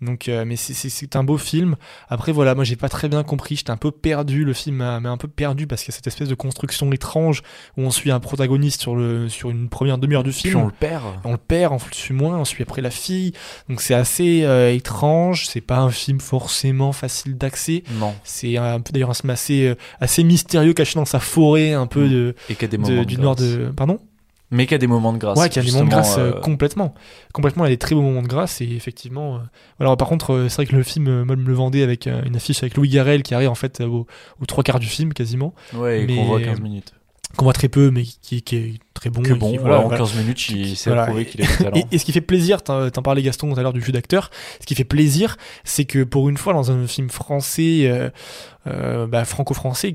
Donc, 0.00 0.28
euh, 0.28 0.44
mais 0.46 0.56
c'est- 0.56 1.16
un 1.16 1.24
beau 1.24 1.38
film. 1.38 1.76
Après, 2.08 2.32
voilà, 2.32 2.54
moi 2.54 2.64
j'ai 2.64 2.76
pas 2.76 2.88
très 2.88 3.08
bien 3.08 3.22
compris, 3.24 3.56
j'étais 3.56 3.70
un 3.70 3.76
peu 3.76 3.90
perdu. 3.90 4.44
Le 4.44 4.52
film 4.52 4.76
m'a 4.76 4.96
un 4.96 5.16
peu 5.16 5.26
perdu 5.28 5.66
parce 5.66 5.82
qu'il 5.82 5.92
y 5.92 5.94
a 5.94 5.96
cette 5.96 6.06
espèce 6.06 6.28
de 6.28 6.34
construction 6.34 6.90
étrange 6.92 7.42
où 7.76 7.82
on 7.82 7.90
suit 7.90 8.10
un 8.10 8.20
protagoniste 8.20 8.80
sur, 8.82 8.94
le, 8.94 9.28
sur 9.28 9.50
une 9.50 9.68
première 9.68 9.98
demi-heure 9.98 10.22
du 10.22 10.32
film. 10.32 10.54
Puis 10.54 10.62
on 10.62 10.66
le 10.66 10.72
perd. 10.72 11.04
On 11.24 11.32
le 11.32 11.38
perd, 11.38 11.72
on 11.72 11.76
le 11.76 11.94
suit 11.94 12.14
moins, 12.14 12.38
on 12.38 12.44
suit 12.44 12.62
après 12.62 12.82
la 12.82 12.90
fille. 12.90 13.32
Donc 13.68 13.80
c'est 13.80 13.94
assez 13.94 14.42
euh, 14.44 14.72
étrange. 14.72 15.46
C'est 15.46 15.60
pas 15.60 15.78
un 15.78 15.90
film 15.90 16.20
forcément 16.20 16.92
facile 16.92 17.36
d'accès. 17.36 17.82
Non. 17.98 18.14
C'est 18.24 18.56
un 18.56 18.80
peu 18.80 18.92
d'ailleurs 18.92 19.10
un 19.10 19.14
film 19.14 19.30
assez, 19.30 19.66
euh, 19.68 19.74
assez 20.00 20.22
mystérieux, 20.24 20.74
caché 20.74 20.94
dans 20.94 21.04
sa 21.04 21.20
forêt, 21.20 21.72
un 21.72 21.86
peu 21.86 22.08
de, 22.08 22.34
Et 22.50 22.54
des 22.54 22.78
de- 22.98 23.04
du 23.04 23.16
nord 23.18 23.34
de. 23.36 23.72
Pardon? 23.76 23.98
Mais 24.50 24.66
qui 24.66 24.74
a 24.74 24.78
des 24.78 24.86
moments 24.86 25.12
de 25.12 25.18
grâce. 25.18 25.38
Ouais, 25.38 25.48
qui 25.50 25.58
a 25.58 25.62
des 25.62 25.70
moments 25.72 25.84
de 25.84 25.90
grâce 25.90 26.16
euh, 26.16 26.32
euh, 26.34 26.40
complètement. 26.40 26.94
Complètement, 27.34 27.64
il 27.66 27.68
y 27.68 27.72
a 27.72 27.74
des 27.74 27.78
très 27.78 27.94
beaux 27.94 28.00
moments 28.02 28.22
de 28.22 28.28
grâce 28.28 28.60
et 28.62 28.64
effectivement. 28.70 29.36
euh, 29.36 29.38
voilà, 29.78 29.94
par 29.96 30.08
contre, 30.08 30.32
euh, 30.32 30.48
c'est 30.48 30.56
vrai 30.62 30.66
que 30.66 30.74
le 30.76 30.82
film, 30.82 31.06
euh, 31.08 31.24
me 31.24 31.34
le 31.34 31.52
vendait 31.54 31.82
avec 31.82 32.06
euh, 32.06 32.22
une 32.24 32.36
affiche 32.36 32.62
avec 32.62 32.74
Louis 32.76 32.88
Garrel 32.88 33.22
qui 33.22 33.34
arrive 33.34 33.50
en 33.50 33.54
fait 33.54 33.80
euh, 33.80 33.86
au- 33.86 34.06
aux 34.40 34.46
trois 34.46 34.64
quarts 34.64 34.80
du 34.80 34.86
film 34.86 35.12
quasiment. 35.12 35.54
Ouais, 35.74 36.02
et 36.02 36.06
qu'on 36.06 36.14
Mais, 36.14 36.24
voit 36.24 36.38
euh, 36.40 36.44
15 36.44 36.60
minutes. 36.60 36.94
Qu'on 37.36 37.44
voit 37.44 37.52
très 37.52 37.68
peu, 37.68 37.90
mais 37.90 38.04
qui, 38.04 38.40
qui 38.40 38.56
est 38.56 38.72
très 38.94 39.10
bon. 39.10 39.20
Que 39.20 39.34
bon, 39.34 39.50
qui- 39.50 39.58
voilà, 39.58 39.80
en 39.80 39.82
voilà. 39.82 39.98
15 39.98 40.14
minutes, 40.16 40.48
il 40.48 40.74
s'est 40.78 40.88
Voilà. 40.88 41.04
prouvé 41.04 41.26
qu'il 41.26 41.42
du 41.42 41.46
talent. 41.46 41.76
Et, 41.76 41.84
et 41.94 41.98
ce 41.98 42.06
qui 42.06 42.12
fait 42.12 42.22
plaisir, 42.22 42.62
t'en 42.62 42.90
parlais 43.02 43.20
Gaston 43.22 43.52
tout 43.52 43.60
à 43.60 43.62
l'heure 43.62 43.74
du 43.74 43.82
jeu 43.82 43.92
d'acteur, 43.92 44.30
ce 44.60 44.66
qui 44.66 44.74
fait 44.74 44.84
plaisir, 44.84 45.36
c'est 45.62 45.84
que 45.84 46.04
pour 46.04 46.30
une 46.30 46.38
fois 46.38 46.54
dans 46.54 46.70
un 46.70 46.86
film 46.86 47.10
français, 47.10 47.86
euh, 48.68 49.06
bah, 49.06 49.24
franco-français, 49.24 49.92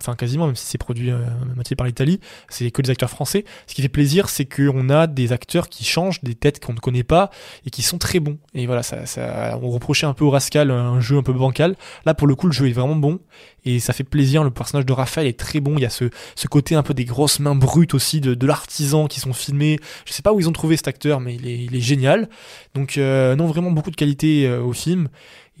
enfin 0.00 0.14
quasiment, 0.14 0.46
même 0.46 0.56
si 0.56 0.66
c'est 0.66 0.78
produit 0.78 1.10
euh, 1.10 1.18
à 1.18 1.54
moitié 1.54 1.76
par 1.76 1.86
l'Italie, 1.86 2.20
c'est 2.48 2.70
que 2.70 2.82
des 2.82 2.90
acteurs 2.90 3.10
français. 3.10 3.44
Ce 3.66 3.74
qui 3.74 3.82
fait 3.82 3.88
plaisir, 3.88 4.28
c'est 4.28 4.44
qu'on 4.44 4.88
a 4.90 5.06
des 5.06 5.32
acteurs 5.32 5.68
qui 5.68 5.84
changent, 5.84 6.22
des 6.22 6.34
têtes 6.34 6.64
qu'on 6.64 6.72
ne 6.72 6.78
connaît 6.78 7.04
pas 7.04 7.30
et 7.66 7.70
qui 7.70 7.82
sont 7.82 7.98
très 7.98 8.20
bons. 8.20 8.38
Et 8.54 8.66
voilà, 8.66 8.82
ça, 8.82 9.06
ça, 9.06 9.58
on 9.62 9.70
reprochait 9.70 10.06
un 10.06 10.14
peu 10.14 10.24
au 10.24 10.30
Rascal 10.30 10.70
un 10.70 11.00
jeu 11.00 11.16
un 11.18 11.22
peu 11.22 11.32
bancal. 11.32 11.76
Là, 12.06 12.14
pour 12.14 12.26
le 12.26 12.34
coup, 12.34 12.46
le 12.46 12.52
jeu 12.52 12.68
est 12.68 12.72
vraiment 12.72 12.96
bon 12.96 13.20
et 13.64 13.80
ça 13.80 13.92
fait 13.92 14.04
plaisir. 14.04 14.44
Le 14.44 14.50
personnage 14.50 14.86
de 14.86 14.92
Raphaël 14.92 15.26
est 15.26 15.38
très 15.38 15.60
bon. 15.60 15.76
Il 15.76 15.82
y 15.82 15.86
a 15.86 15.90
ce, 15.90 16.08
côté 16.48 16.74
un 16.74 16.82
peu 16.82 16.94
des 16.94 17.04
grosses 17.04 17.40
mains 17.40 17.54
brutes 17.54 17.94
aussi 17.94 18.20
de, 18.20 18.46
l'artisan 18.46 19.06
qui 19.06 19.20
sont 19.20 19.32
filmés. 19.32 19.78
Je 20.04 20.12
sais 20.12 20.22
pas 20.22 20.32
où 20.32 20.40
ils 20.40 20.48
ont 20.48 20.52
trouvé 20.52 20.76
cet 20.76 20.88
acteur, 20.88 21.20
mais 21.20 21.34
il 21.34 21.46
est, 21.46 21.64
il 21.64 21.74
est 21.74 21.80
génial. 21.80 22.28
Donc, 22.74 22.98
euh, 22.98 23.34
non, 23.36 23.46
vraiment 23.46 23.70
beaucoup 23.70 23.90
de 23.90 23.96
qualité 23.96 24.46
euh, 24.46 24.60
au 24.60 24.72
film. 24.72 25.08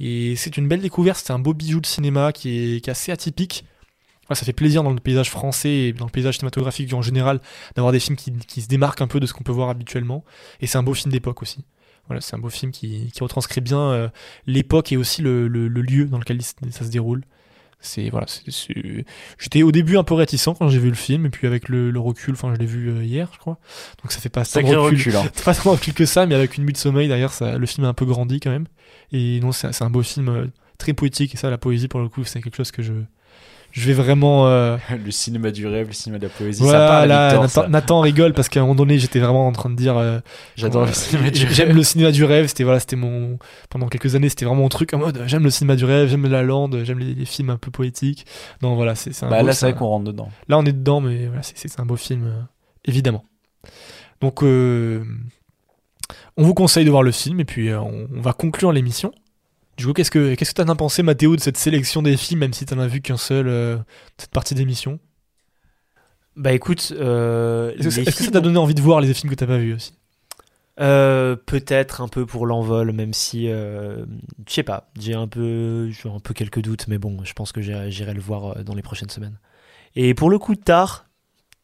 Et 0.00 0.34
c'est 0.36 0.56
une 0.56 0.66
belle 0.68 0.80
découverte. 0.80 1.22
C'est 1.24 1.32
un 1.32 1.38
beau 1.38 1.54
bijou 1.54 1.80
de 1.80 1.86
cinéma 1.86 2.32
qui 2.32 2.48
est, 2.76 2.80
qui 2.80 2.90
est 2.90 2.92
assez 2.92 3.12
atypique. 3.12 3.64
Ouais, 4.30 4.36
ça 4.36 4.44
fait 4.46 4.52
plaisir 4.54 4.82
dans 4.82 4.90
le 4.90 5.00
paysage 5.00 5.30
français 5.30 5.70
et 5.70 5.92
dans 5.92 6.06
le 6.06 6.10
paysage 6.10 6.38
cinématographique 6.38 6.92
en 6.94 7.02
général 7.02 7.40
d'avoir 7.76 7.92
des 7.92 8.00
films 8.00 8.16
qui, 8.16 8.32
qui 8.32 8.62
se 8.62 8.68
démarquent 8.68 9.02
un 9.02 9.06
peu 9.06 9.20
de 9.20 9.26
ce 9.26 9.34
qu'on 9.34 9.44
peut 9.44 9.52
voir 9.52 9.68
habituellement. 9.68 10.24
Et 10.60 10.66
c'est 10.66 10.78
un 10.78 10.82
beau 10.82 10.94
film 10.94 11.12
d'époque 11.12 11.42
aussi. 11.42 11.64
Voilà, 12.06 12.20
c'est 12.20 12.34
un 12.34 12.38
beau 12.38 12.48
film 12.50 12.72
qui, 12.72 13.10
qui 13.12 13.22
retranscrit 13.22 13.60
bien 13.60 13.80
euh, 13.80 14.08
l'époque 14.46 14.92
et 14.92 14.96
aussi 14.96 15.22
le, 15.22 15.46
le- 15.48 15.68
le 15.68 15.82
lieu 15.82 16.06
dans 16.06 16.18
lequel 16.18 16.40
ça 16.42 16.84
se 16.84 16.90
déroule. 16.90 17.22
C'est 17.80 18.08
voilà, 18.08 18.24
j'étais 19.38 19.62
au 19.62 19.70
début 19.72 19.98
un 19.98 20.04
peu 20.04 20.14
réticent 20.14 20.48
quand 20.58 20.68
j'ai 20.68 20.78
vu 20.78 20.88
le 20.88 20.94
film 20.94 21.26
et 21.26 21.30
puis 21.30 21.46
avec 21.46 21.68
le, 21.68 21.90
le 21.90 22.00
recul, 22.00 22.32
enfin 22.32 22.52
je 22.54 22.58
l'ai 22.58 22.64
vu 22.66 22.88
euh, 22.88 23.04
hier, 23.04 23.28
je 23.34 23.38
crois. 23.38 23.58
Donc 24.02 24.10
ça 24.10 24.20
fait 24.20 24.30
pas 24.30 24.40
tant 24.40 24.60
de 24.60 24.66
Sacré 24.66 24.76
recul, 24.76 25.16
hein. 25.16 25.24
pas 25.44 25.54
tant 25.54 25.64
de 25.64 25.76
recul 25.76 25.92
que 25.92 26.06
ça, 26.06 26.24
mais 26.24 26.34
avec 26.34 26.56
une 26.56 26.64
nuit 26.64 26.72
de 26.72 26.78
sommeil 26.78 27.08
derrière, 27.08 27.32
ça, 27.32 27.58
le 27.58 27.66
film 27.66 27.84
a 27.84 27.90
un 27.90 27.94
peu 27.94 28.06
grandi 28.06 28.40
quand 28.40 28.50
même. 28.50 28.66
Et 29.14 29.40
non, 29.40 29.52
c'est 29.52 29.80
un 29.82 29.90
beau 29.90 30.02
film 30.02 30.28
euh, 30.28 30.46
très 30.76 30.92
poétique 30.92 31.34
et 31.34 31.36
ça, 31.38 31.48
la 31.48 31.56
poésie 31.58 31.88
pour 31.88 32.00
le 32.00 32.08
coup, 32.08 32.24
c'est 32.24 32.42
quelque 32.42 32.56
chose 32.56 32.70
que 32.72 32.82
je 32.82 32.92
je 33.70 33.86
vais 33.88 33.92
vraiment. 33.92 34.46
euh, 34.46 34.76
Le 35.04 35.10
cinéma 35.10 35.50
du 35.50 35.66
rêve, 35.66 35.88
le 35.88 35.92
cinéma 35.92 36.18
de 36.18 36.24
la 36.26 36.32
poésie, 36.32 36.62
voilà, 36.62 37.06
Nathan. 37.08 37.68
Nathan 37.68 38.00
rigole 38.00 38.32
parce 38.32 38.48
qu'à 38.48 38.60
un 38.60 38.62
moment 38.62 38.76
donné, 38.76 38.98
j'étais 39.00 39.18
vraiment 39.18 39.48
en 39.48 39.52
train 39.52 39.68
de 39.70 39.74
dire. 39.74 39.96
euh, 39.96 40.20
J'adore 40.56 40.86
le 40.86 40.92
cinéma 40.92 41.30
du 41.30 41.46
J'aime 41.50 41.68
rêve. 41.68 41.76
le 41.76 41.82
cinéma 41.82 42.12
du 42.12 42.22
rêve. 42.24 42.46
C'était 42.46 42.62
voilà, 42.64 42.78
c'était 42.78 42.94
mon 42.96 43.38
pendant 43.70 43.88
quelques 43.88 44.14
années, 44.14 44.28
c'était 44.28 44.44
vraiment 44.44 44.62
mon 44.62 44.68
truc 44.68 44.94
en 44.94 44.98
mode 44.98 45.22
j'aime 45.26 45.42
le 45.44 45.50
cinéma 45.50 45.74
du 45.76 45.84
rêve, 45.84 46.08
j'aime 46.08 46.26
la 46.28 46.42
lande, 46.44 46.82
j'aime 46.84 47.00
les, 47.00 47.14
les 47.14 47.24
films 47.24 47.50
un 47.50 47.56
peu 47.56 47.70
poétiques. 47.72 48.26
Non, 48.62 48.76
voilà, 48.76 48.94
c'est 48.94 49.10
Bah, 49.22 49.40
beau- 49.40 49.46
là, 49.46 49.52
c'est 49.52 49.66
vrai 49.70 49.74
qu'on 49.78 49.86
rentre 49.86 50.04
dedans. 50.04 50.28
Là, 50.48 50.58
on 50.58 50.64
est 50.64 50.72
dedans, 50.72 51.00
mais 51.00 51.26
voilà, 51.26 51.42
c'est- 51.42 51.56
c'est 51.56 51.80
un 51.80 51.86
beau 51.86 51.96
film, 51.96 52.24
euh, 52.26 52.40
évidemment. 52.84 53.24
Donc, 54.20 54.42
euh, 54.44 55.02
on 56.36 56.42
vous 56.44 56.54
conseille 56.54 56.84
de 56.84 56.90
voir 56.90 57.02
le 57.02 57.12
film 57.12 57.40
et 57.40 57.44
puis 57.44 57.68
euh, 57.70 57.80
on, 57.80 58.08
on 58.14 58.20
va 58.20 58.32
conclure 58.32 58.72
l'émission. 58.72 59.12
Du 59.76 59.86
coup, 59.86 59.92
qu'est-ce 59.92 60.10
que 60.10 60.34
qu'est-ce 60.34 60.54
que 60.54 60.62
t'en 60.62 60.68
as 60.68 60.76
pensé, 60.76 61.02
Mathéo, 61.02 61.34
de 61.36 61.40
cette 61.40 61.56
sélection 61.56 62.00
des 62.02 62.16
films, 62.16 62.40
même 62.40 62.52
si 62.52 62.64
t'en 62.64 62.78
as 62.78 62.86
vu 62.86 63.00
qu'un 63.00 63.16
seul 63.16 63.48
euh, 63.48 63.76
cette 64.18 64.30
partie 64.30 64.54
d'émission? 64.54 65.00
Bah 66.36 66.52
écoute, 66.52 66.92
euh, 66.98 67.72
Est-ce 67.78 68.00
que, 68.00 68.10
ça- 68.10 68.24
que 68.26 68.30
t'a 68.30 68.40
donné 68.40 68.58
envie 68.58 68.74
de 68.74 68.80
voir 68.82 69.00
les 69.00 69.12
films 69.14 69.30
que 69.30 69.36
t'as 69.36 69.46
pas 69.46 69.58
vus 69.58 69.74
aussi? 69.74 69.94
Euh, 70.80 71.36
peut-être 71.36 72.00
un 72.00 72.08
peu 72.08 72.26
pour 72.26 72.46
l'envol, 72.46 72.90
même 72.92 73.12
si 73.12 73.46
je 73.46 74.04
sais 74.48 74.64
pas, 74.64 74.90
j'ai 74.98 75.14
un 75.14 75.28
peu, 75.28 75.90
j'ai 75.90 76.08
un 76.08 76.18
peu 76.18 76.34
quelques 76.34 76.60
doutes, 76.60 76.88
mais 76.88 76.98
bon, 76.98 77.18
je 77.24 77.32
pense 77.32 77.52
que 77.52 77.60
j'irai 77.60 78.14
le 78.14 78.20
voir 78.20 78.64
dans 78.64 78.74
les 78.74 78.82
prochaines 78.82 79.10
semaines. 79.10 79.38
Et 79.94 80.14
pour 80.14 80.30
le 80.30 80.38
coup, 80.40 80.56
tard, 80.56 81.06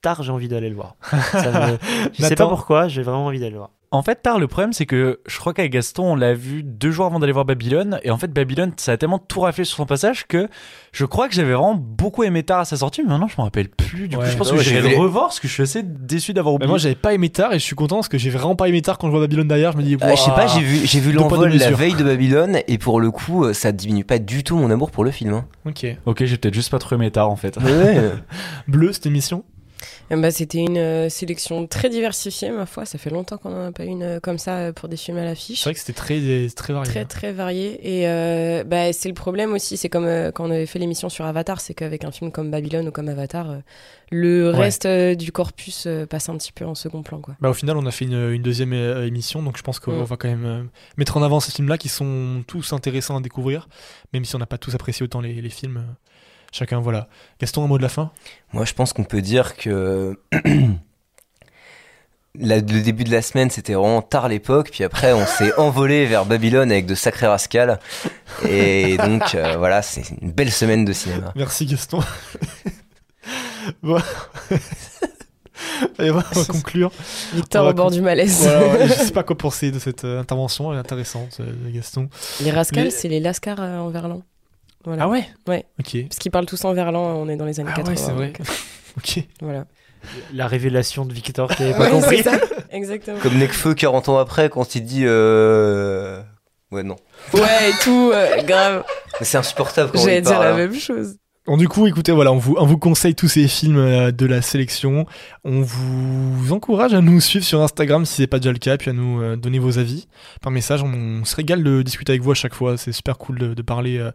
tard, 0.02 0.22
j'ai 0.22 0.30
envie 0.30 0.46
d'aller 0.46 0.68
le 0.68 0.76
voir. 0.76 0.94
Ça 1.32 1.70
me- 1.72 1.78
je 2.12 2.22
sais 2.22 2.36
pas 2.36 2.46
pourquoi, 2.48 2.86
j'ai 2.86 3.02
vraiment 3.02 3.26
envie 3.26 3.40
d'aller 3.40 3.50
le 3.52 3.58
voir. 3.58 3.70
En 3.92 4.02
fait, 4.04 4.22
tard, 4.22 4.38
le 4.38 4.46
problème, 4.46 4.72
c'est 4.72 4.86
que 4.86 5.18
je 5.26 5.36
crois 5.38 5.52
qu'avec 5.52 5.72
Gaston, 5.72 6.12
on 6.12 6.14
l'a 6.14 6.32
vu 6.32 6.62
deux 6.62 6.92
jours 6.92 7.06
avant 7.06 7.18
d'aller 7.18 7.32
voir 7.32 7.44
Babylone. 7.44 7.98
Et 8.04 8.12
en 8.12 8.18
fait, 8.18 8.32
Babylone, 8.32 8.70
ça 8.76 8.92
a 8.92 8.96
tellement 8.96 9.18
tout 9.18 9.40
raflé 9.40 9.64
sur 9.64 9.76
son 9.78 9.84
passage 9.84 10.28
que 10.28 10.48
je 10.92 11.04
crois 11.04 11.26
que 11.28 11.34
j'avais 11.34 11.52
vraiment 11.54 11.74
beaucoup 11.74 12.22
aimé 12.22 12.44
tard 12.44 12.60
à 12.60 12.64
sa 12.64 12.76
sortie. 12.76 13.02
Mais 13.02 13.08
maintenant, 13.08 13.26
je 13.26 13.34
me 13.36 13.42
rappelle 13.42 13.68
plus. 13.68 14.06
Du 14.06 14.14
coup, 14.16 14.22
Ouais, 14.22 14.30
je 14.30 14.36
pense 14.36 14.46
bah 14.48 14.54
que 14.54 14.58
ouais, 14.58 14.64
j'irai 14.64 14.82
j'ai- 14.90 14.94
le 14.94 15.02
revoir 15.02 15.24
parce 15.24 15.40
que 15.40 15.48
je 15.48 15.52
suis 15.54 15.64
assez 15.64 15.82
déçu 15.82 16.32
d'avoir 16.32 16.54
oublié. 16.54 16.68
Moi, 16.68 16.78
j'avais 16.78 16.94
pas 16.94 17.14
aimé 17.14 17.30
tard 17.30 17.52
et 17.52 17.58
je 17.58 17.64
suis 17.64 17.74
content 17.74 17.96
parce 17.96 18.08
que 18.08 18.16
j'ai 18.16 18.30
vraiment 18.30 18.54
pas 18.54 18.68
aimé 18.68 18.80
tard 18.80 18.96
quand 18.96 19.08
je 19.08 19.10
vois 19.10 19.20
Babylone 19.22 19.48
derrière. 19.48 19.72
Je 19.72 19.78
me 19.78 19.82
dis, 19.82 19.96
Euh, 20.00 20.10
je 20.14 20.20
sais 20.20 20.30
pas, 20.30 20.46
j'ai 20.46 20.60
vu, 20.60 20.86
j'ai 20.86 21.00
vu 21.00 21.10
l'envol 21.10 21.52
la 21.52 21.70
veille 21.72 21.94
de 21.94 22.04
Babylone 22.04 22.58
et 22.68 22.78
pour 22.78 23.00
le 23.00 23.10
coup, 23.10 23.44
euh, 23.46 23.52
ça 23.52 23.72
diminue 23.72 24.04
pas 24.04 24.20
du 24.20 24.44
tout 24.44 24.56
mon 24.56 24.70
amour 24.70 24.92
pour 24.92 25.02
le 25.02 25.10
film. 25.10 25.32
hein. 25.34 25.46
Ok. 25.66 25.84
Ok, 26.06 26.24
j'ai 26.26 26.36
peut-être 26.36 26.54
juste 26.54 26.70
pas 26.70 26.78
trop 26.78 26.94
aimé 26.94 27.10
tard 27.10 27.28
en 27.28 27.34
fait. 27.34 27.56
Ouais. 27.56 27.98
Bleu, 28.68 28.92
cette 28.92 29.06
émission 29.06 29.42
Eh 30.12 30.16
ben, 30.16 30.30
C'était 30.32 30.58
une 30.58 30.76
euh, 30.76 31.08
sélection 31.08 31.66
très 31.68 31.88
diversifiée, 31.88 32.50
ma 32.50 32.66
foi. 32.66 32.84
Ça 32.84 32.98
fait 32.98 33.10
longtemps 33.10 33.38
qu'on 33.38 33.50
n'en 33.50 33.68
a 33.68 33.72
pas 33.72 33.84
une 33.84 34.02
euh, 34.02 34.20
comme 34.20 34.38
ça 34.38 34.56
euh, 34.56 34.72
pour 34.72 34.88
des 34.88 34.96
films 34.96 35.18
à 35.18 35.24
l'affiche. 35.24 35.60
C'est 35.60 35.64
vrai 35.70 35.74
que 35.74 35.80
c'était 35.80 35.92
très, 35.92 36.48
très 36.54 36.72
varié. 36.72 36.90
Très 36.90 37.00
hein. 37.00 37.04
très 37.08 37.32
varié 37.32 38.00
et 38.02 38.64
bah, 38.64 38.92
c'est 38.92 39.08
le 39.08 39.14
problème 39.14 39.52
aussi 39.52 39.76
c'est 39.76 39.88
comme 39.88 40.06
quand 40.34 40.46
on 40.46 40.50
avait 40.50 40.66
fait 40.66 40.78
l'émission 40.78 41.08
sur 41.08 41.24
Avatar 41.24 41.60
c'est 41.60 41.74
qu'avec 41.74 42.04
un 42.04 42.10
film 42.10 42.32
comme 42.32 42.50
Babylone 42.50 42.88
ou 42.88 42.90
comme 42.90 43.08
Avatar 43.08 43.58
le 44.10 44.50
Ouais. 44.50 44.56
reste 44.58 44.86
du 44.86 45.30
corpus 45.32 45.86
passe 46.08 46.28
un 46.28 46.36
petit 46.36 46.52
peu 46.52 46.64
en 46.64 46.74
second 46.74 47.02
plan 47.02 47.20
quoi 47.20 47.36
Bah, 47.40 47.48
au 47.50 47.54
final, 47.54 47.76
on 47.76 47.86
a 47.86 47.90
fait 47.90 48.04
une, 48.06 48.30
une 48.32 48.42
deuxième 48.42 48.72
émission, 48.72 49.42
donc 49.42 49.56
je 49.56 49.62
pense 49.62 49.78
qu'on 49.78 50.00
Mm. 50.00 50.04
va 50.04 50.16
quand 50.16 50.28
même 50.28 50.68
mettre 50.96 51.16
en 51.16 51.22
avant 51.22 51.38
ces 51.40 51.52
films-là 51.52 51.78
qui 51.78 51.88
sont 51.88 52.42
tous 52.46 52.72
intéressants 52.72 53.16
à 53.16 53.20
découvrir, 53.20 53.68
même 54.12 54.24
si 54.24 54.34
on 54.34 54.38
n'a 54.38 54.46
pas 54.46 54.58
tous 54.58 54.74
apprécié 54.74 55.04
autant 55.04 55.20
les, 55.20 55.34
les 55.40 55.50
films. 55.50 55.84
Chacun, 56.52 56.80
voilà. 56.80 57.08
Gaston, 57.40 57.64
un 57.64 57.66
mot 57.68 57.78
de 57.78 57.82
la 57.82 57.88
fin? 57.88 58.10
Moi, 58.52 58.64
je 58.64 58.72
pense 58.74 58.92
qu'on 58.92 59.04
peut 59.04 59.22
dire 59.22 59.56
que 59.56 60.18
la- 62.38 62.56
le 62.58 62.80
début 62.82 63.04
de 63.04 63.10
la 63.12 63.22
semaine, 63.22 63.50
c'était 63.50 63.74
vraiment 63.74 64.02
tard 64.02 64.28
l'époque, 64.28 64.70
puis 64.72 64.84
après, 64.84 65.12
on 65.12 65.26
s'est 65.26 65.52
envolé 65.58 66.06
vers 66.06 66.24
Babylone 66.26 66.70
avec 66.72 66.86
de 66.86 66.94
sacrés 66.94 67.26
rascals. 67.26 67.78
Et 68.48 68.96
donc, 68.98 69.34
euh, 69.34 69.56
voilà, 69.58 69.82
c'est 69.82 70.02
une 70.20 70.32
belle 70.32 70.50
semaine 70.52 70.84
de 70.84 70.92
cinéma. 70.92 71.32
Merci 71.36 71.66
Gaston. 71.66 72.00
bon. 73.82 73.98
Allez, 75.98 76.10
on 76.10 76.14
va 76.14 76.24
on 76.34 76.38
va 76.40 76.44
conclure. 76.46 76.90
Victor 77.34 77.64
va 77.64 77.70
au 77.70 77.74
bord 77.74 77.86
con- 77.86 77.92
du 77.92 78.00
malaise. 78.00 78.42
Voilà, 78.42 78.66
ouais, 78.68 78.88
je 78.88 78.92
sais 78.94 79.10
pas 79.12 79.22
quoi 79.24 79.36
penser 79.36 79.70
de 79.70 79.78
cette 79.78 80.04
euh, 80.04 80.20
intervention 80.20 80.72
elle 80.72 80.78
est 80.78 80.80
intéressante 80.80 81.36
euh, 81.40 81.52
Gaston. 81.72 82.08
les 82.42 82.50
rascals 82.50 82.84
Les- 82.84 82.90
c'est 82.90 83.08
les 83.08 83.20
lascars 83.20 83.60
euh, 83.60 83.78
en 83.78 83.88
verlan 83.90 84.22
voilà. 84.84 85.04
Ah 85.04 85.08
ouais 85.08 85.24
ouais 85.48 85.64
Ok. 85.78 85.96
parce 86.08 86.18
qu'ils 86.18 86.30
parlent 86.30 86.46
tous 86.46 86.64
en 86.64 86.72
verlan 86.72 87.00
on 87.16 87.28
est 87.28 87.36
dans 87.36 87.44
les 87.44 87.60
années 87.60 87.70
Ah 87.72 87.76
80 87.76 87.90
ouais, 87.92 87.96
c'est 87.96 88.12
vrai. 88.12 88.32
donc, 88.38 88.46
ok. 88.98 89.24
voilà 89.42 89.66
La 90.32 90.46
révélation 90.46 91.04
de 91.04 91.12
Victor 91.12 91.48
qui 91.54 91.62
avait 91.62 91.72
pas 91.76 91.84
Ouais, 91.84 91.90
compris. 91.90 92.22
ça. 92.22 92.32
exactement 92.70 93.18
Comme 93.20 93.38
Necfeu 93.38 93.74
40 93.74 94.08
ans 94.08 94.18
après, 94.18 94.48
quand 94.48 94.74
il 94.74 94.84
dit. 94.84 95.02
Euh... 95.04 96.22
Ouais, 96.72 96.82
non. 96.84 96.96
ouais 97.34 97.70
et 97.70 97.72
tout 97.82 98.10
euh, 98.14 98.42
grave 98.42 98.84
c'est 99.22 99.36
insupportable 99.38 99.90
quand 99.92 99.98
j'allais 100.00 100.20
dire 100.22 100.30
parle. 100.32 100.44
la 100.44 100.50
hein. 100.52 100.56
même 100.56 100.74
chose 100.74 101.16
Bon, 101.50 101.56
du 101.56 101.66
coup, 101.66 101.88
écoutez, 101.88 102.12
voilà, 102.12 102.30
on 102.30 102.38
vous, 102.38 102.54
on 102.60 102.64
vous 102.64 102.78
conseille 102.78 103.16
tous 103.16 103.26
ces 103.26 103.48
films 103.48 103.76
euh, 103.76 104.12
de 104.12 104.24
la 104.24 104.40
sélection. 104.40 105.04
On 105.42 105.62
vous 105.62 106.52
encourage 106.52 106.94
à 106.94 107.00
nous 107.00 107.20
suivre 107.20 107.44
sur 107.44 107.60
Instagram 107.60 108.06
si 108.06 108.14
c'est 108.14 108.28
pas 108.28 108.38
déjà 108.38 108.52
le 108.52 108.58
cas, 108.58 108.76
puis 108.76 108.90
à 108.90 108.92
nous 108.92 109.20
euh, 109.20 109.34
donner 109.34 109.58
vos 109.58 109.76
avis 109.76 110.06
par 110.42 110.52
message. 110.52 110.84
On, 110.84 111.24
se 111.24 111.34
régale 111.34 111.64
de 111.64 111.82
discuter 111.82 112.12
avec 112.12 112.22
vous 112.22 112.30
à 112.30 112.34
chaque 112.34 112.54
fois. 112.54 112.76
C'est 112.76 112.92
super 112.92 113.18
cool 113.18 113.56
de, 113.56 113.62
parler 113.62 113.98
euh, 113.98 114.12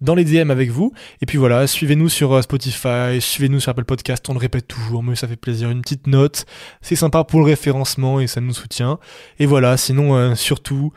dans 0.00 0.16
les 0.16 0.24
DM 0.24 0.50
avec 0.50 0.70
vous. 0.70 0.92
Et 1.20 1.26
puis 1.26 1.38
voilà, 1.38 1.68
suivez-nous 1.68 2.08
sur 2.08 2.42
Spotify, 2.42 3.20
suivez-nous 3.20 3.60
sur 3.60 3.70
Apple 3.70 3.84
Podcast. 3.84 4.28
On 4.28 4.32
le 4.32 4.40
répète 4.40 4.66
toujours, 4.66 5.04
mais 5.04 5.14
ça 5.14 5.28
fait 5.28 5.36
plaisir. 5.36 5.70
Une 5.70 5.82
petite 5.82 6.08
note, 6.08 6.46
c'est 6.80 6.96
sympa 6.96 7.22
pour 7.22 7.38
le 7.38 7.46
référencement 7.46 8.18
et 8.18 8.26
ça 8.26 8.40
nous 8.40 8.54
soutient. 8.54 8.98
Et 9.38 9.46
voilà, 9.46 9.76
sinon, 9.76 10.34
surtout, 10.34 10.92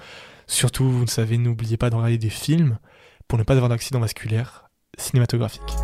surtout, 0.47 0.89
vous 0.89 1.01
le 1.01 1.11
savez, 1.11 1.37
n'oubliez 1.37 1.77
pas 1.77 1.91
de 1.91 1.95
regarder 1.95 2.17
des 2.17 2.31
films 2.31 2.79
pour 3.27 3.37
ne 3.37 3.43
pas 3.43 3.53
avoir 3.53 3.69
d'accident 3.69 3.99
vasculaire 3.99 4.64
cinématographique. 4.97 5.75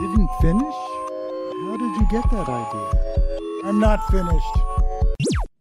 Didn't 0.00 0.28
finish? 0.40 0.78
How 1.64 1.76
did 1.78 1.92
you 1.96 2.06
get 2.10 2.30
that 2.30 2.48
idea? 2.48 2.88
I'm 3.64 3.78
not 3.78 4.00
finished. 4.10 5.53